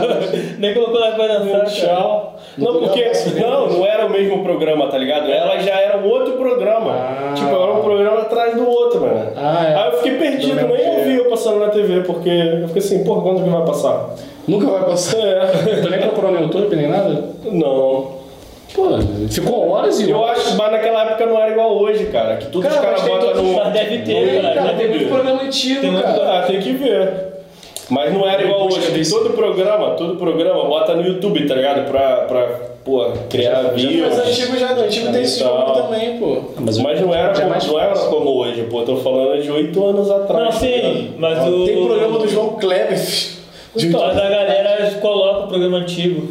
[0.58, 1.66] Nem colocou lá pra Deu dançar.
[1.66, 2.36] tchau.
[2.56, 3.02] Não, Não porque.
[3.34, 3.50] deu.
[3.50, 5.30] Não, não era o mesmo programa, tá ligado?
[5.30, 6.90] Ela já era um outro programa.
[6.92, 7.34] Ah.
[7.36, 9.30] Tipo, era um programa atrás do outro, mano.
[9.36, 9.74] Ah, é.
[9.74, 13.20] Aí eu fiquei perdido, nem ouvi eu passando na TV, porque eu fiquei assim, porra,
[13.20, 14.14] quando que vai passar?
[14.48, 15.18] Nunca vai passar.
[15.18, 15.46] É.
[15.82, 17.24] Tu nem procurou no YouTube nem nada?
[17.44, 18.24] Não.
[18.74, 18.88] Pô,
[19.30, 22.36] ficou horas e Eu acho, mas naquela época não era igual hoje, cara.
[22.36, 23.56] Que tudo Cara, os caras mas tem botam todos- no.
[23.56, 24.54] Mas deve ter, cara.
[24.54, 26.38] Cara, Deve tem muito programa antigo, Tem muito- cara.
[26.38, 27.10] Ah, tem que ver.
[27.88, 28.80] Mas não era igual hoje.
[28.80, 31.88] que Todo programa, todo programa bota no YouTube, tá ligado?
[31.88, 32.48] Pra, pra
[32.84, 34.18] pô, criar Mas views.
[34.18, 35.56] antigo já, antigo tem esse Então.
[35.56, 36.36] jogo também, pô.
[36.58, 38.82] Mas, Mas não era, é como, não era como hoje, pô.
[38.82, 40.44] Tô falando de oito anos atrás.
[40.46, 41.64] Não, tá sim, mas o.
[41.64, 42.98] Tem programa do João Kleber.
[43.76, 46.26] De Mas a galera coloca o programa antigo.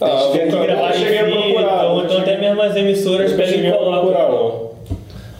[0.00, 2.04] Ah, Tem que nunca, gravar cheguei a procurar.
[2.04, 4.68] Então até mesmo as emissoras pegam cheguei e a procurar, colocam.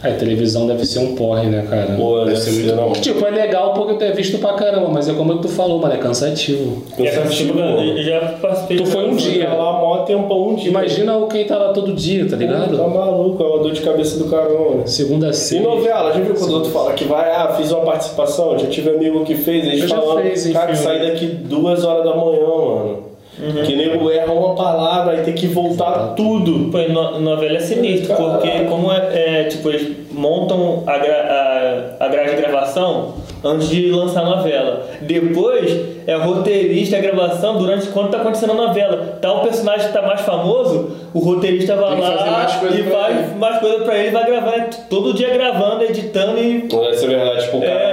[0.01, 1.97] A televisão deve ser um porre, né, cara?
[1.97, 2.93] Pô, deve ser muito não.
[2.93, 5.93] Tipo, é legal porque tu é visto pra caramba, mas é como tu falou, mano,
[5.93, 6.85] é cansativo.
[6.97, 9.49] É, Cansativo, eu já participei Tu foi um dia.
[9.49, 10.69] Lá mó tempão um dia.
[10.71, 12.77] Imagina o quem tá lá todo dia, tá Tá ligado?
[12.79, 14.87] maluco, é uma dor de cabeça do caramba.
[14.87, 17.83] Segunda a E novela, já viu quando o outro fala que vai, ah, fiz uma
[17.85, 20.77] participação, já tive amigo que fez, eles falam, cara, filme.
[20.77, 23.08] sai daqui duas horas da manhã, mano.
[23.40, 23.62] Uhum.
[23.62, 26.70] Que nego erra uma palavra, aí tem que voltar tudo.
[26.70, 28.32] Pô, no, novela é sinistro, Caralho.
[28.32, 33.69] porque como é, é, tipo, eles montam a, gra- a, a grade de gravação antes
[33.69, 34.86] de lançar a novela.
[35.02, 39.19] Depois é roteirista a gravação durante quando tá acontecendo a novela.
[39.20, 43.35] Tá o personagem que tá mais famoso, o roteirista vai lá e faz ele.
[43.39, 46.62] mais coisa pra ele, vai gravando, todo dia gravando, editando e.
[46.62, 47.59] Deve ser verdade, tipo, É.
[47.59, 47.88] o cara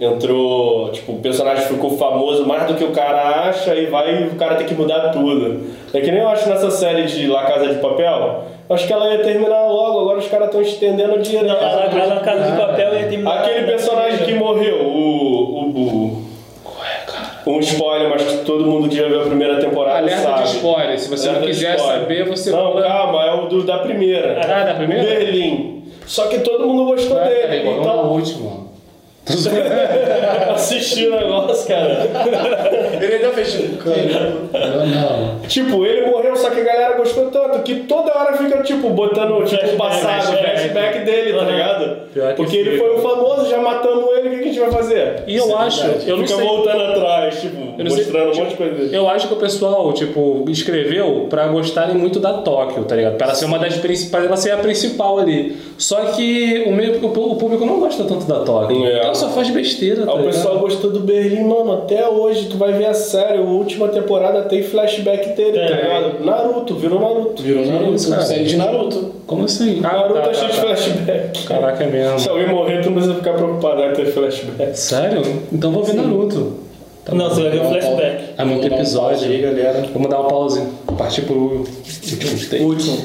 [0.00, 4.34] entrou, tipo, o personagem ficou famoso mais do que o cara acha e vai o
[4.36, 5.66] cara tem que mudar tudo.
[5.92, 8.92] É que nem eu acho nessa série de La Casa de Papel, eu acho que
[8.92, 11.46] ela ia terminar logo, agora os caras estão estendendo direto.
[11.46, 13.40] Não, a, a, a Casa de Papel ia terminar.
[13.40, 15.60] Aquele personagem que morreu, o.
[15.60, 16.30] o, o
[17.46, 20.42] um spoiler, mas que todo mundo que já viu a primeira temporada Alerta sabe.
[20.44, 20.98] de spoiler.
[20.98, 23.78] Se você não Alerta de quiser saber, você Não, pula- calma, é o do, da
[23.78, 24.40] primeira.
[24.40, 25.02] Ah, da primeira?
[25.02, 25.84] O Berlim.
[26.06, 27.68] Só que todo mundo gostou Ah, dele.
[27.68, 28.69] então, último.
[30.54, 32.08] assisti o negócio, cara.
[33.00, 34.34] Ele ainda fez tipo, cara.
[34.86, 38.90] Não, tipo, ele morreu, só que a galera gostou tanto que toda hora fica, tipo,
[38.90, 40.98] botando tipo, o passado, o flashback.
[41.04, 41.96] dele, tá ligado?
[42.36, 45.24] Porque ele foi o famoso, já matamos ele, o que a gente vai fazer?
[45.26, 46.46] E eu acho, eu não Fica sei.
[46.46, 48.96] voltando atrás, tipo, mostrando um tipo, monte de coisa dele.
[48.96, 53.16] Eu acho que o pessoal, tipo, escreveu pra gostarem muito da Tóquio, tá ligado?
[53.16, 55.56] Pra ela ser uma das principais, ela ser a principal ali.
[55.78, 58.86] Só que o, meio, o público não gosta tanto da Tóquio.
[58.86, 58.98] É.
[58.98, 60.32] Então só faz besteira, tá Ah, o ligado?
[60.34, 64.42] pessoal gostou do Berlim, mano, até hoje, tu vai ver a série, a última temporada
[64.42, 65.82] tem flashback dele, tá É.
[66.00, 66.24] ligado?
[66.24, 67.42] Naruto, virou Naruto.
[67.42, 68.22] Virou Naruto, cara?
[68.22, 69.12] série de Naruto.
[69.26, 69.80] Como assim?
[69.80, 70.66] Naruto tá, é cheio tá, de tá.
[70.66, 71.42] flashback.
[71.46, 72.18] Caraca, é mesmo.
[72.18, 74.78] Se alguém morrer, tu não precisa ficar preocupado, vai ter flashback.
[74.78, 75.22] Sério?
[75.52, 76.54] Então vou ver Naruto.
[77.04, 77.34] Tá Não, bom.
[77.34, 78.24] você vai ver o flashback.
[78.36, 79.28] É muito um episódio.
[79.28, 79.84] aí, galera.
[79.92, 80.62] Vamos dar um pause.
[80.98, 82.66] Partir pro último.
[82.66, 82.98] Último.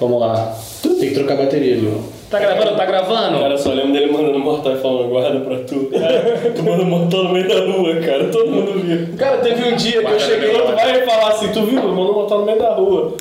[0.00, 0.56] Vamos lá.
[0.82, 2.00] Tem que trocar bateria, viu?
[2.34, 2.76] Tá gravando?
[2.76, 3.38] Tá gravando?
[3.38, 5.88] Cara, eu só lembro dele mandando mortal e falando, guarda pra tu.
[6.56, 9.16] tu manda mortal no meio da rua, cara, todo mundo viu.
[9.16, 10.52] Cara, teve um dia que eu cheguei.
[10.52, 11.80] meu Tu vai falar assim, tu viu?
[11.82, 13.14] Mandou mortal no meio da rua.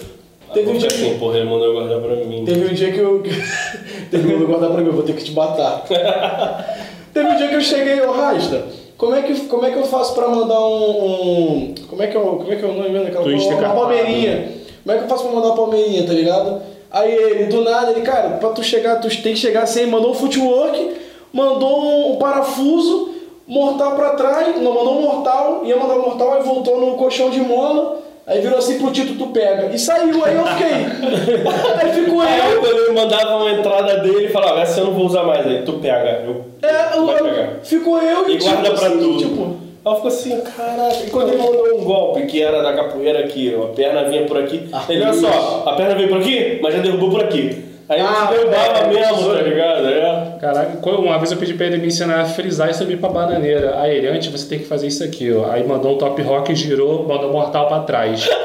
[0.51, 2.43] Teve um dia que- assim, porra, ele mandou guardar pra mim.
[2.45, 3.21] Teve um dia que eu.
[4.09, 5.83] Teve um guardar pra mim, eu vou ter que te matar.
[7.13, 8.65] Teve um dia que eu cheguei, ô Rasta,
[8.97, 11.05] como é que, como é que eu faço pra mandar um.
[11.05, 13.75] um- como, é que é, o- como é que é o nome mesmo daquela Uma
[13.75, 14.47] palmeirinha.
[14.83, 16.61] Como é que eu faço pra mandar uma palmeirinha, tá ligado?
[16.93, 20.11] Aí ele, do nada, ele, cara, pra tu chegar, tu tem que chegar assim, mandou
[20.11, 20.91] um footwork,
[21.33, 23.09] mandou um, parafuso,
[23.47, 27.31] mortal pra trás, não, mandou um mortal, ia mandar um mortal, aí voltou no colchão
[27.31, 29.73] de mola, aí virou assim pro Tito, tu pega.
[29.73, 30.67] E saiu, aí eu fiquei.
[31.81, 32.45] aí ficou Aí eu.
[32.51, 35.63] eu, quando ele mandava uma entrada dele, falava, essa eu não vou usar mais, aí
[35.63, 36.21] tu pega.
[36.25, 39.17] Eu, É, eu- ficou eu e E guarda tipo, pra assim, tu.
[39.17, 39.55] Tipo,
[39.85, 40.95] Aí eu fico assim, caraca.
[41.05, 44.37] E quando ele mandou um golpe que era da capoeira aqui, a perna vinha por
[44.37, 44.69] aqui.
[44.87, 47.65] ele, olha só, a perna veio por aqui, mas já derrubou por aqui.
[47.89, 49.87] Aí ele Ah, se derrubava é, mesmo, tá ligado?
[49.89, 50.37] É.
[50.39, 53.77] Caraca, uma vez eu pedi pra ele me ensinar a frisar e subir pra bananeira.
[53.81, 55.51] Aí ele, antes você tem que fazer isso aqui, ó.
[55.51, 58.29] Aí mandou um top rock, girou, mandou um mortal pra trás.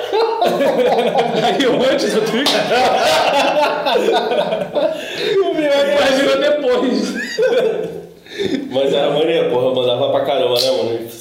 [1.44, 2.44] Aí eu antes eu tive
[5.55, 7.15] Imagina depois.
[8.70, 10.47] Mas era maneiro, porra, eu mandava pra caramba?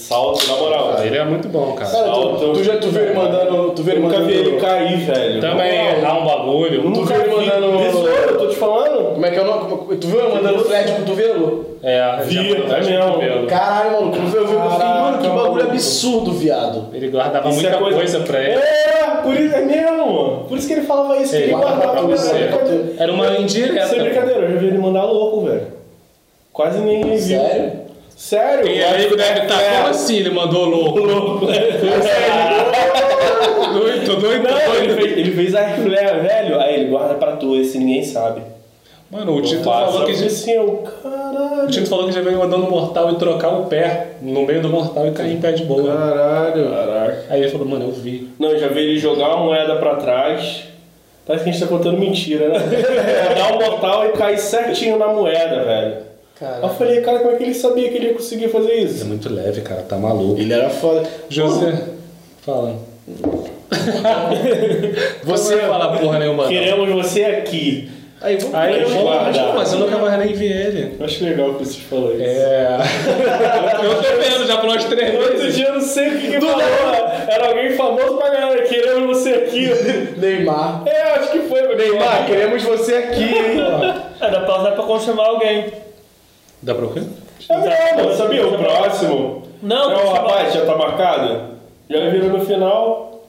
[0.08, 0.96] Salto, na moral.
[0.98, 1.90] Ah, ele é muito bom, cara.
[1.92, 2.54] cara, tu, Salto.
[2.54, 3.72] tu já tu viu ele mandando.
[3.72, 4.34] Tu viu ele nunca mandando.
[4.34, 5.42] vi ele cair, velho.
[5.42, 6.82] Também errar um bagulho.
[6.82, 7.46] Tu Nunca viu ele vi.
[7.46, 9.14] mandando- Besouro, eu tô te falando.
[9.14, 9.98] Como é que é o nome?
[9.98, 11.66] Tu viu ele mandando flat com cotovelo?
[11.84, 12.44] É, Vi, é
[13.20, 13.48] mesmo.
[13.48, 16.86] Caralho, mano, quando eu vi, eu fiquei, mano, que bagulho absurdo, viado.
[16.94, 18.20] Ele guardava Isso é muita coisa...
[18.22, 18.54] pra ele.
[18.62, 20.46] É, por isso é mesmo.
[20.48, 22.96] Por isso que ele falava isso, que Ele ele guardava guardava pra você.
[22.98, 23.88] Era uma indireta.
[23.88, 25.68] Sem brincadeira, eu já vi ele mandar louco, velho.
[26.54, 27.38] Quase ninguém viu.
[27.40, 27.87] Sério?
[28.18, 28.68] Sério?
[28.68, 29.78] É amigo deve estar É.
[29.78, 31.00] como assim ele mandou louco?
[31.02, 31.46] Louco.
[33.74, 35.02] doido, tô doido, tô Não, ele doido.
[35.02, 36.60] fez, ele fez a flare, velho.
[36.60, 38.42] Aí ele guarda pra tu, esse ninguém sabe.
[39.12, 41.68] Mano, o Tito falou que assim, eu, O caralho.
[41.70, 45.08] Tito falou que já veio mandando mortal e trocar o pé no meio do mortal
[45.08, 45.96] e cair em pé de boa.
[45.96, 46.70] Caralho.
[46.72, 47.26] Caraca.
[47.30, 48.28] Aí ele falou, mano, eu vi.
[48.40, 50.64] Não, eu já vi ele jogar uma moeda pra trás.
[51.26, 52.58] Parece que a gente tá contando mentira, né?
[53.38, 56.08] Dar um mortal e cair certinho na moeda, velho.
[56.40, 56.74] Aí eu Caralho.
[56.78, 59.06] falei, cara, como é que ele sabia que ele ia conseguir fazer Ele é isso?
[59.06, 60.40] muito leve, cara, tá maluco.
[60.40, 61.04] Ele era foda.
[61.30, 61.82] José,
[62.46, 62.76] fala.
[65.24, 66.44] Você- Você fala porra nenhuma.
[66.44, 66.50] não.
[66.50, 67.90] Queremos você aqui.
[68.20, 69.54] Aí, vamos Aí falou, guardar.
[69.56, 70.96] mas eu nunca mais nem vi ele.
[71.00, 72.24] Eu Acho legal que vocês falam isso.
[72.24, 72.78] É.
[73.86, 75.56] eu tô vendo, já falou umas três Outro vezes.
[75.56, 76.62] dia eu não sei o que que falou.
[77.28, 78.64] Era alguém famoso pra galera.
[78.64, 79.70] Queremos você aqui.
[80.20, 80.82] Neymar.
[80.88, 81.76] É, acho que foi.
[81.76, 83.60] Neymar, queremos você aqui, hein?
[84.20, 85.66] É, dá pra usar pra confirmar alguém.
[86.62, 87.02] Dá pra o quê?
[87.50, 88.48] É mesmo, sabia?
[88.48, 89.44] O próximo.
[89.62, 90.20] Não, Não, vou chamar.
[90.30, 91.58] rapaz, já tá marcado?
[91.90, 93.22] Já viram no final.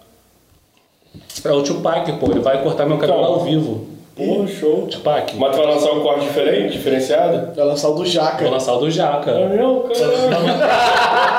[1.44, 2.26] É o Tupac, pô.
[2.30, 3.32] Ele vai cortar meu cabelo Então.
[3.34, 3.86] ao vivo.
[4.18, 4.86] Pô, show.
[4.90, 5.36] Tupac.
[5.36, 7.54] Mas tu vai lançar um corte diferente, diferenciado?
[7.54, 8.50] Vai lançar o do Vou Jaca.
[8.50, 9.32] lançar o do É Jaca.
[9.48, 10.58] meu, caralho.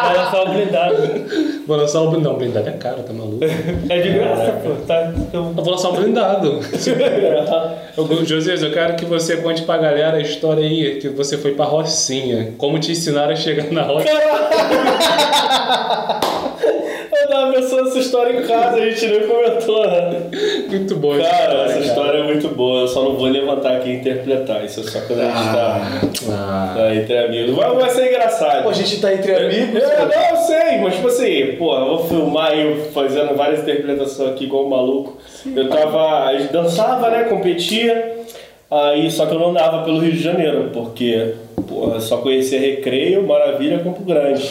[0.02, 0.96] Vai lançar o blindado.
[1.68, 2.20] Vou lançar o...
[2.20, 3.40] Não, blindado é caro, tá maluco?
[3.90, 4.70] É de graça, pô.
[4.88, 5.12] Tá?
[5.34, 6.60] Eu- Eu vou lançar um blindado.
[7.98, 11.54] Eu- José, eu quero que você conte pra galera a história aí, que você foi
[11.56, 12.54] pra Rocinha.
[12.58, 14.14] Como te ensinaram a chegar na Rocinha.
[17.30, 20.20] Eu tava pensando essa história em casa, a gente nem comentou, né?
[20.68, 21.86] Muito bom Cara, história, essa cara.
[21.86, 24.66] história é muito boa, eu só não vou levantar aqui e interpretar.
[24.66, 26.02] Isso é só quando a gente tá,
[26.32, 26.74] Ah.
[26.76, 27.56] tá entre amigos.
[27.56, 28.64] Vai, vai ser engraçado.
[28.64, 29.84] Pô, a gente tá entre amigos.
[29.84, 34.32] É, não, eu sei, mas tipo assim, pô, eu vou filmar eu fazendo várias interpretações
[34.32, 35.18] aqui igual um maluco.
[35.56, 36.34] Eu tava.
[36.34, 37.26] Eu dançava, né?
[37.26, 38.18] Competia.
[38.72, 41.36] Aí só que eu não andava pelo Rio de Janeiro, porque
[41.68, 44.50] pô, eu só conhecia Recreio, Maravilha, Campo Grande.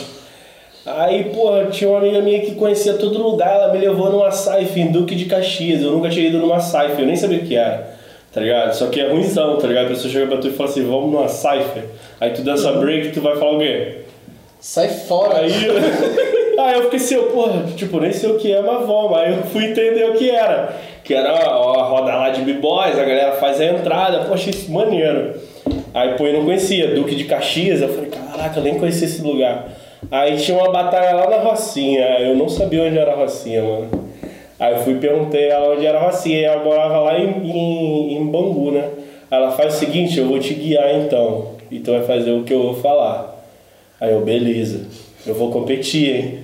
[0.97, 4.78] Aí, pô, tinha uma amiga minha que conhecia todo lugar, ela me levou numa Saif
[4.81, 5.82] em Duque de Caxias.
[5.82, 7.90] Eu nunca tinha ido numa Saif, eu nem sabia o que era,
[8.32, 8.73] tá ligado?
[8.74, 9.86] Só que é ruimzão, tá ligado?
[9.86, 11.82] A pessoa chega pra tu e fala assim, vamos numa Saif.
[12.19, 13.98] Aí tu dança break, tu vai falar o quê?
[14.60, 15.40] Sai fora.
[15.40, 15.52] Aí,
[16.59, 19.19] aí eu fiquei assim, eu, porra, tipo, nem sei o que é, mas vamos.
[19.19, 20.74] Aí eu fui entender o que era.
[21.05, 24.73] Que era a, a roda lá de b-boys, a galera faz a entrada, achei isso
[24.73, 25.35] maneiro.
[25.93, 29.20] Aí, pô, eu não conhecia, Duque de Caxias, eu falei, caraca, eu nem conhecia esse
[29.20, 29.69] lugar.
[30.11, 34.09] Aí tinha uma batalha lá na Rocinha, eu não sabia onde era a Rocinha, mano.
[34.59, 37.29] Aí eu fui e perguntei ela onde era a Rocinha, e ela morava lá em,
[37.45, 38.89] em, em Bangu, né?
[39.31, 42.53] Ela faz o seguinte, eu vou te guiar então, e tu vai fazer o que
[42.53, 43.45] eu vou falar.
[44.01, 44.87] Aí eu, beleza,
[45.27, 46.39] eu vou competir, hein?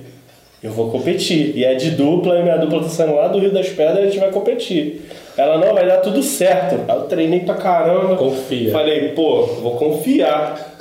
[0.61, 1.55] Eu vou competir.
[1.55, 4.05] E é de dupla, e minha dupla tá saindo lá do Rio das Pedras, a
[4.05, 5.07] gente vai competir.
[5.37, 6.79] Ela, não, vai dar tudo certo.
[6.87, 8.15] Aí eu treinei pra caramba.
[8.15, 8.71] Confia.
[8.71, 10.74] Falei, pô, vou confiar.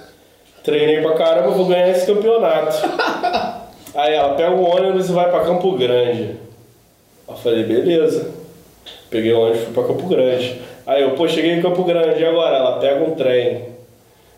[0.65, 2.75] Treinei pra caramba, vou ganhar esse campeonato.
[3.95, 6.37] Aí ela pega o ônibus e vai pra Campo Grande.
[7.29, 8.31] Eu falei, beleza.
[9.11, 10.63] Peguei o ônibus e fui pra Campo Grande.
[10.87, 12.57] Aí eu, pô, cheguei em Campo Grande, e agora?
[12.57, 13.67] Ela pega um trem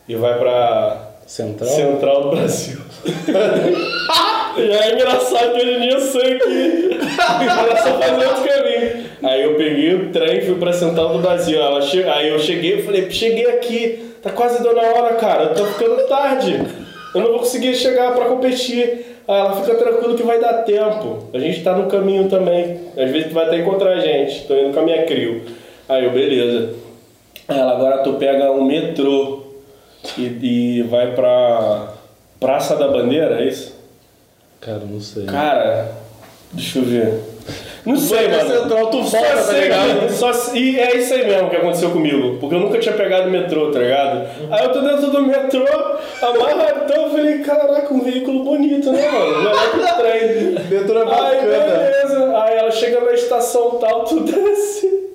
[0.09, 1.71] e vai pra Central?
[1.71, 2.81] Central do Brasil.
[4.59, 9.07] e é engraçado que hoje em dia eu sei que era só fazer outro caminho.
[9.23, 11.61] Aí eu peguei o trem fui pra Central do Brasil.
[11.61, 12.03] Ela che...
[12.05, 15.65] Aí eu cheguei e falei, cheguei aqui, tá quase dando a hora, cara, eu tô
[15.65, 16.61] ficando tarde.
[17.15, 19.17] Eu não vou conseguir chegar pra competir.
[19.29, 21.29] Aí ela fica tranquilo que vai dar tempo.
[21.33, 22.81] A gente tá no caminho também.
[22.97, 24.47] Às vezes tu vai até encontrar a gente.
[24.47, 25.43] Tô indo com a minha crio.
[25.89, 26.75] Aí eu, beleza.
[27.49, 29.45] Aí ela, agora tu pega um metrô
[30.19, 31.95] e, e vai pra
[32.39, 33.76] Praça da Bandeira, é isso?
[34.61, 35.25] Cara, não sei.
[35.27, 35.93] Cara,
[36.53, 37.21] deixa eu ver.
[37.85, 38.63] Não sei, Vai pra mano.
[38.63, 40.11] Central, tu Só volta, tá sei, ligado?
[40.11, 42.39] Só, e é isso aí mesmo que aconteceu comigo.
[42.41, 44.27] Porque eu nunca tinha pegado metrô, tá ligado?
[44.51, 45.65] Aí eu tô dentro do metrô,
[46.21, 49.39] amarradão, eu falei, caraca, um veículo bonito, né, mano?
[49.39, 50.53] Melhor que o trem.
[50.81, 51.79] Metrô é Aí, bacana.
[51.79, 52.39] beleza.
[52.43, 55.13] Aí ela chega na estação tal, tu desce.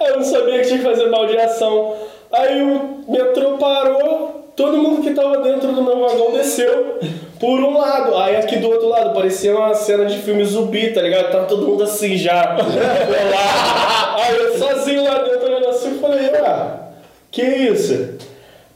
[0.00, 1.96] Aí eu não sabia que tinha que fazer baldeação.
[2.32, 6.98] Aí o metrô parou, todo mundo que tava dentro do meu vagão desceu
[7.38, 8.16] por um lado.
[8.16, 11.30] Aí aqui do outro lado parecia uma cena de filme zumbi, tá ligado?
[11.30, 12.56] Tava todo mundo assim já.
[14.16, 16.88] Aí eu sozinho lá dentro olhando assim, falei, ah,
[17.30, 18.14] que isso?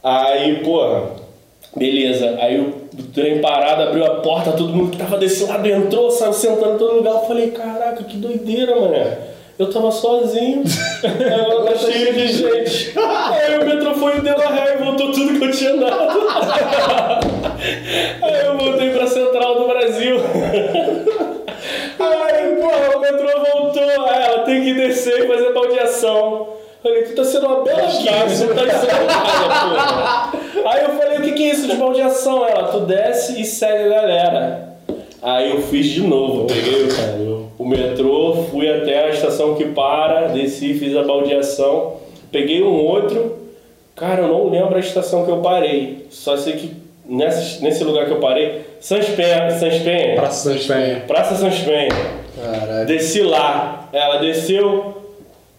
[0.03, 1.09] Aí, porra,
[1.75, 2.37] beleza.
[2.39, 6.33] Aí o trem parado, abriu a porta, todo mundo que tava desse lado entrou, saiu
[6.33, 7.13] sentando em todo lugar.
[7.13, 9.30] Eu falei, caraca, que doideira, mané.
[9.61, 10.63] Eu tava sozinho,
[11.05, 12.95] ela cheio de gente.
[12.97, 16.19] Aí o metrô foi e deu a ré e voltou tudo que eu tinha dado.
[18.23, 20.17] Aí eu voltei pra Central do Brasil.
[21.99, 24.09] Aí, porra, o metrô voltou.
[24.09, 26.47] Aí ela tem que descer e fazer baldeação.
[26.81, 30.71] Falei, tu tá sendo uma bela você não tá dizendo nada, porra.
[30.71, 32.47] Aí eu falei, o que que é isso de baldeação?
[32.47, 34.70] Ela, tu desce e segue a galera.
[35.21, 36.87] Aí eu fiz de novo, peguei
[37.59, 41.97] o, metrô, fui até a estação que para, desci, fiz a baldeação,
[42.31, 43.37] peguei um outro,
[43.95, 46.73] cara, eu não lembro a estação que eu parei, só sei que
[47.05, 51.03] nessa, nesse lugar que eu parei, Sans Penha, Sans Penha, Praça Santos Penha.
[51.05, 51.89] Praça Sans Penha,
[52.35, 52.87] Caralho.
[52.87, 54.97] desci lá, ela desceu,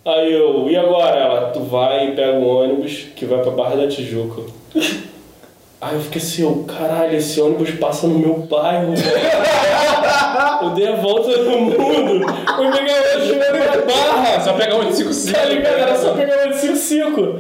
[0.05, 1.21] aí eu, e agora?
[1.21, 4.43] Ela, tu vai e pega um ônibus que vai pra Barra da Tijuca.
[5.83, 8.95] Aí eu fiquei assim, eu, caralho, esse ônibus passa no meu bairro.
[10.63, 12.25] Eu dei a volta no mundo.
[12.25, 14.41] Eu peguei o ônibus pra Barra.
[14.41, 15.79] Só pegar um de 5 Tá ligado?
[15.81, 17.39] Era só pegar o de 5-5.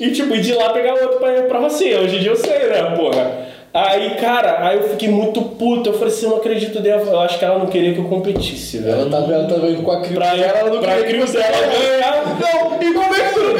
[0.00, 2.00] E tipo, e de lá pegar outro pra ir pra Rocinha.
[2.00, 3.52] Hoje em dia eu sei, né, porra?
[3.74, 5.90] Aí, cara, aí eu fiquei muito puto.
[5.90, 7.02] Eu falei assim, eu não acredito dela.
[7.02, 9.02] Eu acho que ela não queria que eu competisse, velho.
[9.02, 11.20] Ela tava, ela tava indo com a crio Pra dela, ela não pra queria que
[11.20, 12.24] você dela ganhar.
[12.40, 13.54] Não, e como é que tu não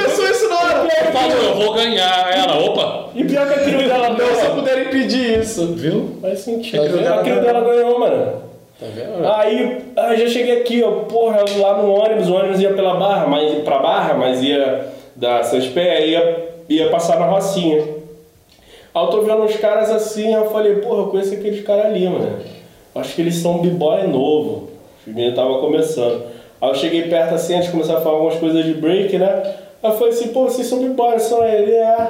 [1.12, 2.30] Falou, eu vou ganhar.
[2.36, 4.54] Ela, opa, E pior que a crio dela Não, se ganhou.
[4.56, 5.66] puder impedir isso.
[5.74, 6.18] viu?
[6.20, 6.82] Faz sentido.
[6.82, 8.42] A crio A crio dela ganhou, mano.
[8.80, 9.26] Tá vendo?
[9.28, 13.26] Aí, aí já cheguei aqui, ó, porra, lá no ônibus, o ônibus ia pela Barra,
[13.28, 17.78] mas pra Barra, mas ia da Seus Pés, ia, ia passar na Rocinha.
[18.94, 22.08] Aí eu tô vendo uns caras assim, eu falei, porra, eu conheço aqueles caras ali,
[22.08, 22.40] mano.
[22.94, 24.70] Acho que eles são b-boy novo.
[25.06, 26.24] Os meninos tava começando.
[26.60, 29.42] Aí eu cheguei perto assim, antes de começar a falar algumas coisas de break, né?
[29.82, 32.08] Aí eu falei assim, pô, vocês são b-boy, são ele, é.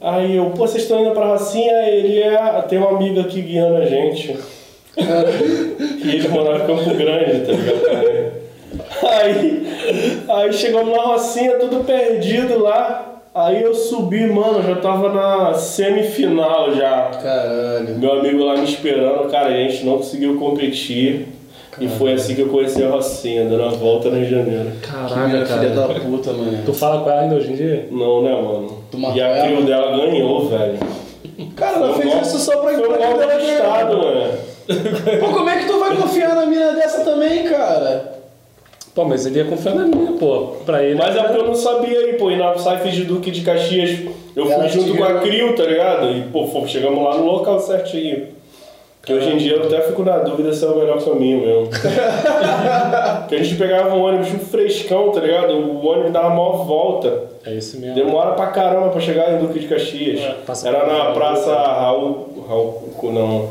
[0.00, 1.88] Aí eu, pô, vocês estão indo pra Rocinha?
[1.88, 2.62] Ele é.
[2.68, 4.36] Tem uma amiga aqui guiando a gente.
[4.96, 8.32] E eles moravam em Campo Grande, tá ligado?
[9.02, 9.66] Aí,
[10.28, 13.20] aí chegamos na Rocinha, tudo perdido lá.
[13.34, 17.10] Aí eu subi, mano, já tava na semifinal já.
[17.22, 17.98] Caralho.
[17.98, 21.28] Meu amigo lá me esperando, cara, a gente não conseguiu competir.
[21.78, 24.72] E foi assim que eu conheci a Rocinha, dando a volta no Rio de Janeiro.
[24.82, 26.00] Caraca, filha da cara.
[26.00, 26.58] puta, mano.
[26.64, 27.88] Tu fala com ela ainda hoje em dia?
[27.90, 28.84] Não, né, mano?
[28.90, 30.78] Tu E a trio dela ganhou, velho.
[31.54, 34.32] Cara, ela fez isso só pra Foi um golpe estado, mano.
[35.20, 38.16] Pô, como é que tu vai confiar na mina dessa também, cara?
[38.94, 40.54] Pô, mas ele ia confiar na minha, pô.
[40.64, 40.94] Pra ele.
[40.94, 42.30] Mas é porque eu não sabia aí, pô.
[42.30, 44.00] E na Saifes de Duque de Caxias,
[44.34, 45.20] eu fui junto com a.
[45.20, 46.10] Crio, tá ligado?
[46.12, 48.28] E, pô, fomos, chegamos lá no local certinho.
[49.06, 51.68] Que hoje em dia eu até fico na dúvida se é o melhor caminho mesmo.
[53.20, 55.52] Porque a gente pegava um ônibus um frescão, tá ligado?
[55.52, 57.22] O ônibus dava uma volta.
[57.44, 57.94] É isso mesmo.
[57.94, 60.20] Demora pra caramba pra chegar em Duque de Caxias.
[60.44, 62.44] passa Era na Praça Raul.
[62.48, 62.92] Raul.
[63.12, 63.48] Não.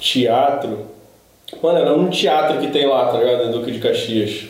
[0.00, 0.78] Teatro.
[1.62, 3.48] Mano, era um teatro que tem lá, tá ligado?
[3.48, 4.46] Em Duque de Caxias.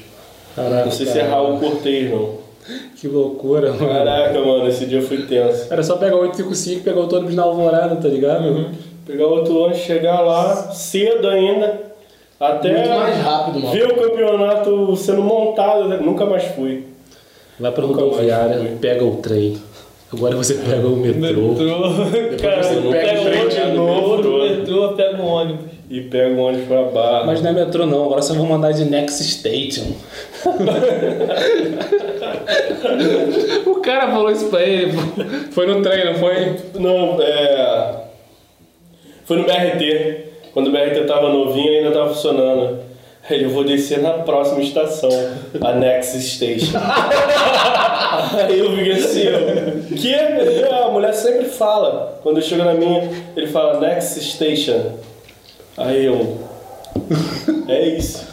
[0.54, 1.22] Caraca, Não sei se é.
[1.22, 2.40] Raul Cortez, não.
[2.96, 3.88] Que loucura, mano.
[3.88, 5.66] Caraca, mano, esse dia foi tenso.
[5.68, 8.70] Era só pegar o 855 e pegar o ônibus na alvorada, tá ligado?
[9.06, 11.80] Pegar outro ônibus, chegar lá cedo ainda,
[12.38, 13.72] até Muito mais rápido, mano.
[13.72, 15.88] ver o campeonato sendo montado.
[15.88, 15.98] né?
[16.00, 16.84] Nunca mais fui.
[17.58, 19.58] Vai pra Nunca rodoviária, pega o trem.
[20.12, 21.54] Agora você pega o metrô.
[22.40, 24.56] Cara, você pega o o trem de novo, né?
[24.56, 25.66] metrô, pego um ônibus.
[25.90, 27.24] E pego o ônibus pra barra.
[27.26, 29.92] Mas não é metrô não, agora só vou mandar de Next Station.
[33.66, 34.92] o cara falou isso pra ele.
[34.92, 35.22] pô.
[35.52, 36.56] Foi no trem, não foi?
[36.78, 38.01] Não, é.
[39.24, 40.32] Foi no BRT.
[40.52, 42.78] Quando o BRT tava novinho ainda tava funcionando.
[43.28, 45.10] Aí eu vou descer na próxima estação,
[45.60, 46.76] a Next Station.
[48.36, 50.14] Aí eu fiquei assim, ó, que?
[50.14, 52.18] A mulher sempre fala.
[52.22, 54.98] Quando chega na minha, ele fala Next Station.
[55.76, 56.38] Aí eu.
[57.68, 58.26] É isso.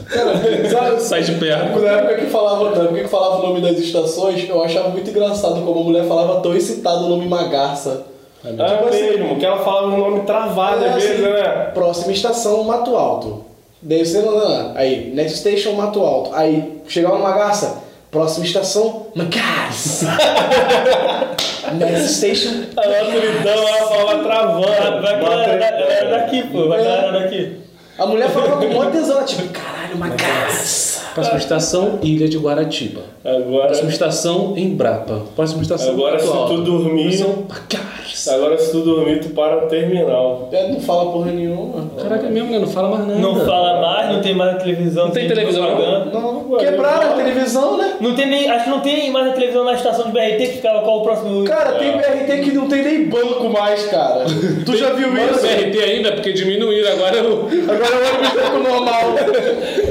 [0.69, 1.79] Sabe, Sai de perto.
[1.79, 5.09] na época que falava, na época que falava o nome das estações, eu achava muito
[5.09, 8.05] engraçado como a mulher falava tão excitado o nome Magarça.
[8.43, 8.51] É
[8.89, 11.71] mesmo, que ela falava o nome travado às vezes, né?
[11.73, 13.45] Próxima estação, Mato Alto.
[13.81, 14.77] Descendo, não, não.
[14.77, 16.33] aí, next station, Mato Alto.
[16.33, 20.05] Aí, chegava no Magarça, próxima estação, Magarça.
[21.75, 25.01] next station, A maturidão, ela falava travando.
[25.01, 26.69] Vai que ela era, ela era daqui, pô.
[26.69, 27.57] Vai que ela era daqui.
[27.97, 30.98] a mulher falava com maior tesão, ela tipo, caralho, Magarça.
[31.13, 33.01] Próxima estação, Ilha de Guaratiba.
[33.23, 35.21] Agora, Próxima estação, Embrapa.
[35.35, 38.35] Próxima estação, Agora, se tu dormir- Magarça.
[38.35, 40.49] agora se tu dormir, tu para no terminal.
[40.51, 41.89] É, não fala porra nenhuma.
[42.01, 42.59] Caraca, é mesmo, né?
[42.59, 43.19] Não fala mais nada.
[43.19, 45.05] Não fala mais, não tem mais na televisão.
[45.05, 45.75] Não tem gente televisão, não?
[45.75, 46.19] propaganda.
[46.19, 47.93] Não, quebraram eu a televisão, né?
[47.99, 50.47] Não tem nem, acho que não tem mais na televisão na estação de BRT que
[50.57, 51.43] ficava qual o próximo.
[51.43, 54.25] Cara, tem BRT que não tem nem banco mais, cara.
[54.65, 55.39] Tu já viu Mas isso?
[55.39, 57.47] o BRT ainda, porque diminuíram agora o.
[57.47, 59.15] Agora é o ônibus normal.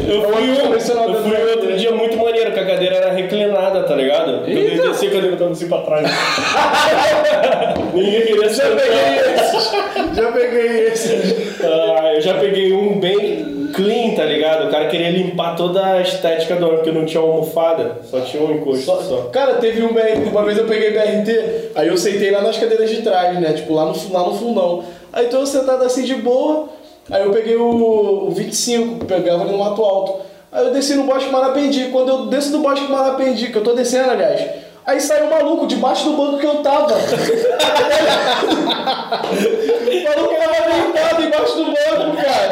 [0.09, 3.83] Eu fui, ônibus um, eu fui outro dia muito maneiro, que a cadeira era reclinada,
[3.83, 4.49] tá ligado?
[4.49, 6.09] Eu desci, a cadeira tava assim pra trás.
[7.95, 9.71] Ninguém queria Já peguei esses.
[10.15, 11.61] Já peguei esses.
[11.63, 14.69] Ah, eu já peguei um bem clean, tá ligado?
[14.69, 18.43] O cara queria limpar toda a estética do ônibus, porque não tinha almofada, só tinha
[18.43, 19.29] um encosto só.
[19.33, 22.91] Cara, teve um BRT, uma vez eu peguei BRT, aí eu sentei lá nas cadeiras
[22.91, 23.53] de trás, né?
[23.53, 24.85] Tipo, lá no, lá no fundão.
[25.13, 26.69] Aí tô sentado assim de boa,
[27.11, 30.28] aí eu peguei o, o 25, pegava ali no Mato Alto.
[30.51, 31.91] Aí eu desci no Bosque Marapendi.
[31.93, 34.49] Quando eu desço do Bosque Marapendi, que eu tô descendo, aliás,
[34.87, 36.95] aí saiu um maluco debaixo do banco que eu tava.
[36.95, 36.99] o
[40.05, 42.49] maluco tava deitado embaixo do banco, cara.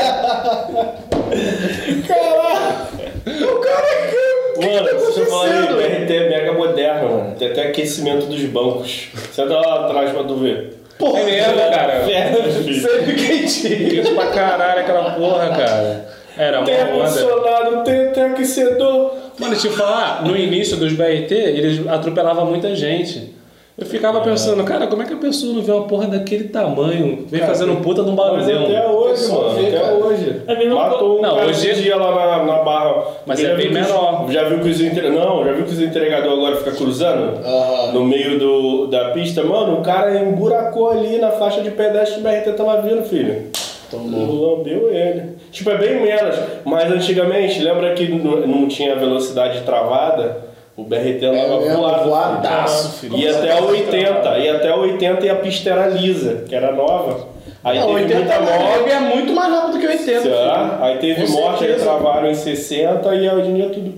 [2.07, 2.87] Caralho!
[3.27, 4.27] O cara que.
[4.61, 5.77] Mano, que tá deixa eu falar aí, acontecendo?
[5.77, 7.35] BRT é mega moderno, mano.
[7.39, 9.09] Tem até aquecimento dos bancos.
[9.33, 10.77] Senta lá atrás pra tu ver.
[10.99, 11.93] Porra, É mesmo, cara.
[12.11, 12.33] É.
[12.33, 13.91] Sempre quentinho.
[13.91, 16.16] Quente pra caralho aquela porra, cara.
[16.39, 19.13] Era Tem ar-condicionado, tem, tem aquecedor.
[19.39, 23.35] Mano, deixa eu falar, no início dos BRT, eles atropelavam muita gente.
[23.79, 27.27] Eu ficava pensando, cara, como é que a pessoa não vê uma porra daquele tamanho?
[27.29, 28.65] Vem Cara, fazendo um puta num Mas barulhão.
[28.65, 29.93] até hoje, mano, vê, até cara.
[29.97, 30.43] hoje.
[30.47, 33.05] É mesmo Matou um Não, hoje- dia lá na, na barra.
[33.27, 34.27] Mas Já é bem os- menor.
[34.31, 35.11] Já viu que os entre...
[35.11, 37.39] Não, já viu que os entregadores agora ficam cruzando?
[37.47, 37.93] Aham.
[37.93, 39.43] No meio do, da pista?
[39.45, 43.49] Mano, o cara emburacou ali na faixa de pedestre que o BRT tava vindo, filho.
[43.91, 44.57] Tomou.
[44.59, 45.37] Lambeu ele.
[45.53, 46.37] Tipo, é bem menos.
[46.65, 50.45] Mas antigamente, lembra que não, tinha velocidade travada?
[50.77, 52.09] O BRT andava É, voado.
[52.11, 53.17] voadaço, filho.
[53.17, 54.39] Ia até 80.
[54.39, 57.29] Ia até 80 e a pista era lisa, que era nova.
[57.65, 58.91] Aí Não, teve 80 muita morte.
[58.91, 60.21] é muito mais rápido que 80.
[60.21, 60.69] Será?
[60.69, 60.85] filho.
[60.85, 61.85] Aí teve Com morte, aí certeza.
[61.85, 63.95] travaram em 60 e hoje em dia é tudo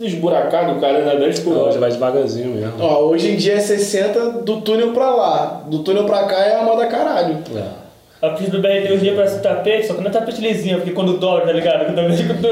[0.00, 1.78] esburacado, o cara ainda 10 por Hoje hora.
[1.78, 2.72] vai devagarzinho mesmo.
[2.80, 5.62] Ó, hoje em dia é 60 do túnel pra lá.
[5.66, 7.38] Do túnel pra cá é a moda caralho.
[7.54, 7.81] É.
[8.22, 10.76] A pista do BRT hoje em dia parece tapete, só que não é tapete lisinho,
[10.76, 11.86] porque quando dobra, tá ligado?
[11.86, 12.46] Quando também quando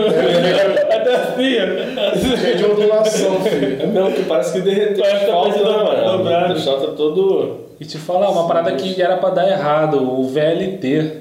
[0.92, 2.36] até assim.
[2.36, 3.80] Cheio de ondulação, filho.
[3.80, 6.18] É mesmo que parece que derreteu Parece que o asfalto, tá mano?
[6.18, 6.54] dobrado.
[6.54, 7.60] O tá todo...
[7.78, 11.19] E te falar, uma parada que era pra dar errado, o VLT.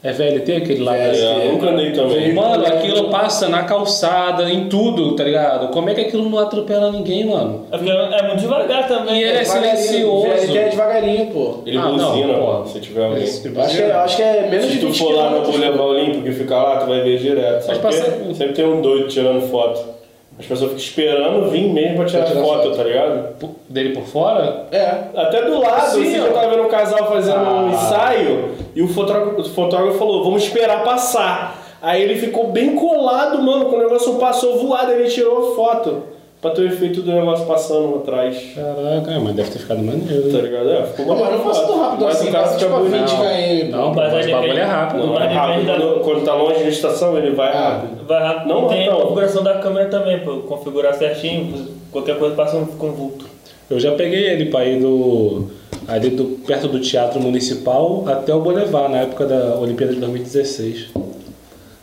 [0.00, 0.96] É VLT aquele lá?
[0.96, 2.32] É, eu nunca andei também.
[2.32, 5.68] Mano, aquilo passa na calçada, em tudo, tá ligado?
[5.72, 7.66] Como é que aquilo não atropela ninguém, mano?
[7.72, 9.16] É porque é muito devagar também.
[9.16, 9.76] E ele é Devagarinho.
[9.76, 10.22] silencioso.
[10.28, 11.54] VLT é devagarinho, pô.
[11.66, 12.46] Ele Ah, não, buzina, pô.
[12.46, 13.24] mano, se tiver alguém.
[13.24, 15.40] Acho, que, de- eu acho que é menos de Se tu 20 for lá no.
[15.42, 17.66] Boulevard Olímpico que fica lá, tu vai ver direto.
[17.68, 18.04] Que passa-
[18.34, 19.97] sempre tem um doido tirando foto.
[20.38, 22.76] As pessoas ficam esperando vir mesmo pra tirar, Pra tirar foto, foto.
[22.76, 23.28] tá ligado?
[23.68, 24.66] Dele por fora?
[24.70, 24.86] É.
[25.16, 27.70] Até do lado, Sim, assim, eu tava vendo um casal fazendo um Ah.
[27.72, 31.64] ensaio e o fotógrafo, o fotógrafo falou, vamos esperar passar.
[31.82, 36.02] Aí ele ficou bem colado, mano, quando o negócio passou voado, ele tirou a foto.
[36.40, 38.36] Pra ter o efeito do negócio passando atrás.
[38.54, 40.30] Caraca, é, mas deve ter ficado maneiro.
[40.30, 40.42] Tá né?
[40.42, 40.70] ligado?
[40.70, 42.80] É, ficou Não, mas maneiro não passa tão rápido Mas assim, o cara fica tipo
[42.80, 43.10] 20 bonito.
[43.10, 43.70] km.
[43.76, 44.98] Não, Mas o bagulho é rápido.
[45.06, 45.66] Não, Mas é rápido.
[45.66, 47.68] da- Quando, quando tá longe da estação, ele vai Ah.
[47.70, 48.06] rápido.
[48.06, 48.48] Vai rápido.
[48.48, 48.98] Não, e tem não.
[48.98, 53.26] a configuração da câmera também, pra configurar certinho, qualquer coisa passa um com vulto.
[53.68, 55.46] Eu já peguei ele pra ir do.
[55.88, 60.86] ali do, perto do Teatro Municipal até o Boulevard, na época da Olimpíada de 2016.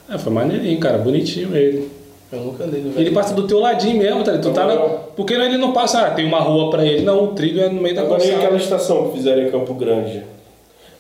[0.09, 1.89] É, foi maneirinho, cara, bonitinho ele.
[2.35, 4.31] Eu nunca andei no ele passa do teu ladinho mesmo, tá?
[4.31, 4.49] ligado?
[4.49, 4.75] Tu tá na...
[5.15, 7.01] Porque ele não passa, ah, tem uma rua pra ele.
[7.03, 8.63] Não, o trilho é no meio da Agora e aquela calçada.
[8.63, 10.23] estação que fizeram em Campo Grande?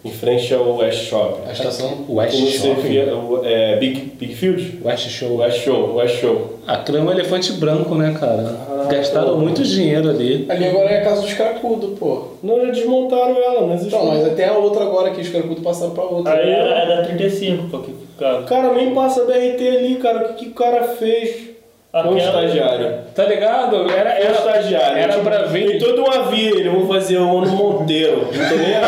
[0.03, 1.49] Em frente ao West Shopping.
[1.49, 2.05] A estação.
[2.07, 2.81] West sei Shopping?
[2.83, 4.79] que é, o- é Big, Big Field?
[4.85, 5.37] West Show.
[5.37, 6.59] West Show, West Show.
[6.67, 8.55] Aquilo é um elefante branco, né, cara?
[8.89, 9.37] Gastaram pô.
[9.37, 10.45] muito dinheiro ali.
[10.49, 12.27] Ali agora é a casa dos cracudos, pô.
[12.43, 13.95] Não, já desmontaram ela, não existe.
[13.95, 16.33] Então, mas tem a outra agora que os cracudos passaram pra outra.
[16.33, 18.43] Aí é, é da 35, porque ficava.
[18.43, 20.19] Cara, nem passa BRT ali, cara.
[20.19, 21.55] O que, que o cara fez?
[21.93, 22.93] Aquela- estagiário.
[23.15, 23.89] Tá ligado?
[23.89, 24.97] Era, era, estagiário.
[24.97, 25.65] era tipo, pra vir.
[25.65, 28.17] Tem todo uma via, ele vou fazer um ano Monteiro.
[28.33, 28.83] Não tô nem aí.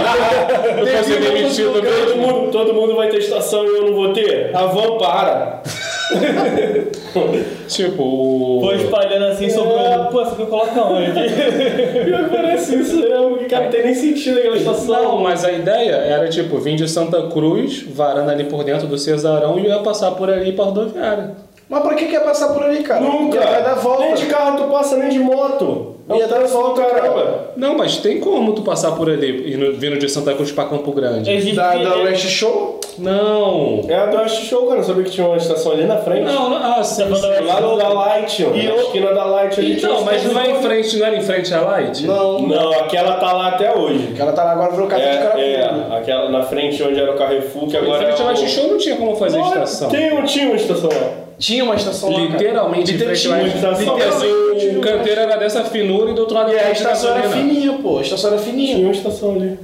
[1.56, 4.54] Todo, mundo, todo mundo vai ter estação e eu não vou ter?
[4.54, 5.62] A van para.
[7.68, 8.62] Tipo, o.
[8.64, 9.78] Foi espalhando assim, sobrou.
[10.12, 10.70] Pô, essa aqui eu coloco?
[10.74, 13.02] Pior que parece isso
[13.40, 15.04] que cara, não tem nem sentido aquela estação.
[15.04, 18.98] Não, mas a ideia era tipo, vim de Santa Cruz, varando ali por dentro do
[18.98, 21.32] Cesarão e ia passar por ali pra rodoviária.
[21.70, 23.02] Mas pra que quer passar por ali, cara?
[23.02, 23.42] Nunca.
[23.42, 24.04] Vai dar volta.
[24.06, 25.96] Nem de carro tu passa, nem de moto.
[26.10, 27.52] É Ia dar volta, caramba.
[27.58, 30.90] Não, mas tem como tu passar por ali, indo- vindo de Santa Cruz pra Campo
[30.94, 31.30] Grande.
[31.30, 32.77] Existe- Da, da West Show?
[32.98, 33.82] Não.
[33.88, 34.78] É a do West Show, cara.
[34.78, 36.24] Não sabia que tinha uma estação ali na frente?
[36.24, 37.04] Não, não, ah, sim.
[37.04, 37.42] Tá falando sim.
[37.42, 38.56] Do lado da Light, ó.
[38.56, 40.98] E na eu- esquina da Light ali tinha Então, uma mas não é em frente,
[40.98, 42.06] não era em frente à Light?
[42.06, 42.42] Não.
[42.42, 44.14] Não, aquela tá lá até hoje.
[44.18, 45.42] Ela tá lá agora pro casa de cracudo.
[45.42, 48.24] É, é, aquela na frente onde era o Carrefour, que Em agora frente é à
[48.24, 48.28] o...
[48.28, 49.90] Light Show não tinha como fazer Não, estação.
[49.90, 51.10] Tem, não tinha uma estação lá.
[51.40, 52.16] Tinha uma estação lá.
[52.16, 52.30] cara.
[52.32, 53.96] Literalmente em à tinha Light estação.
[53.96, 57.22] Literalmente, O canteiro era dessa finura e do outro lado E era a estação era
[57.22, 57.48] gasolina.
[57.54, 58.00] fininha, pô.
[58.00, 58.76] A estação era fininha.
[58.76, 59.60] Tinha uma estação ali.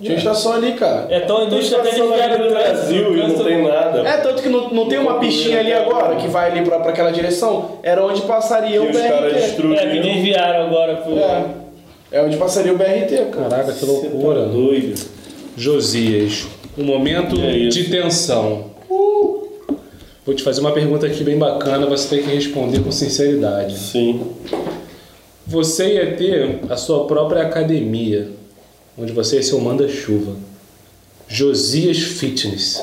[0.00, 1.06] Tinha estação ali, cara.
[1.10, 4.00] É tão na desviar Avenida do do Brasil e não tem nada.
[4.00, 6.90] É, tanto que não, não tem uma pistinha ali agora que vai ali pra, pra
[6.90, 7.78] aquela direção.
[7.82, 9.26] Era onde passaria E o os caras BRT.
[9.26, 10.02] É, que destruíram.
[10.02, 10.96] desviaram agora.
[10.96, 11.18] Pro...
[11.18, 11.44] É.
[12.12, 13.48] É onde passaria o BRT, cara.
[13.48, 14.46] Caraca, que tá loucura.
[14.46, 14.94] doido.
[15.56, 16.46] Josias,
[16.78, 18.70] um momento Que é de tensão.
[20.24, 23.76] Vou te fazer uma pergunta aqui bem bacana, você tem que responder com sinceridade.
[23.76, 24.22] Sim.
[25.46, 28.28] Você ia ter a sua própria academia,
[28.98, 30.36] onde você ser o manda-chuva.
[31.28, 32.82] Josias Fitness.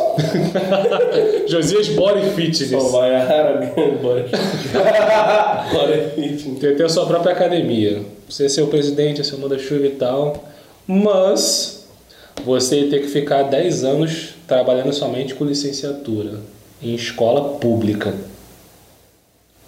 [1.48, 2.92] Josias Body Só Fitness.
[2.92, 3.68] vai árabe.
[4.02, 4.26] Bora.
[5.72, 6.64] Bora fitness.
[6.64, 8.02] Ia ter a sua própria academia.
[8.30, 10.46] Você ser o presidente, ser o manda-chuva e tal.
[10.88, 11.86] Mas
[12.46, 16.40] você ia ter que ficar 10 anos trabalhando somente com licenciatura
[16.82, 18.14] em escola pública.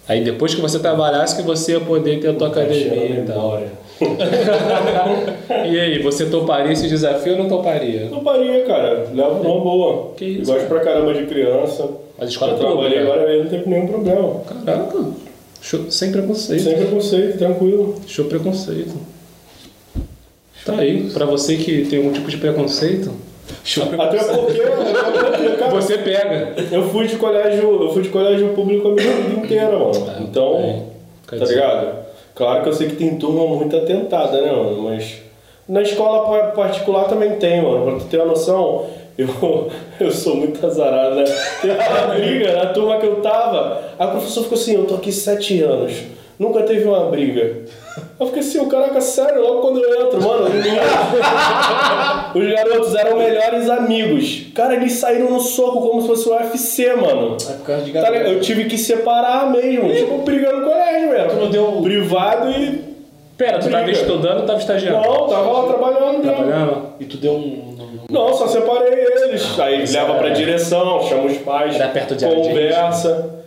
[0.08, 3.62] Aí depois que você trabalhasse que você ia poder ter a tua academia e tal.
[5.66, 8.08] E aí, você toparia esse desafio ou não toparia?
[8.10, 9.06] Não paria, cara.
[9.12, 10.12] Levo numa boa.
[10.16, 11.88] Que isso, Gosto pra caramba de criança.
[12.18, 14.40] Mas escola Eu trabalhei agora mesmo, não tem nenhum problema.
[14.64, 14.98] Caraca,
[15.60, 16.62] show- sem preconceito.
[16.62, 17.94] Sem preconceito, tranquilo.
[18.06, 18.94] Show preconceito.
[20.64, 23.10] Tá aí, pra você que tem algum tipo de preconceito,
[23.98, 26.54] Até porque, até porque, cara, você pega.
[26.70, 29.92] eu fui de colégio, eu fui de colégio público a minha vida inteira, mano.
[30.20, 30.82] Então, bem.
[31.28, 31.99] Quer tá dizer- ligado?
[32.40, 34.84] Claro que eu sei que tem turma muito atentada, né, mano?
[34.84, 35.18] Mas
[35.68, 37.84] na escola pa- particular também tem, mano.
[37.84, 38.86] Pra tu ter uma noção,
[39.18, 39.68] eu,
[40.00, 41.24] eu sou muito azarado, né?
[41.60, 45.12] Teve uma briga na turma que eu tava, a professora ficou assim, eu tô aqui
[45.12, 45.92] sete anos,
[46.40, 47.58] nunca teve uma briga.
[48.18, 50.46] Eu fiquei assim, caraca, sério, logo quando eu entro, mano,
[52.34, 54.46] os garotos eram melhores amigos.
[54.54, 57.36] Cara, eles saíram no soco como se fosse o UFC, mano.
[57.48, 58.30] É por causa de Tá garoto.
[58.30, 61.30] Eu tive que separar mesmo, tipo, brigando no colégio, velho.
[61.30, 62.90] Tu não deu- Privado e.
[63.36, 63.98] Pera, tu tava Briga.
[63.98, 65.00] estudando ou tava estagiando?
[65.08, 66.22] Não, tava lá trabalhando mesmo.
[66.34, 66.82] Trabalhando?
[67.00, 67.70] E tu deu um.
[68.10, 69.58] Não, só separei eles.
[69.58, 71.74] Aí isso leva pra direção, chama os pais.
[71.76, 73.39] Era perto de área de Conversa.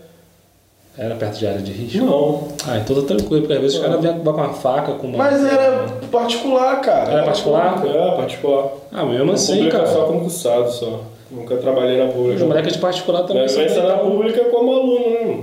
[0.98, 2.06] Era perto de área de risco?
[2.06, 2.48] Não.
[2.68, 5.18] Ah, então tá tranquilo, porque às vezes os caras vêm com uma faca, com uma.
[5.18, 7.12] Mas era particular, cara.
[7.12, 7.84] Era particular?
[7.86, 8.68] É, particular.
[8.92, 9.90] Ah, mesmo assim, pública cara.
[9.90, 11.00] só concursado só.
[11.32, 12.46] Nunca trabalhei na Os pública.
[12.46, 15.40] moleques de particular também Mas são vai ser na pública como aluno, né?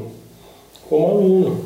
[0.88, 1.60] Como aluno.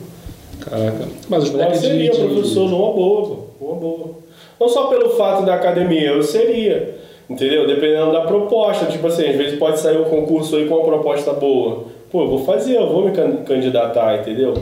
[0.60, 1.04] Caraca.
[1.28, 3.36] Mas os Mas moleques de, seria de- professor numa boa, pô.
[3.66, 4.10] Uma boa.
[4.58, 6.96] Não só pelo fato da academia, eu seria.
[7.28, 7.66] Entendeu?
[7.66, 8.86] Dependendo da proposta.
[8.86, 11.84] Tipo assim, às vezes pode sair o concurso aí com uma proposta boa.
[12.14, 14.54] Pô, eu vou fazer, eu vou me can- candidatar, entendeu?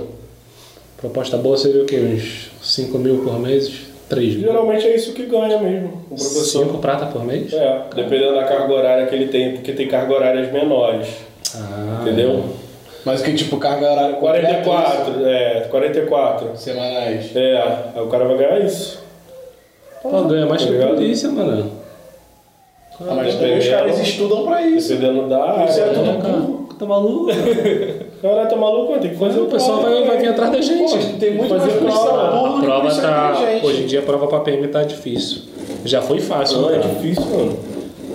[0.96, 1.96] Proposta boa seria o quê?
[1.98, 3.70] Uns 5 mil por mês?
[4.08, 4.46] 3 mil?
[4.50, 6.64] Geralmente é isso que ganha mesmo, o professor.
[6.64, 7.52] 5 prata por mês?
[7.52, 11.08] É, dependendo da carga horária que ele tem, porque tem carga horárias menores.
[11.54, 12.42] Ah, Entendeu?
[13.04, 16.52] Mas que tipo, carga horária completa, 44, é, 44.
[16.54, 16.62] isso?
[16.62, 17.36] Semanais.
[17.36, 17.58] É,
[17.96, 18.98] aí o cara vai ganhar isso.
[20.02, 21.70] Pô, ganha mais Tá que a polícia, mano.
[22.98, 24.88] Ah, mas os caras estudam pra isso.
[24.94, 25.94] Dependendo da Isso é área.
[25.94, 26.18] tudo né?
[26.22, 27.26] Cara, Tá maluco?
[28.20, 28.98] Cara, tá maluco?
[28.98, 30.90] Tem que fazer o pessoal vai, vai vir atrás da gente.
[30.92, 32.58] Pô, tem muito Fazer mais policial prova.
[32.58, 33.42] A prova policial tá.
[33.62, 35.42] Hoje em dia a prova pra PM tá difícil.
[35.84, 36.94] Já foi fácil, Não, é né?
[36.94, 37.58] difícil, mano.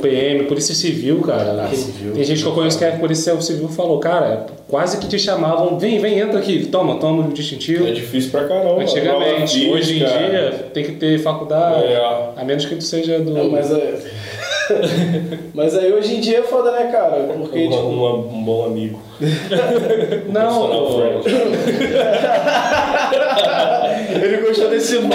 [0.02, 1.68] PM, Polícia Civil, cara.
[1.70, 2.14] tem, civil.
[2.14, 5.80] tem gente que eu conheço que é Polícia Civil falou, cara, quase que te chamavam,
[5.80, 7.88] vem, vem, entra aqui, toma, toma o distintivo.
[7.88, 8.80] É difícil pra caramba.
[8.82, 12.30] Antigamente, hoje em dia tem que ter faculdade, É.
[12.36, 13.32] a menos que tu seja do.
[13.32, 13.98] Não, mas, é...
[15.54, 17.16] mas aí hoje em dia é foda, né, cara?
[17.38, 19.00] Porque, Um, tipo, uma- um bom amigo.
[20.30, 21.24] Não, friend.
[24.24, 25.14] ele gostou desse nome.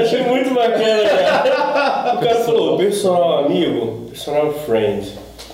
[0.00, 2.14] Achei muito bacana, cara.
[2.16, 5.12] O cara falou, personal amigo, personal friend.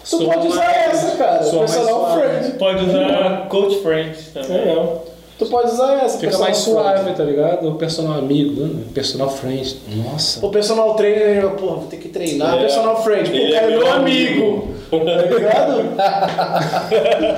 [0.08, 1.38] Tu pode usar essa, cara.
[1.38, 2.50] Personal friend.
[2.58, 4.58] Pode usar coach friends também.
[4.58, 5.09] É, não.
[5.40, 6.18] Tu pode usar essa.
[6.18, 6.82] Fica mais friend.
[6.82, 7.66] suave, tá ligado?
[7.66, 8.82] O personal amigo, né?
[8.92, 9.74] personal friend.
[9.96, 10.44] Nossa.
[10.44, 12.58] O personal trainer, pô, vou ter que treinar.
[12.58, 12.60] É.
[12.60, 14.68] Personal friend, pô, o cara é é meu meu amigo.
[14.90, 15.80] Tá ligado?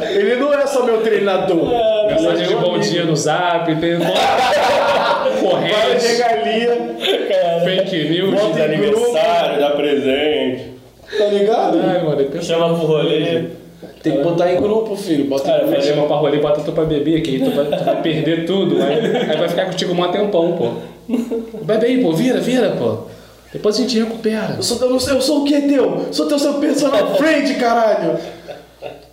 [0.18, 1.68] Ele não é só meu treinador.
[2.08, 2.90] Mensagem de Ele é meu bom amigo.
[2.90, 6.96] dia no zap, tem de corrente, regalia,
[7.64, 8.40] fake news.
[8.40, 10.72] Dia de aniversário, dá presente.
[11.16, 11.78] tá ligado?
[11.78, 13.61] Ai, mano, pensa Chama pro rolê.
[14.02, 15.24] Tem que botar em grupo, filho.
[15.26, 15.86] Bota Cara, em vai grupo.
[15.88, 18.94] chamar pra rolê, bota tu pra beber aqui, tu vai, tu vai perder tudo, vai,
[18.94, 20.70] aí vai ficar contigo um tempão, pô.
[21.62, 22.98] Bebe aí, pô, vira, vira, pô.
[23.52, 24.54] Depois a gente recupera.
[24.56, 26.06] Eu sou, eu, eu sou o que teu?
[26.10, 28.18] Sou teu seu personal friend, caralho.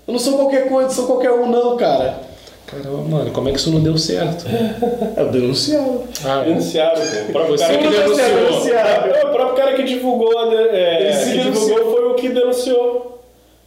[0.07, 2.27] Eu não sou qualquer coisa, sou qualquer um, não, cara.
[2.65, 4.45] Caramba, mano, como é que isso não deu certo?
[5.17, 6.03] É o denunciado.
[6.23, 7.29] Ah, Denunciaram, pô.
[7.29, 8.15] O próprio Você cara que denunciou.
[8.17, 9.09] denunciado.
[9.09, 11.67] É, O próprio cara que divulgou, né, é, Ele se que denunciou.
[11.69, 13.08] divulgou foi o que denunciou.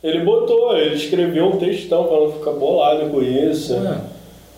[0.03, 3.74] Ele botou, ele escreveu um textão falando que fica bolado com isso.
[3.77, 4.01] Ah.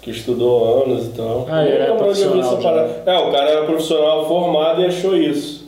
[0.00, 1.46] Que estudou anos e tal.
[1.50, 2.58] Ah, ele era profissional.
[3.06, 5.64] É, o cara era profissional formado e achou isso.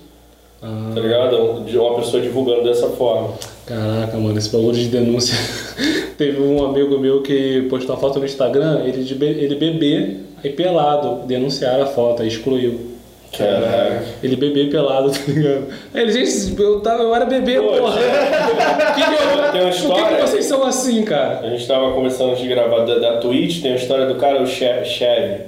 [0.63, 0.93] Ah.
[0.95, 1.65] Tá ligado?
[1.65, 3.31] De uma pessoa divulgando dessa forma.
[3.67, 5.37] Caraca, mano, esse bagulho de denúncia.
[6.17, 10.17] Teve um amigo meu que postou uma foto no Instagram, ele, de be- ele bebê,
[10.43, 11.27] aí pelado.
[11.27, 12.96] Denunciaram a foto, aí excluiu.
[13.39, 14.05] Caraca.
[14.23, 15.67] Ele bebê pelado, tá ligado?
[15.95, 17.99] Aí ele, gente, eu, tava, eu era bebê, Pô, porra.
[18.95, 20.17] Que que eu- Tem uma Por que, história.
[20.17, 21.41] que vocês são assim, cara?
[21.47, 24.47] A gente tava começando de gravar da, da Twitch, tem a história do cara, o
[24.47, 25.41] Che- Chevy.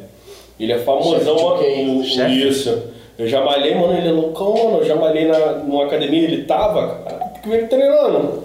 [0.60, 2.48] Ele é famosão, Chefe de quem?
[2.48, 2.82] Isso.
[3.19, 4.78] Eu já malhei, mano, ele é loucão, mano.
[4.78, 8.43] Eu já malhei na, numa academia, ele tava, cara, que ele treinando.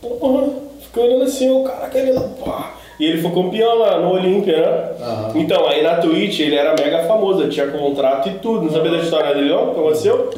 [0.00, 0.48] Porra,
[0.80, 2.74] fiquei olhando assim, o cara, aquele lá, pá.
[3.00, 4.90] E ele foi campeão lá no Olímpia, né?
[5.00, 5.32] Aham.
[5.36, 8.66] Então, aí na Twitch ele era mega famoso, tinha contrato e tudo.
[8.66, 9.52] Não sabia da história dele?
[9.52, 10.30] O que aconteceu?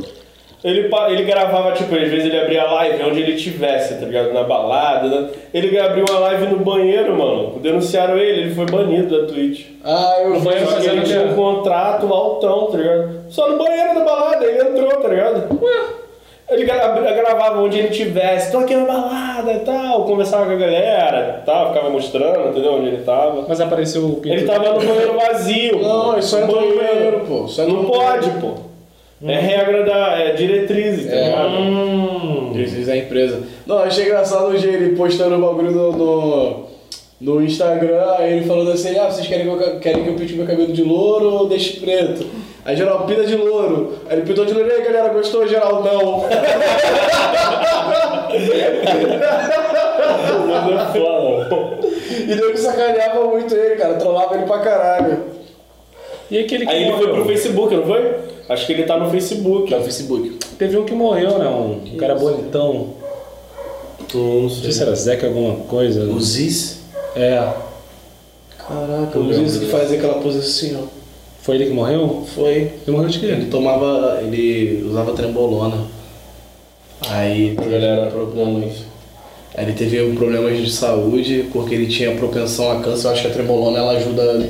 [0.64, 4.32] Ele, ele gravava, tipo, às vezes ele abria live onde ele tivesse, tá ligado?
[4.32, 5.09] Na balada.
[5.09, 5.28] né?
[5.52, 7.59] Ele abriu uma live no banheiro, mano.
[7.60, 9.66] Denunciaram ele, ele foi banido da Twitch.
[9.85, 13.10] Ah, eu No banheiro ele tinha um contrato altão, tá ligado?
[13.28, 15.62] Só no banheiro da balada, ele entrou, tá ligado?
[15.62, 16.03] Ué.
[16.55, 20.56] Ele gra- gravava onde ele tivesse, tô aqui na balada e tal, conversava com a
[20.56, 22.74] galera tal, ficava mostrando, entendeu?
[22.74, 23.44] Onde ele tava.
[23.48, 24.20] Mas apareceu o.
[24.24, 25.82] Ele tava no banheiro vazio.
[25.82, 27.48] Não, entrou no banheiro, pô.
[27.48, 28.52] Só entrou Não pode, pô.
[29.26, 31.24] É regra da é diretriz, tá É.
[31.24, 31.48] ligado?
[31.48, 32.51] Hum.
[32.52, 33.43] Diretrizes da empresa.
[33.66, 36.64] Não, achei engraçado o jeito ele postando o bagulho no, no,
[37.20, 40.35] no Instagram, aí ele falando assim, ah, vocês querem que, eu, querem que eu pinte
[40.35, 42.26] meu cabelo de louro ou deixe preto?
[42.65, 43.99] Aí geral, pinta de louro.
[44.09, 45.47] Aí ele pintou de louro, e aí galera, gostou?
[45.47, 46.24] Geral, não.
[48.28, 48.82] Mas é.
[52.23, 55.24] E deu que sacaneava muito ele, cara, trollava ele pra caralho.
[56.31, 57.15] E aquele que Aí ele foi morreu?
[57.16, 58.15] pro Facebook, não foi?
[58.49, 59.74] Acho que ele tá no Facebook.
[59.74, 60.39] No Facebook.
[60.59, 61.47] Teve um que morreu, né?
[61.47, 62.95] Um, um cara bonitão.
[64.15, 66.05] Não Não sei se era Zeca alguma coisa.
[66.05, 66.81] O Ziz?
[67.15, 67.47] É.
[68.57, 70.94] Caraca, o Ziz que fazia aquela pose assim, ó.
[71.45, 72.25] Foi ele que morreu?
[72.35, 72.53] Foi.
[72.53, 73.27] Ele morreu de quê?
[73.27, 74.19] Ele tomava.
[74.23, 75.77] ele usava trembolona.
[77.11, 78.73] Aí A galera problemas.
[79.55, 83.09] Aí ele teve problemas de saúde porque ele tinha propensão a câncer.
[83.09, 84.49] Eu acho que a trembolona ela ajuda.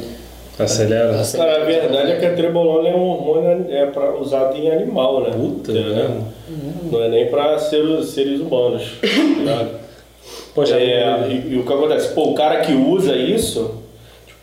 [0.57, 1.21] Acelera.
[1.37, 5.21] Cara, a verdade é que a trebolona é um hormônio é pra, usado em animal,
[5.23, 5.31] né?
[5.33, 5.95] Puta, Entendeu?
[5.97, 6.23] né?
[6.93, 8.85] Não é nem pra ser, seres humanos.
[9.45, 9.67] tá?
[10.55, 12.15] Pô, já É, e, e o que acontece?
[12.15, 13.83] Pô, o cara que usa isso,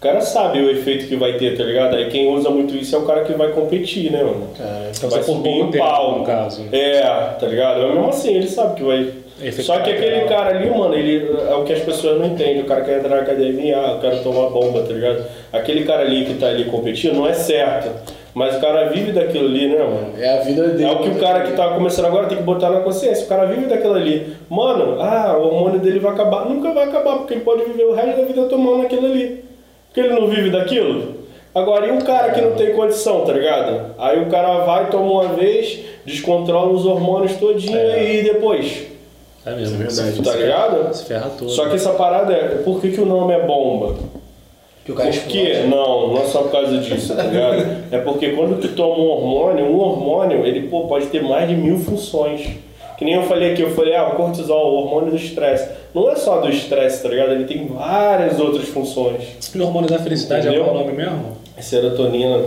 [0.01, 1.95] o cara sabe o efeito que vai ter, tá ligado?
[1.95, 4.47] Aí quem usa muito isso é o cara que vai competir, né, mano?
[4.57, 6.17] Cara, Então vai você por subir tempo, pau.
[6.17, 6.65] no caso.
[6.71, 7.01] É,
[7.39, 7.81] tá ligado?
[7.81, 9.09] Mas mesmo assim, ele sabe que vai.
[9.39, 12.63] Efeito Só que aquele cara ali, mano, ele é o que as pessoas não entendem.
[12.63, 15.23] O cara quer entrar na academia, ah, eu quero tomar bomba, tá ligado?
[15.53, 17.91] Aquele cara ali que tá ali competindo não é certo.
[18.33, 20.13] Mas o cara vive daquilo ali, né, mano?
[20.17, 20.83] é a vida dele.
[20.83, 23.25] É o que o cara que tá começando agora tem que botar na consciência.
[23.25, 24.35] O cara vive daquilo ali.
[24.49, 26.49] Mano, ah, o hormônio dele vai acabar.
[26.49, 29.50] Nunca vai acabar, porque ele pode viver o resto da vida tomando aquilo ali.
[29.91, 31.15] Porque ele não vive daquilo.
[31.53, 33.93] Agora, e um cara que não tem condição, tá ligado?
[33.97, 38.19] Aí o cara vai, toma uma vez, descontrola os hormônios todinho É.
[38.19, 38.83] e depois.
[39.45, 39.75] É mesmo.
[39.75, 40.13] É verdade.
[40.15, 40.93] Se Tá ligado?
[40.93, 41.49] Se ferra todo.
[41.51, 42.61] Só que essa parada é.
[42.63, 43.95] Por que, que o nome é bomba?
[44.85, 45.65] Que o cara Por quê?
[45.67, 47.77] Não, não é só por causa disso, tá ligado?
[47.91, 51.55] É porque quando tu toma um hormônio, um hormônio, ele pô, pode ter mais de
[51.55, 52.47] mil funções.
[53.01, 55.67] Que nem eu falei aqui, eu falei, ah, o cortisol, o hormônio do estresse.
[55.91, 57.31] Não é só do estresse, tá ligado?
[57.31, 59.23] Ele tem várias outras funções.
[59.55, 60.61] E o hormônio da felicidade Entendeu?
[60.61, 61.35] é qual o nome mesmo?
[61.59, 62.43] Serotonina.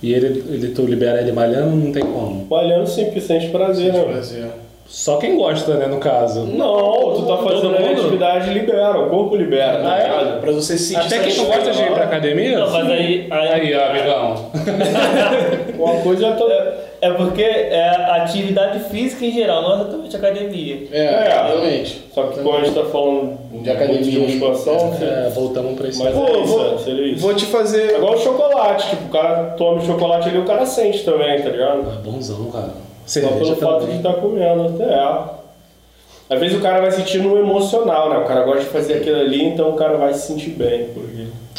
[0.00, 2.46] E ele, ele tu libera ele malhando, não tem como.
[2.48, 3.98] Malhando sempre, sente prazer, né?
[4.04, 4.22] mano?
[4.88, 6.44] Só quem gosta, né, no caso.
[6.46, 8.00] Não, tu tá fazendo Todo a mundo?
[8.00, 10.02] atividade, libera, o corpo libera, tá Ah, é?
[10.04, 10.40] ligado?
[10.40, 12.58] Pra você se Até quem não gosta de ir pra academia?
[12.58, 14.50] Não, mas aí, aí, Aí, ó, amigão.
[15.78, 16.88] Uma coisa é toda.
[17.02, 20.88] é porque é atividade física em geral, não exatamente academia.
[20.90, 21.42] É, É.
[21.48, 22.02] realmente.
[22.14, 26.02] Só que quando a gente tá falando De academia, de musculação, É, voltamos pra esse
[26.02, 27.20] mas Pô, é isso, vou- é, seria isso.
[27.20, 27.92] Vou te fazer.
[27.92, 31.40] É igual o chocolate, tipo, o cara toma o chocolate ali, o cara sente também,
[31.42, 31.80] tá ligado?
[31.80, 32.87] É bonzão, cara.
[33.08, 35.38] Só pelo Cerveja fato de estar comendo, é.
[36.30, 38.18] Às vezes o cara vai sentir no emocional, né?
[38.18, 40.88] O cara gosta de fazer aquilo ali, então o cara vai se sentir bem.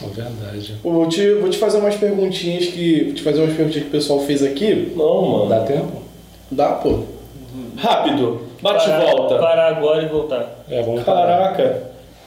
[0.02, 0.76] É verdade.
[0.84, 3.04] Vou te, vou te fazer umas perguntinhas que.
[3.06, 4.94] Vou te fazer umas perguntinhas que o pessoal fez aqui.
[4.96, 5.50] Não, mano.
[5.50, 5.92] Dá tempo?
[6.52, 7.00] Dá, pô.
[7.78, 9.36] Rápido, bate e Parar- volta.
[9.40, 10.64] Parar agora e voltar.
[10.70, 11.26] É, vamos parar.
[11.56, 11.84] Caraca,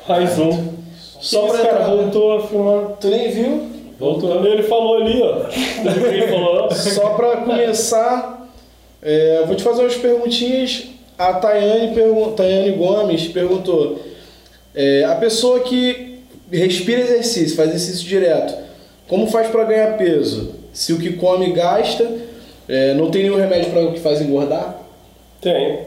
[0.08, 0.72] mais um.
[0.98, 1.94] Só Esse pra cara entrar.
[1.96, 2.84] voltou a filmar.
[3.00, 3.70] Tu nem viu?
[4.00, 4.44] Voltou.
[4.44, 5.42] Ele falou ali, ó.
[6.10, 6.70] Ele falou.
[6.72, 8.41] Só pra começar,
[9.02, 10.84] é, eu vou te fazer umas perguntinhas.
[11.18, 14.00] A Tayane, pergun Tayane Gomes perguntou:
[14.74, 16.18] é, a pessoa que
[16.50, 18.54] respira exercício, faz exercício direto,
[19.08, 20.54] como faz pra ganhar peso?
[20.72, 22.10] Se o que come gasta,
[22.68, 24.80] é, não tem nenhum remédio para o que faz engordar?
[25.40, 25.80] Tem.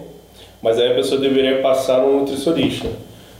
[0.61, 2.87] Mas aí a pessoa deveria passar no nutricionista.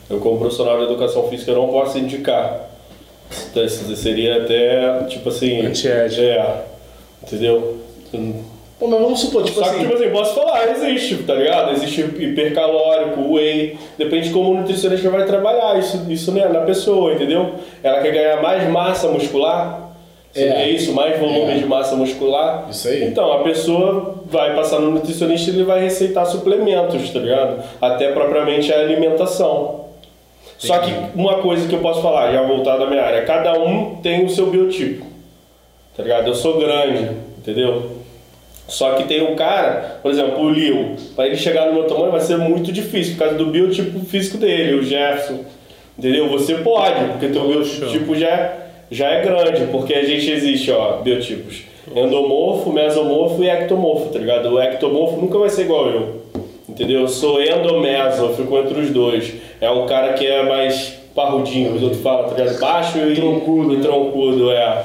[0.10, 2.70] Eu, como profissional de educação física, eu não posso indicar.
[3.52, 5.66] Então, seria até, tipo assim...
[5.66, 6.22] Antiético.
[6.22, 6.64] É.
[7.24, 7.78] Entendeu?
[8.78, 9.78] Pô, mas vamos supor, tipo Só assim.
[9.80, 11.72] que, tipo assim, posso falar, existe, tá ligado?
[11.72, 17.14] Existe hipercalórico, whey, depende de como o nutricionista vai trabalhar isso, isso né, na pessoa,
[17.14, 17.52] entendeu?
[17.82, 19.92] Ela quer ganhar mais massa muscular,
[20.34, 20.70] seria É.
[20.70, 21.58] isso, mais volume É.
[21.58, 22.68] de massa muscular.
[22.70, 23.06] Isso aí.
[23.06, 27.64] Então, a pessoa vai passar no nutricionista e ele vai receitar suplementos, tá ligado?
[27.82, 29.86] Até propriamente a alimentação.
[30.58, 33.96] Só que uma coisa que eu posso falar, já voltado à minha área, cada um
[34.04, 35.06] tem o seu biotipo.
[35.96, 36.28] Tá ligado?
[36.28, 37.95] Eu sou grande, entendeu?
[38.68, 42.12] Só que tem um cara, por exemplo, o Leo, para ele chegar no meu tamanho
[42.12, 45.42] vai ser muito difícil por causa do biotipo físico dele, o Jefferson.
[45.98, 46.30] Entendeu?
[46.30, 48.58] Você pode, porque teu biotipo já é,
[48.92, 51.64] já é grande, porque a gente existe, ó, biotipos.
[51.96, 54.50] Endomorfo, mesomorfo e ectomorfo, tá ligado?
[54.52, 56.22] O ectomorfo nunca vai ser igual eu.
[56.68, 57.02] Entendeu?
[57.02, 59.34] Eu sou endomeso, eu fico entre os dois.
[59.62, 62.60] É o cara que é mais parrudinho, os outros falam, tá ligado?
[62.60, 63.84] Baixo e Troncudo, e né?
[63.84, 64.84] troncudo, é.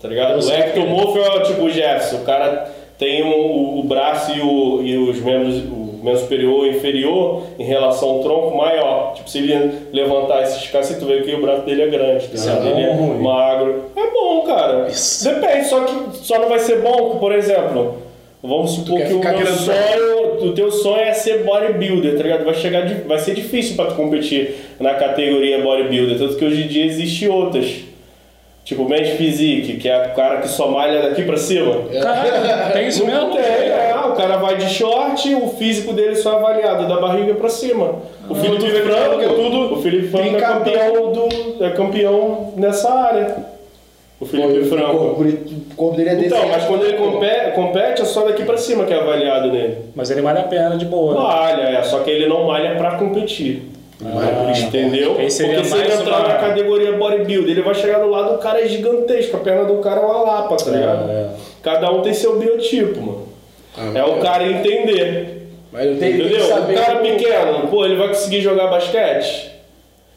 [0.00, 0.42] Tá ligado?
[0.42, 2.16] O ectomorfo é o tipo o Jefferson.
[2.16, 6.76] O cara tem o, o braço e, o, e os membros, o membro superior e
[6.76, 9.14] inferior em relação ao tronco maior.
[9.14, 12.28] Tipo, se ele levantar esse esticar, você tu vê que o braço dele é grande.
[12.28, 13.22] Tá Isso é ele é ruim?
[13.22, 13.86] magro.
[13.96, 14.86] É bom, cara.
[14.88, 15.24] Isso.
[15.24, 17.96] Depende, só que só não vai ser bom, por exemplo.
[18.42, 22.44] Vamos supor que o meu sonho, o teu sonho é ser bodybuilder, tá ligado?
[22.44, 26.68] Vai chegar, vai ser difícil pra tu competir na categoria bodybuilder, tanto que hoje em
[26.68, 27.89] dia existe outras.
[28.70, 31.74] Tipo, Men's Physique, que é o cara que só malha daqui pra cima.
[32.00, 33.32] Caralho, tem isso mesmo?
[33.32, 37.34] Tem, é, o cara vai de short, o físico dele só é avaliado da barriga
[37.34, 37.96] pra cima.
[38.28, 41.70] O Felipe tu vê Franco, que é tudo o Felipe Franco é campeão, do, é
[41.70, 43.36] campeão nessa área.
[44.20, 44.96] O Felipe O Franco.
[44.96, 46.48] o corpo dele é Então, desenhado.
[46.52, 49.78] mas quando ele compete, compete, é só daqui pra cima que é avaliado nele.
[49.96, 51.14] Mas ele malha a perna de boa.
[51.14, 51.20] né?
[51.20, 53.62] Malha, é, só que ele não malha pra competir.
[54.02, 55.10] Ah, Entendeu?
[55.14, 58.60] Porque se ele entrar uma- na categoria bodybuilder, ele vai chegar do lado, o cara
[58.62, 61.10] é gigantesco, a perna do cara é uma lapa, tá ligado?
[61.10, 61.26] é.
[61.62, 63.28] Cada um tem seu biotipo, mano.
[63.76, 65.48] Ah, é o cara entender.
[65.72, 66.48] Mas eu tenho, tenho que Entendeu?
[66.48, 66.72] saber.
[66.72, 69.50] O cara como- pequeno, pô, ele vai conseguir jogar basquete?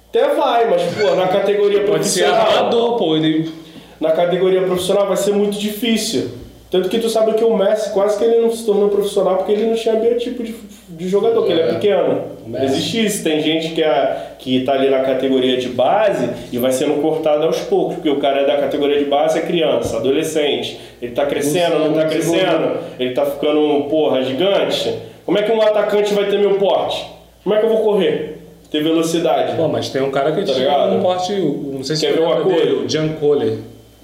[0.09, 2.47] Até vai, mas, pô, na categoria Pode ser profissional.
[2.57, 3.15] armador, pô.
[3.17, 3.51] Ele...
[3.99, 6.29] Na categoria profissional vai ser muito difícil.
[6.73, 9.51] Tanto que tu sabe que o Messi quase que ele não se tornou profissional porque
[9.51, 10.55] ele não tinha biotipo de,
[10.89, 11.73] de jogador, porque ele é É.
[11.75, 12.21] pequeno.
[12.63, 13.23] Existe isso.
[13.23, 17.43] Tem gente que, é, que tá ali na categoria de base e vai sendo cortado
[17.45, 20.79] aos poucos, porque o cara é da categoria de base, é criança, adolescente.
[20.99, 24.97] Ele tá crescendo, não tá Muito crescendo, ele tá ficando, porra, gigante.
[25.27, 27.05] Como é que um atacante vai ter meu porte?
[27.43, 28.39] Como é que eu vou correr?
[28.71, 29.55] Ter velocidade?
[29.55, 30.95] Pô, mas tem um cara que Tá tinha ligado?
[30.95, 31.33] um porte.
[31.33, 33.57] Não sei se Quer ver uma o nome dele, o Jan Kohler.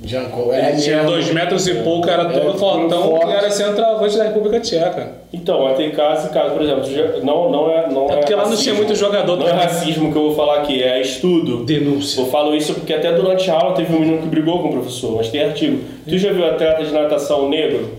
[0.04, 1.12] Janko, Ele tinha mesmo.
[1.12, 3.28] dois metros e pouco, era todo É, fortão forte.
[3.28, 5.12] e era centroavante da República Tcheca.
[5.34, 6.84] Então, mas tem caso e caso, por exemplo,
[7.24, 7.88] não, não é.
[7.92, 8.64] Não É porque lá não racismo.
[8.64, 11.66] tinha muito jogador Não é racismo que eu vou falar aqui, é estudo.
[11.66, 12.22] Denúncia.
[12.22, 14.72] Eu falo isso porque até durante a aula teve um menino que brigou com o
[14.72, 15.84] professor, mas tem artigo.
[16.08, 17.90] Tu já viu atleta de natação negro?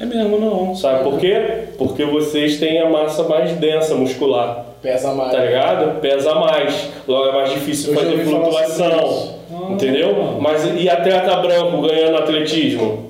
[0.00, 0.76] É mesmo, não.
[0.76, 1.40] Sabe por quê?
[1.76, 5.32] Porque vocês têm a massa mais densa muscular, Pesa mais.
[5.32, 6.00] tá ligado?
[6.00, 9.38] Pesa mais, logo é mais difícil fazer flutuação, isso.
[9.72, 10.36] entendeu?
[10.40, 13.08] Mas e atleta branco ganhando atletismo?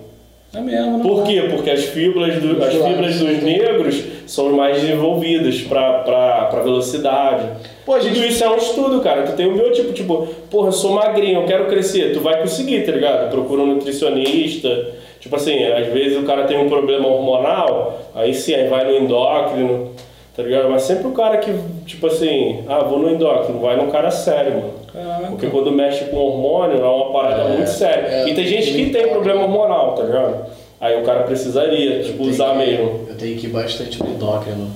[0.54, 1.00] É mesmo, não.
[1.00, 1.42] Por quê?
[1.50, 7.44] Porque as fibras, do- as fibras dos negros são mais desenvolvidas para velocidade.
[7.84, 9.22] Pô, Tudo gente- isso é um estudo, cara.
[9.24, 12.12] Tu tem o meu tipo, tipo, porra, eu sou magrinho, eu quero crescer.
[12.14, 13.30] Tu vai conseguir, tá ligado?
[13.30, 14.86] Procura um nutricionista.
[15.20, 18.96] Tipo assim, às vezes o cara tem um problema hormonal, aí sim, aí vai no
[19.04, 19.90] endócrino,
[20.38, 20.70] tá ligado?
[20.70, 21.52] Mas sempre o cara que,
[21.84, 24.70] tipo assim, ah, vou no endócrino, vai num cara sério, mano.
[24.92, 25.26] Caraca.
[25.32, 28.06] Porque quando mexe com hormônio é uma parada É, muito séria.
[28.06, 30.46] é, e tem gente que tem problema hormonal, tá ligado?
[30.80, 33.00] Aí o cara precisaria, tipo, usar que- mesmo.
[33.08, 34.70] Eu tenho que ir bastante no endócrino.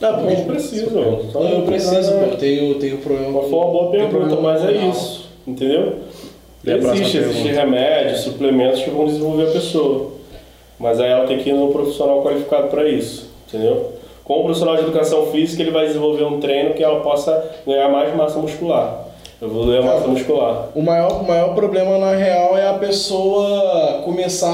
[0.00, 1.30] Não, porque precisa, mano.
[1.30, 2.24] Só Não, eu preciso, pô.
[2.24, 3.30] Eu tenho, eu tenho problema.
[3.42, 5.28] Mas foi uma boa tenho pergunta, mas é isso.
[5.46, 5.96] Entendeu?
[6.66, 10.10] Existe, existe remédios, suplementos que vão desenvolver a pessoa.
[10.80, 13.28] Mas aí ela tem que ir no profissional qualificado para isso.
[13.46, 13.92] Entendeu?
[14.24, 17.88] Com o profissional de educação física, ele vai desenvolver um treino que ela possa ganhar
[17.90, 19.04] mais massa muscular.
[19.42, 20.68] Evoluir a massa muscular.
[20.74, 24.48] O maior, o maior problema, na real, é a pessoa começar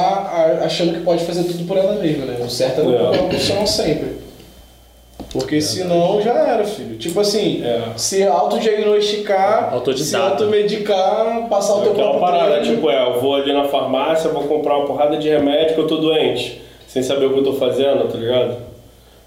[0.61, 2.39] a- achando que pode fazer tudo por ela mesma, né?
[2.45, 3.21] O certo é não É.
[3.21, 4.19] um profissional sempre.
[5.33, 6.97] Porque senão já era, filho.
[6.99, 7.83] Tipo assim, É.
[7.97, 12.75] se autodiagnosticar, se automedicar, passar o teu Aquela próprio parada, treino.
[12.75, 15.87] tipo, é, eu vou ali na farmácia, vou comprar uma porrada de remédio que eu
[15.87, 16.61] tô doente.
[16.89, 18.57] Sem saber o que eu tô fazendo, tá ligado?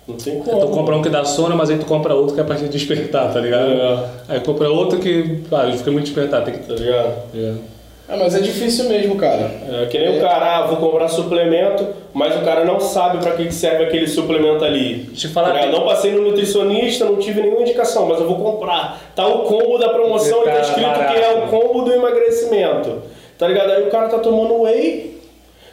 [0.07, 0.59] Não tem como.
[0.59, 2.65] Tu compra um que dá sono, mas aí tu compra outro que é pra te
[2.67, 3.71] despertar, tá ligado?
[3.71, 3.99] É.
[4.29, 6.67] Aí compra outro que, ah, eu fiquei muito despertado, tem que...
[6.67, 7.13] Tá ligado?
[7.35, 7.53] É.
[8.09, 9.49] Ah, mas é difícil mesmo, cara.
[9.71, 13.31] É, que nem o cara, ah, vou comprar suplemento, mas o cara não sabe pra
[13.31, 15.05] que serve aquele suplemento ali.
[15.07, 15.69] Deixa eu falar Tá ligado?
[15.69, 15.79] aqui.
[15.79, 19.01] não passei no nutricionista, não tive nenhuma indicação, mas eu vou comprar.
[19.15, 21.13] Tá o combo da promoção e tá Tá escrito barato.
[21.13, 23.01] que é o combo do emagrecimento.
[23.37, 23.71] Tá ligado?
[23.71, 25.17] Aí o cara tá tomando whey,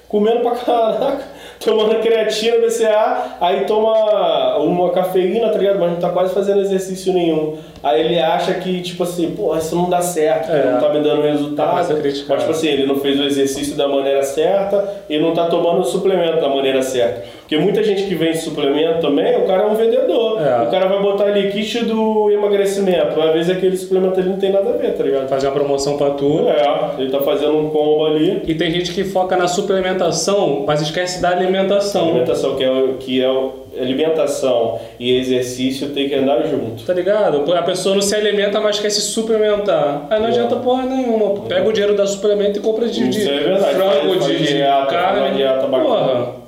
[0.08, 1.24] comendo pra caraca,
[1.60, 5.78] tomando creatina, BCA, aí toma uma cafeína, tá ligado?
[5.78, 7.58] Mas não tá quase fazendo exercício nenhum.
[7.82, 10.72] Aí ele acha que, tipo assim, pô, isso não dá certo, É.
[10.72, 11.70] não tá me dando resultado.
[11.70, 11.94] a.
[11.94, 15.80] Mas, tipo assim, ele não fez o exercício da maneira certa e não tá tomando
[15.80, 17.22] o suplemento da maneira certa.
[17.40, 20.40] Porque muita gente que vende suplemento também, o cara é um vendedor.
[20.40, 20.62] É.
[20.62, 23.20] O cara vai botar ali kit do emagrecimento.
[23.20, 25.28] Às vezes aquele suplemento ali não tem nada a ver, tá ligado?
[25.28, 26.46] Fazer uma promoção pra tu.
[26.48, 28.42] É, ele tá fazendo um combo ali.
[28.46, 32.08] E tem gente que foca na suplementação, mas esquece da alimentação.
[32.10, 36.84] Alimentação, que é, que é o- alimentação e exercício tem que andar junto.
[36.84, 37.52] Tá ligado?
[37.54, 40.06] A pessoa não se alimenta, mas quer se suplementar.
[40.10, 40.30] Aí não É.
[40.30, 41.40] adianta porra nenhuma.
[41.46, 43.74] Pega o dinheiro da suplemento e compra de, de Isso é verdade.
[43.74, 45.36] frango, de, de dieta, carne.
[45.36, 45.84] dieta bacana.
[45.84, 46.40] porra.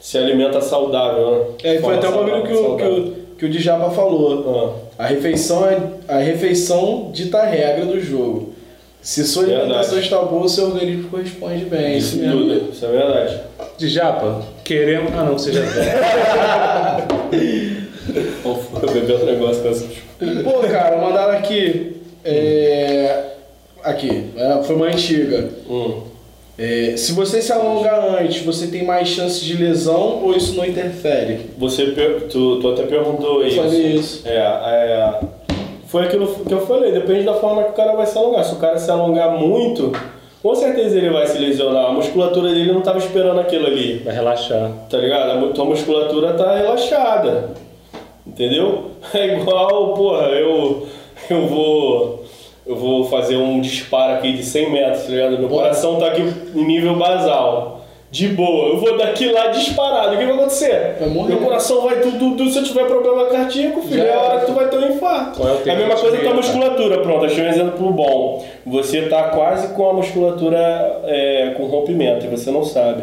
[0.00, 1.74] Se alimenta saudável, né?
[1.74, 4.76] É, foi até um bagulho que o, que, o, que o Djapa falou.
[4.98, 5.04] Ah.
[5.04, 5.78] A refeição é
[6.08, 8.54] a refeição dita a regra do jogo.
[9.06, 9.62] Se sua Verdade.
[9.66, 11.94] alimentação está boa, seu organismo corresponde bem.
[11.94, 12.40] É isso mesmo.
[12.40, 13.40] Tudo, isso é verdade.
[13.78, 15.12] De japa, queremos.
[15.14, 15.60] Ah, não, você já
[18.42, 19.86] Vou beber outro negócio com essas.
[20.42, 21.98] Pô, cara, mandaram aqui.
[22.24, 23.26] é,
[23.84, 25.50] Aqui, é, foi uma antiga.
[25.70, 26.00] Hum.
[26.58, 30.66] É, se você se alongar antes, você tem mais chances de lesão ou isso não
[30.66, 31.42] interfere?
[31.56, 31.94] Você,
[32.28, 33.56] tu, tu até perguntou Eu isso.
[33.56, 34.22] falei isso.
[34.26, 35.20] É, é,
[35.86, 38.44] foi aquilo que eu falei, depende da forma que o cara vai se alongar.
[38.44, 39.92] Se o cara se alongar muito,
[40.42, 41.86] com certeza ele vai se lesionar.
[41.86, 44.70] A musculatura dele não estava esperando aquilo ali, Vai relaxar.
[44.90, 45.46] tá ligado?
[45.46, 47.50] A tua musculatura tá relaxada,
[48.26, 48.90] entendeu?
[49.14, 50.86] É igual, porra, eu,
[51.30, 52.26] eu vou...
[52.68, 55.38] Eu vou fazer um disparo aqui de 100 metros, tá ligado?
[55.38, 55.62] Meu Bora.
[55.68, 56.22] coração tá aqui
[56.52, 57.75] em nível basal.
[58.16, 60.14] De boa, eu vou daqui lá disparado.
[60.14, 60.96] O que vai acontecer?
[60.98, 61.34] Vai morrer.
[61.34, 64.40] Meu coração vai tudo, tudo, se eu tiver problema cardíaco, filho, Já é a hora
[64.40, 65.42] que tu vai ter um infarto.
[65.46, 68.42] É É a mesma coisa com a musculatura, pronto, achei um exemplo bom.
[68.64, 73.02] Você tá quase com a musculatura é, com rompimento e você não sabe.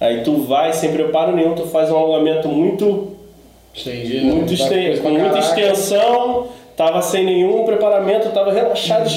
[0.00, 3.14] Aí tu vai sem preparo nenhum, tu faz um alongamento muito,
[3.78, 4.20] Entendi.
[4.20, 9.10] muito Tá coisa com muita extensão, tava sem nenhum preparamento, tava relaxado.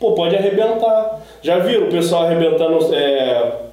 [0.00, 1.20] Pô, pode arrebentar.
[1.42, 3.67] Já viram o pessoal arrebentando é,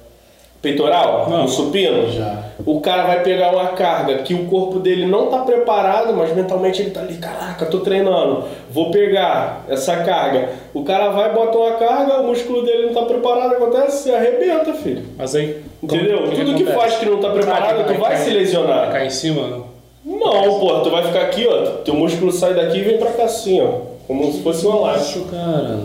[0.70, 1.42] peitoral Não.
[1.42, 2.10] no supino?
[2.10, 2.42] Já.
[2.64, 6.82] O cara vai pegar uma carga que o corpo dele não tá preparado, mas mentalmente
[6.82, 10.48] ele tá ali, caraca, tô treinando, vou pegar essa carga.
[10.74, 14.72] O cara vai, bota uma carga, o músculo dele não tá preparado, acontece, se arrebenta,
[14.74, 15.04] filho.
[15.16, 15.62] Mas aí.
[15.80, 16.24] como- Entendeu?
[16.24, 18.80] o Tudo que faz que não tá preparado, tu vai cair- se lesionar.
[18.86, 19.42] Vai cair em cima?
[19.46, 19.76] Não.
[20.04, 23.24] Não, pô, tu vai ficar aqui, ó, teu músculo sai daqui e vem pra cá
[23.24, 25.18] assim, ó, como se fosse um elástico.
[25.20, 25.78] Isso, cara.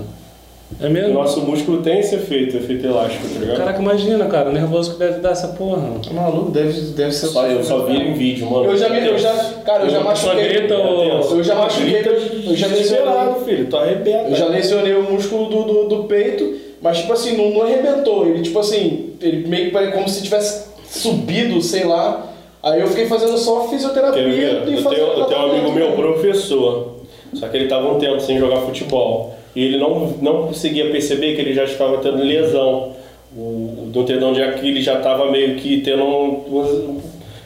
[0.80, 1.14] É O mesmo?
[1.14, 3.58] nosso músculo tem esse efeito, efeito elástico, tá ligado?
[3.58, 5.82] Caraca, imagina, cara, o nervoso que deve dar essa porra.
[6.04, 7.28] Tá maluco, deve, deve ser.
[7.28, 8.66] Só, eu só vi ele em vídeo, mano.
[8.66, 9.32] Eu já vi, eu já.
[9.64, 10.48] Cara, eu já Só machuquei.
[10.50, 11.04] grita ou-
[11.38, 11.98] Eu já machuquei.
[12.48, 13.44] Eu já lesionei.
[13.46, 14.30] filho, tu arrebenta.
[14.30, 18.26] Eu já lesionei o músculo do, do, do peito, mas tipo assim, não, não arrebentou.
[18.26, 22.28] Ele, tipo assim, ele meio que parece como se tivesse subido, sei lá.
[22.64, 24.68] Aí eu fiquei fazendo só fisioterapia Quer ver?
[24.68, 26.96] e Eu fazendo tenho, eu tenho um amigo meu, professor,
[27.34, 29.36] só que ele estava um tempo sem jogar futebol.
[29.56, 32.94] E ele não, não conseguia perceber que ele já estava tendo lesão.
[33.36, 37.02] O, o do tendão de Aquiles já estava meio que tendo um, um-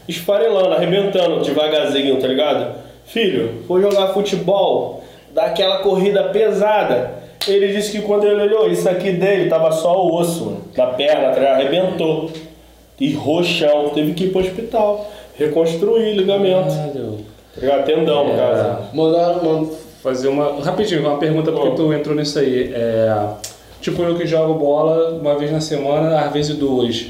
[0.08, 2.76] esfarelando, arrebentando devagarzinho, tá ligado?
[3.06, 5.04] Filho, vou jogar futebol,
[5.34, 7.24] dá aquela corrida pesada.
[7.48, 11.30] Ele disse que quando ele olhou, isso aqui dele tava só o osso da perna,
[11.30, 12.32] tá arrebentou.
[13.00, 16.70] E roxão, teve que ir pro hospital, reconstruir ligamento.
[16.70, 17.18] Caralho.
[17.54, 17.86] Tá ligado?
[17.86, 18.38] Tendão, no É.
[18.38, 18.96] caso.
[18.96, 19.72] Mandaram, mano.
[20.06, 20.62] Fazer uma.
[20.64, 21.76] Rapidinho, uma pergunta porque Bom.
[21.76, 22.72] tu entrou nisso aí.
[22.74, 23.12] É,
[23.82, 27.08] tipo, eu que jogo bola uma vez na semana, às vezes duas.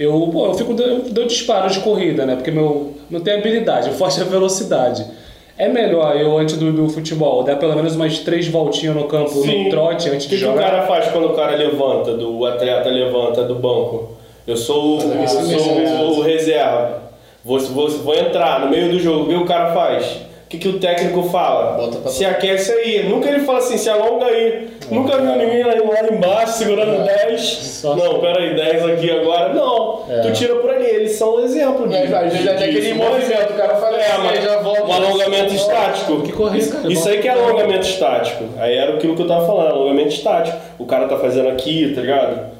[0.00, 2.36] Eu, pô, eu fico dando dou disparo de corrida, né?
[2.36, 5.04] Porque meu, não tem habilidade, o forte é a velocidade.
[5.58, 9.30] É melhor eu, antes do, do futebol, dar pelo menos umas três voltinhas no campo,
[9.42, 9.64] Sim.
[9.64, 10.70] no trote, antes O que, de que o jogar?
[10.70, 14.10] cara faz quando o cara levanta, do o atleta levanta do banco?
[14.46, 17.02] Eu sou, o- eu sou o reserva.
[17.44, 19.24] Vou, vou, vou entrar no meio do jogo.
[19.24, 20.20] O que o cara faz?
[20.48, 21.72] O que, que o técnico fala?
[21.76, 23.06] Bota pra se aquece aí.
[23.06, 24.68] Nunca ele fala assim, se alonga aí.
[24.90, 25.74] Nunca viu ninguém lá,
[26.10, 27.42] embaixo segurando 10.
[27.42, 29.52] Só- Não, peraí, 10 aqui agora.
[29.52, 30.22] Não, É.
[30.22, 30.86] tu tira por ali.
[30.86, 31.94] Eles são um exemplo de.
[31.94, 34.84] É, às vezes até aquele movimento, o cara fala É, assim, mas já volta.
[34.84, 36.22] um alongamento estático.
[36.22, 36.90] Que correr, cara.
[36.90, 38.44] Isso aí que é alongamento estático.
[38.58, 40.56] Aí era aquilo que eu tava falando, alongamento estático.
[40.78, 42.57] O cara tá fazendo aqui, tá ligado?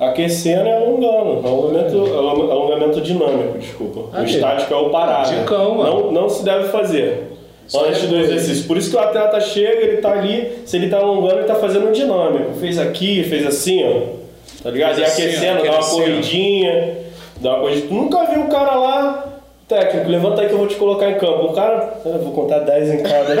[0.00, 1.46] Aquecendo é alongando.
[1.46, 4.04] Alongamento, along- alongamento dinâmico, desculpa.
[4.16, 5.30] Ah, o estático é o parado.
[5.30, 6.04] Dicão, mano.
[6.04, 7.24] não, não se deve fazer.
[7.66, 8.66] Só antes do exercício.
[8.66, 11.54] Por isso que o atleta chega, ele tá ali, se ele tá alongando, ele tá
[11.54, 12.54] fazendo um dinâmico.
[12.58, 14.20] Fez aqui, fez assim, ó.
[14.62, 14.94] Tá ligado?
[14.96, 16.94] Fez e assim, ó, aquecendo, dá uma corridinha,
[17.40, 17.88] dá uma corridinha.
[17.88, 19.29] Tu nunca viu o cara lá,
[19.70, 21.44] técnico, levanta aí que eu vou te colocar em campo.
[21.46, 23.34] O cara, eu vou contar 10 em cada.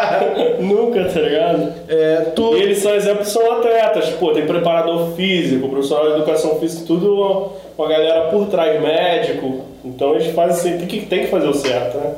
[0.58, 1.72] nunca, tá ligado?
[1.86, 2.54] É, tu.
[2.56, 4.08] Eles são exemplos, são atletas.
[4.18, 9.60] Pô, tem preparador físico, profissional de educação física, tudo uma, uma galera por trás, médico.
[9.84, 12.14] Então eles fazem assim, tem que, tem que fazer o certo, né?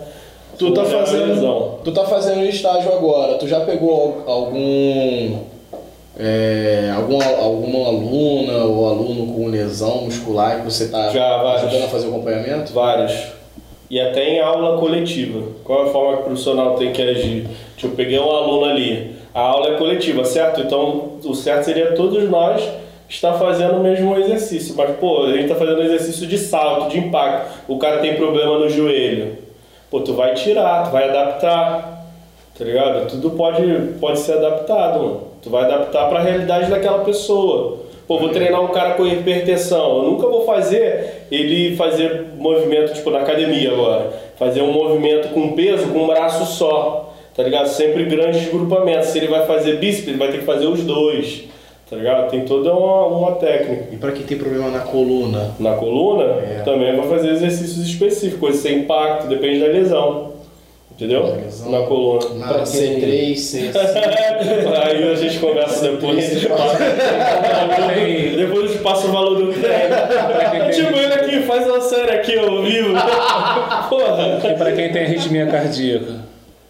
[0.57, 1.81] Tu tá é fazendo.
[1.85, 3.35] Tu tá fazendo estágio agora.
[3.35, 5.37] Tu já pegou al- algum.
[6.21, 12.09] É, alguma, alguma aluna ou aluno com lesão muscular que você tá ajudando a fazer
[12.09, 12.73] o acompanhamento?
[12.73, 13.38] Vários.
[13.91, 15.43] E até em aula coletiva.
[15.65, 17.47] Qual é a forma que o profissional tem que agir?
[17.77, 19.17] Tipo, peguei um aluno ali.
[19.35, 20.61] A aula é coletiva, certo?
[20.61, 22.63] Então, o certo seria todos nós
[23.09, 24.75] estar fazendo o mesmo exercício.
[24.77, 27.51] Mas, pô, a gente está fazendo exercício de salto, de impacto.
[27.67, 29.39] O cara tem problema no joelho.
[29.91, 32.05] Pô, tu vai tirar, tu vai adaptar.
[32.59, 33.09] Tá ligado?
[33.09, 33.63] Tudo pode,
[34.01, 35.21] pode ser adaptado, mano.
[35.41, 37.79] Tu vai adaptar para a realidade daquela pessoa.
[38.07, 39.99] Pô, vou treinar um cara com hipertensão.
[39.99, 44.11] Eu nunca vou fazer ele fazer movimento, tipo, na academia agora.
[44.39, 47.15] Fazer um movimento com peso com um braço só.
[47.35, 47.67] Tá ligado?
[47.69, 49.09] Sempre grandes grupamentos.
[49.09, 51.45] Se ele vai fazer bíceps, ele vai ter que fazer os dois.
[51.89, 52.31] Tá ligado?
[52.31, 53.87] Tem toda uma, uma técnica.
[53.93, 55.55] E pra quem tem problema na coluna?
[55.59, 56.63] Na coluna, É.
[56.65, 60.33] também vai fazer exercícios específicos, sem impacto, depende da lesão.
[60.99, 61.33] Entendeu?
[61.67, 62.29] Na coluna.
[62.35, 63.71] Na Pra quem- C3, C5.
[64.85, 66.25] Aí a gente conversa depois.
[68.37, 69.95] Depois eu te passo o valor do treino.
[70.75, 72.95] Tipo, ele aqui, faz uma série aqui ao vivo.
[73.89, 74.41] Porra.
[74.45, 76.27] E pra quem tem arritmia cardíaca?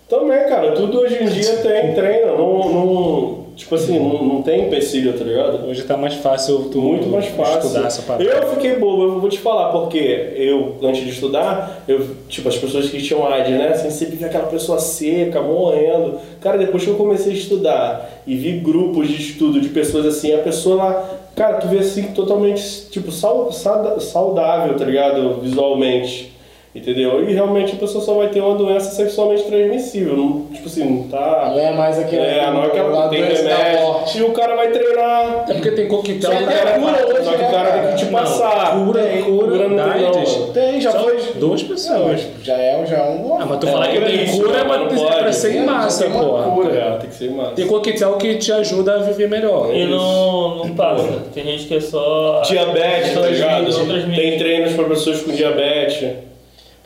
[0.09, 2.37] Também, cara, tudo hoje em dia tem treino.
[2.39, 5.67] Não, não, tipo assim, não, não tem empecilho, tá ligado?
[5.67, 7.59] Hoje tá mais fácil tu Muito mais fácil.
[7.59, 8.25] estudar essa parada.
[8.25, 9.99] Eu fiquei bobo, eu vou te falar, porque
[10.37, 13.71] eu, antes de estudar, eu, tipo, as pessoas que tinham AIDS, né?
[13.71, 16.21] Assim, sempre vi aquela pessoa seca, morrendo.
[16.41, 20.33] Cara, depois que eu comecei a estudar e vi grupos de estudo de pessoas assim,
[20.33, 25.41] a pessoa lá, cara, tu vê assim totalmente, tipo, saudável, tá ligado?
[25.43, 26.38] Visualmente.
[26.75, 27.29] Entendeu?
[27.29, 30.15] E realmente a pessoa só vai ter uma doença sexualmente transmissível.
[30.17, 31.51] Não, tipo assim, não tá.
[31.53, 32.21] Não é mais aquele.
[32.23, 33.81] É, não é aquela tem remédio.
[33.81, 34.19] morte.
[34.19, 35.45] E o cara vai treinar.
[35.49, 36.31] É porque tem coquetel.
[36.31, 36.55] Só que né?
[36.55, 37.83] é cura hoje, Só que né, o cara cara?
[37.83, 38.85] tem que te Não, passar.
[38.85, 40.37] cura, Tem, cura não da tem, não, AIDS.
[40.37, 40.53] mano.
[40.53, 41.17] Tem, já Só foi.
[41.37, 42.03] Duas Não, pessoas.
[42.05, 43.39] mas já é, já é um bom.
[43.41, 45.17] Ah, mas tu É, falar que é tem cura é mas pra, não pode.
[45.23, 46.51] pra ser em É, massa, tem porra.
[46.51, 46.75] cura.
[46.75, 47.51] É, tem que ser massa.
[47.53, 49.75] Tem coquetel que te ajuda a viver melhor.
[49.75, 51.09] E não, não passa.
[51.35, 52.43] Tem gente que é só.
[52.43, 54.15] Diabetes, tá ligado?
[54.15, 56.28] Tem treinos para pessoas com diabetes.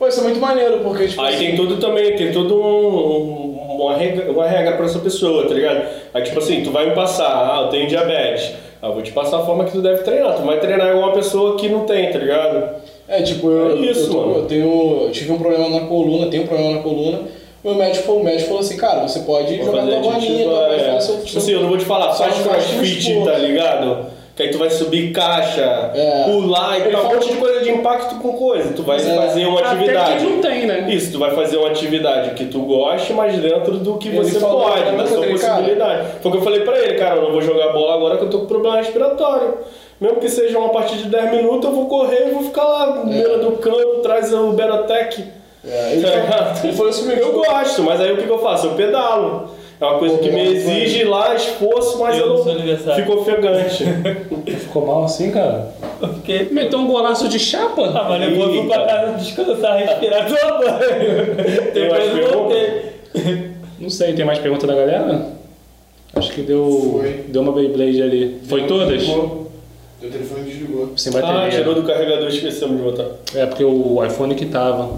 [0.03, 1.21] Pô, isso é muito maneiro, porque, tipo.
[1.21, 5.47] Aí assim, tem tudo também, tem todo um, uma, regra, uma regra pra essa pessoa,
[5.47, 5.81] tá ligado?
[6.13, 8.51] Aí tipo assim, tu vai me passar, ah, eu tenho diabetes.
[8.81, 10.35] Ah, eu vou te passar a forma que tu deve treinar.
[10.35, 12.81] Tu vai treinar igual uma pessoa que não tem, tá ligado?
[13.07, 16.27] É, tipo, eu, É isso, eu, tô- eu tenho, eu tive um problema na coluna,
[16.29, 17.19] tenho um problema na coluna.
[17.63, 20.97] Meu médico, o médico falou assim, cara, você pode Vou jogar tua bolinha, vai é.
[20.97, 23.31] Tipo assim, eu não vou te falar, só faz crossfit, esforço.
[23.31, 24.07] tá ligado?
[24.35, 26.23] Que aí tu vai subir caixa, É.
[26.25, 28.73] pular e tal, um monte de coisa de impacto com coisa.
[28.73, 28.99] Tu vai É.
[29.15, 30.17] fazer uma Até atividade.
[30.25, 30.87] que não tem, né?
[30.89, 34.39] Isso, tu vai fazer uma atividade que tu goste, mas dentro do que Ele você
[34.39, 36.07] falou, pode, da sua possibilidade.
[36.21, 38.23] Foi o que eu falei pra ele, cara, eu não vou jogar bola agora que
[38.23, 39.53] eu tô com problema respiratório.
[40.01, 42.87] Mesmo que seja uma partida de 10 minutos, eu vou correr e vou ficar lá
[42.87, 45.23] no beira do campo, traz o Berotec.
[45.65, 47.09] É, ele, Tá ele falou isso.
[47.09, 48.65] Eu gosto, mas aí o que, que eu faço?
[48.67, 49.49] Eu pedalo.
[49.81, 53.83] É uma coisa que me exige lá esforço, mas Eu eu, não fico ofegante.
[54.59, 55.73] Ficou mal assim, cara?
[55.99, 56.47] Porque.
[56.51, 57.81] Meteu um golaço de chapa?
[57.93, 61.35] Ah, mas eu fui pra casa descansar, respirar, tomar banho.
[61.73, 62.93] Depois eu voltei.
[63.79, 65.27] Não sei, tem mais pergunta da galera?
[66.15, 67.25] Acho que deu, Foi.
[67.27, 68.39] deu uma Beyblade ali.
[68.47, 68.87] Foi todas?
[68.87, 69.51] Desligou.
[69.99, 70.89] Teu telefone desligou.
[70.95, 71.59] Sem Ah, bateria.
[71.59, 73.07] tirou do carregador, esquecemos de botar.
[73.35, 74.91] É porque o iPhone que tava.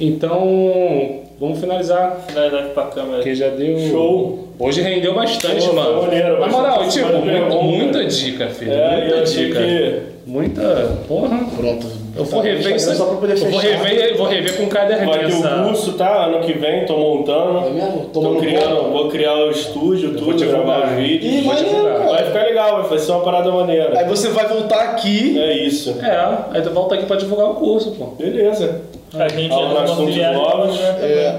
[0.00, 2.20] Então, vamos finalizar.
[2.26, 3.16] Finalizar aqui pra câmera.
[3.16, 3.78] Porque já deu.
[3.90, 4.48] Show.
[4.58, 6.02] Hoje rendeu bastante, Pô, mano.
[6.02, 8.72] maneiro, Na moral, bastante tipo, muita, muita dica, filho.
[8.72, 9.58] É, muita eu dica.
[9.60, 10.98] que Muita.
[11.08, 11.38] Porra.
[11.56, 11.86] Pronto.
[12.16, 12.94] Eu vou Tá, rever isso.
[12.94, 13.50] Só pra poder eu fechar.
[13.50, 15.10] vou rever, vou rever com caderninho.
[15.10, 16.26] vai ter o curso, tá?
[16.26, 17.66] Ano que vem, tô montando.
[17.66, 18.00] É mesmo?
[18.12, 18.88] Tô Tomando criando, conta?
[18.90, 20.64] vou criar o estúdio, vou tudo, divulgar.
[20.80, 21.34] gravar os vídeos.
[21.34, 22.08] Ih, Vou maneiro.
[22.08, 24.04] Vai ficar legal, vai ser uma parada Aí maneira.
[24.04, 25.36] você vai voltar aqui.
[25.40, 25.96] É isso.
[26.00, 28.04] É, aí tu volta aqui pra divulgar o curso, pô.
[28.18, 28.82] Beleza.
[29.14, 30.32] A gente Aula nas fontes auxiliar.
[30.32, 30.78] novas.
[30.80, 31.38] É.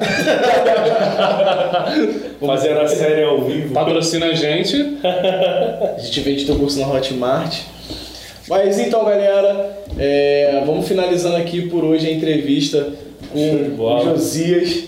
[2.46, 3.74] Fazendo a série ao vivo.
[3.74, 4.76] Patrocina a gente.
[5.04, 7.62] A gente vende teu curso na Hotmart.
[8.48, 12.90] Mas então, galera, é, vamos finalizando aqui por hoje a entrevista
[13.32, 14.84] com o Josias.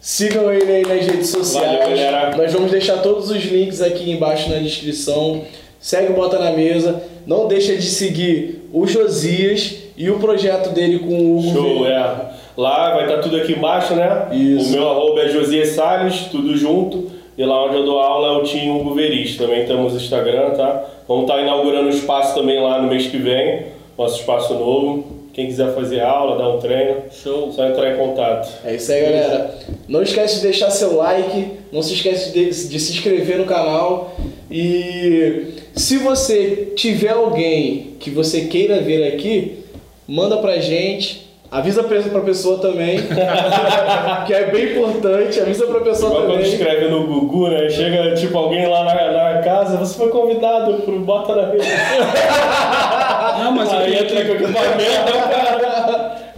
[0.00, 1.66] Sigam ele aí nas redes sociais.
[1.66, 2.36] Valeu, galera.
[2.36, 5.42] Nós vamos deixar todos os links aqui embaixo na descrição.
[5.80, 7.02] Segue o Bota na Mesa.
[7.26, 11.52] Não deixa de seguir o Josias e o projeto dele com o Hugo.
[11.52, 11.92] Show, Verde.
[11.92, 12.16] é.
[12.56, 14.28] Lá vai estar tudo aqui embaixo, né?
[14.32, 14.68] Isso.
[14.68, 17.10] O meu arroba é Josias Salles, tudo junto.
[17.36, 19.36] E lá onde eu dou aula é o Tim Hugo Veris.
[19.36, 20.84] Também temos Instagram, tá?
[21.06, 23.66] Vamos estar inaugurando o espaço também lá no mês que vem.
[23.96, 25.18] Nosso espaço novo.
[25.32, 27.52] Quem quiser fazer aula, dar um treino, Show.
[27.52, 28.48] só entrar em contato.
[28.64, 29.54] É isso aí, galera.
[29.86, 34.16] Não esquece de deixar seu like, não se esquece de, de se inscrever no canal.
[34.50, 39.58] E se você tiver alguém que você queira ver aqui,
[40.08, 41.28] manda pra gente.
[41.50, 42.98] Avisa pra pessoa também,
[44.26, 45.40] que é bem importante.
[45.40, 46.52] Avisa pra pessoa Igual quando também.
[46.52, 47.70] escreve no Gugu, né?
[47.70, 51.64] Chega tipo alguém lá na, na casa, você foi convidado pro Bota na Mesa.
[53.42, 54.44] Não, mas eu Aí queria entra com que...
[54.44, 56.32] equipamento, cara.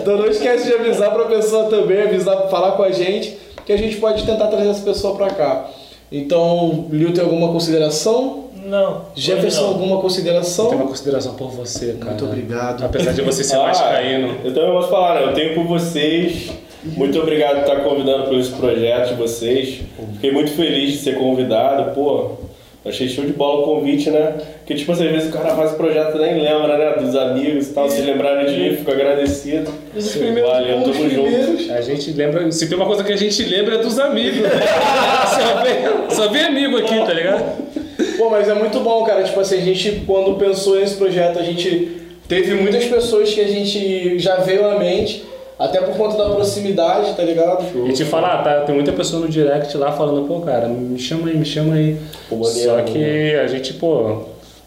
[0.00, 3.78] Então não esquece de avisar pra pessoa também, avisar, falar com a gente, que a
[3.78, 5.66] gente pode tentar trazer essa pessoa pra cá.
[6.10, 8.44] Então, Lil, tem alguma consideração?
[8.72, 9.02] Não.
[9.14, 9.68] Jefferson, não.
[9.68, 10.68] alguma consideração?
[10.68, 12.12] Tenho uma consideração por você, cara.
[12.12, 12.82] Muito obrigado.
[12.82, 14.38] Apesar de você ser Ah, vascaíno.
[14.42, 15.26] Eu também posso falar, né?
[15.26, 16.50] Eu tenho por vocês.
[16.82, 19.82] Muito obrigado por estar convidando por esse projeto de vocês.
[20.14, 22.30] Fiquei muito feliz de ser convidado, pô.
[22.84, 24.38] Achei show de bola o convite, né?
[24.58, 27.00] Porque, tipo, assim, às vezes o cara faz o projeto e nem lembra, né?
[27.00, 27.90] Dos amigos e tal.
[27.90, 29.70] Se lembrarem de mim, fico agradecido.
[29.94, 31.72] Os primeiros, Valeu, tamo junto.
[31.72, 32.50] A gente lembra.
[32.50, 34.40] Se tem uma coisa que a gente lembra é dos amigos.
[34.48, 37.71] só, vem, só vem amigo aqui, tá ligado?
[38.16, 39.22] Pô, mas é muito bom, cara.
[39.22, 43.48] Tipo assim, a gente, quando pensou nesse projeto, a gente teve muitas pessoas que a
[43.48, 45.24] gente já veio à mente.
[45.58, 47.64] Até por conta da proximidade, tá ligado?
[47.88, 51.28] E te falar, tá, tem muita pessoa no direct lá falando, pô, cara, me chama
[51.28, 51.96] aí, me chama aí.
[52.28, 54.02] Pô, maneiro, Só que a gente, pô,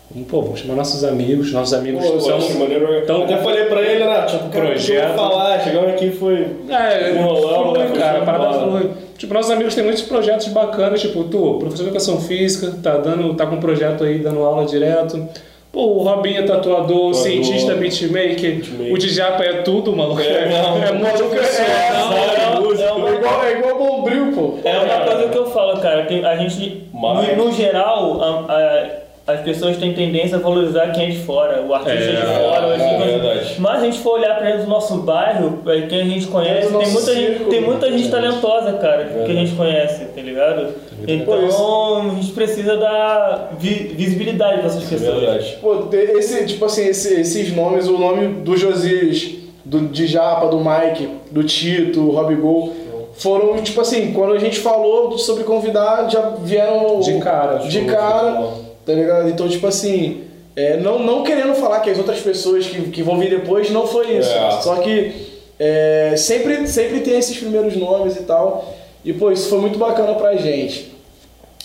[0.10, 2.38] vamos, pô, vamos chamar nossos amigos, nossos amigos Pô, são.
[2.38, 2.88] acho maneiro.
[3.06, 4.22] tão- Até falei pra ele, né?
[4.22, 5.16] Tipo, cara, o eu Projeto.
[5.16, 5.60] falar?
[5.60, 6.48] Chegamos aqui foi.
[6.70, 7.92] É, flui, né?
[8.00, 8.90] Cara, a parada.
[9.18, 13.34] Tipo, nossos amigos têm muitos projetos bacanas, tipo, tu, professor de educação física, tá dando,
[13.36, 15.28] tá com um projeto aí, dando aula direto.
[15.72, 18.94] Pô, o Robinho é tatuador, o cientista beatmaker, Beatmaker.
[18.94, 20.22] o Djapa é tudo, maluco.
[20.22, 20.82] É, É, não.
[20.84, 24.54] é muito É, é, é É igual, é igual bombril, pô.
[24.64, 26.06] É uma coisa que eu falo, cara.
[26.06, 28.88] Tem, a gente, Mas- no, no geral, a- a-
[29.28, 32.68] as pessoas têm tendência a valorizar quem é de fora, o artista É, de fora.
[32.68, 36.02] é, assim, é mas- a gente for olhar pra dentro do nosso bairro, é, quem
[36.02, 39.56] a gente conhece, do tem muita, gente, tem muita gente talentosa, cara, que a gente
[39.56, 40.68] conhece, tá ligado?
[41.08, 45.20] Então a gente precisa dar vi- visibilidade pra essas É pessoas.
[45.20, 45.58] verdade.
[45.62, 49.32] Pô, esse, tipo assim, esse- esses nomes, o nome do Josias,
[49.64, 52.74] do Djapa, do Mike, do Tito, Rob Gol,
[53.18, 57.58] foram, tipo assim, quando a gente falou sobre convidar, já vieram De cara.
[57.60, 58.65] de Show, cara.
[58.86, 59.30] Tá ligado?
[59.30, 60.24] Então, tipo assim,
[60.56, 63.86] é, não, não querendo falar que as outras pessoas que, que vão vir depois não
[63.88, 64.32] foi isso.
[64.32, 64.62] É.
[64.62, 65.12] Só que
[65.60, 68.74] é, sempre, sempre tem esses primeiros nomes e tal.
[69.04, 70.94] E, pô, isso foi muito bacana pra gente.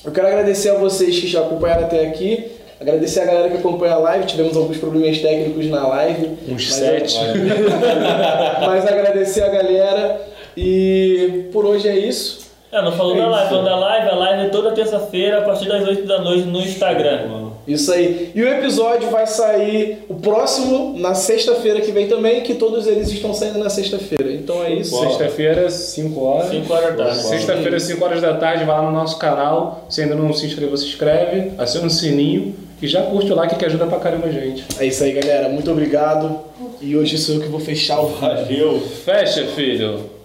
[0.05, 2.51] Eu quero agradecer a vocês que já acompanharam até aqui.
[2.81, 4.27] Agradecer a galera que acompanha a live.
[4.27, 6.31] Tivemos alguns probleminhas técnicos na live.
[6.49, 7.17] Uns sete.
[8.67, 10.21] Mas agradecer a galera.
[10.57, 12.50] E por hoje é isso.
[12.73, 13.49] É, não falou É da live, isso.
[13.55, 16.61] falou da live, a live é toda terça-feira, a partir das 8 da noite no
[16.61, 17.51] Instagram.
[17.67, 18.31] Isso aí.
[18.35, 23.09] E o episódio vai sair o próximo na sexta-feira que vem também, que todos eles
[23.11, 24.33] estão saindo na sexta-feira.
[24.33, 24.99] Então é isso.
[24.99, 26.51] Sexta-feira, 5 horas.
[26.51, 27.23] 5 horas da tarde.
[27.23, 29.85] Sexta-feira, 5 horas da tarde, vai lá no nosso canal.
[29.89, 33.57] Se ainda não se inscreveu, se inscreve, aciona o sininho e já curte o like
[33.57, 34.65] que ajuda pra caramba a gente.
[34.79, 35.49] É isso aí, galera.
[35.49, 36.39] Muito obrigado.
[36.81, 38.21] E hoje sou eu que vou fechar o vídeo.
[38.21, 38.81] Valeu.
[38.81, 40.20] Fecha, filho.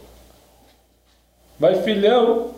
[1.59, 2.54] Vai, filhão.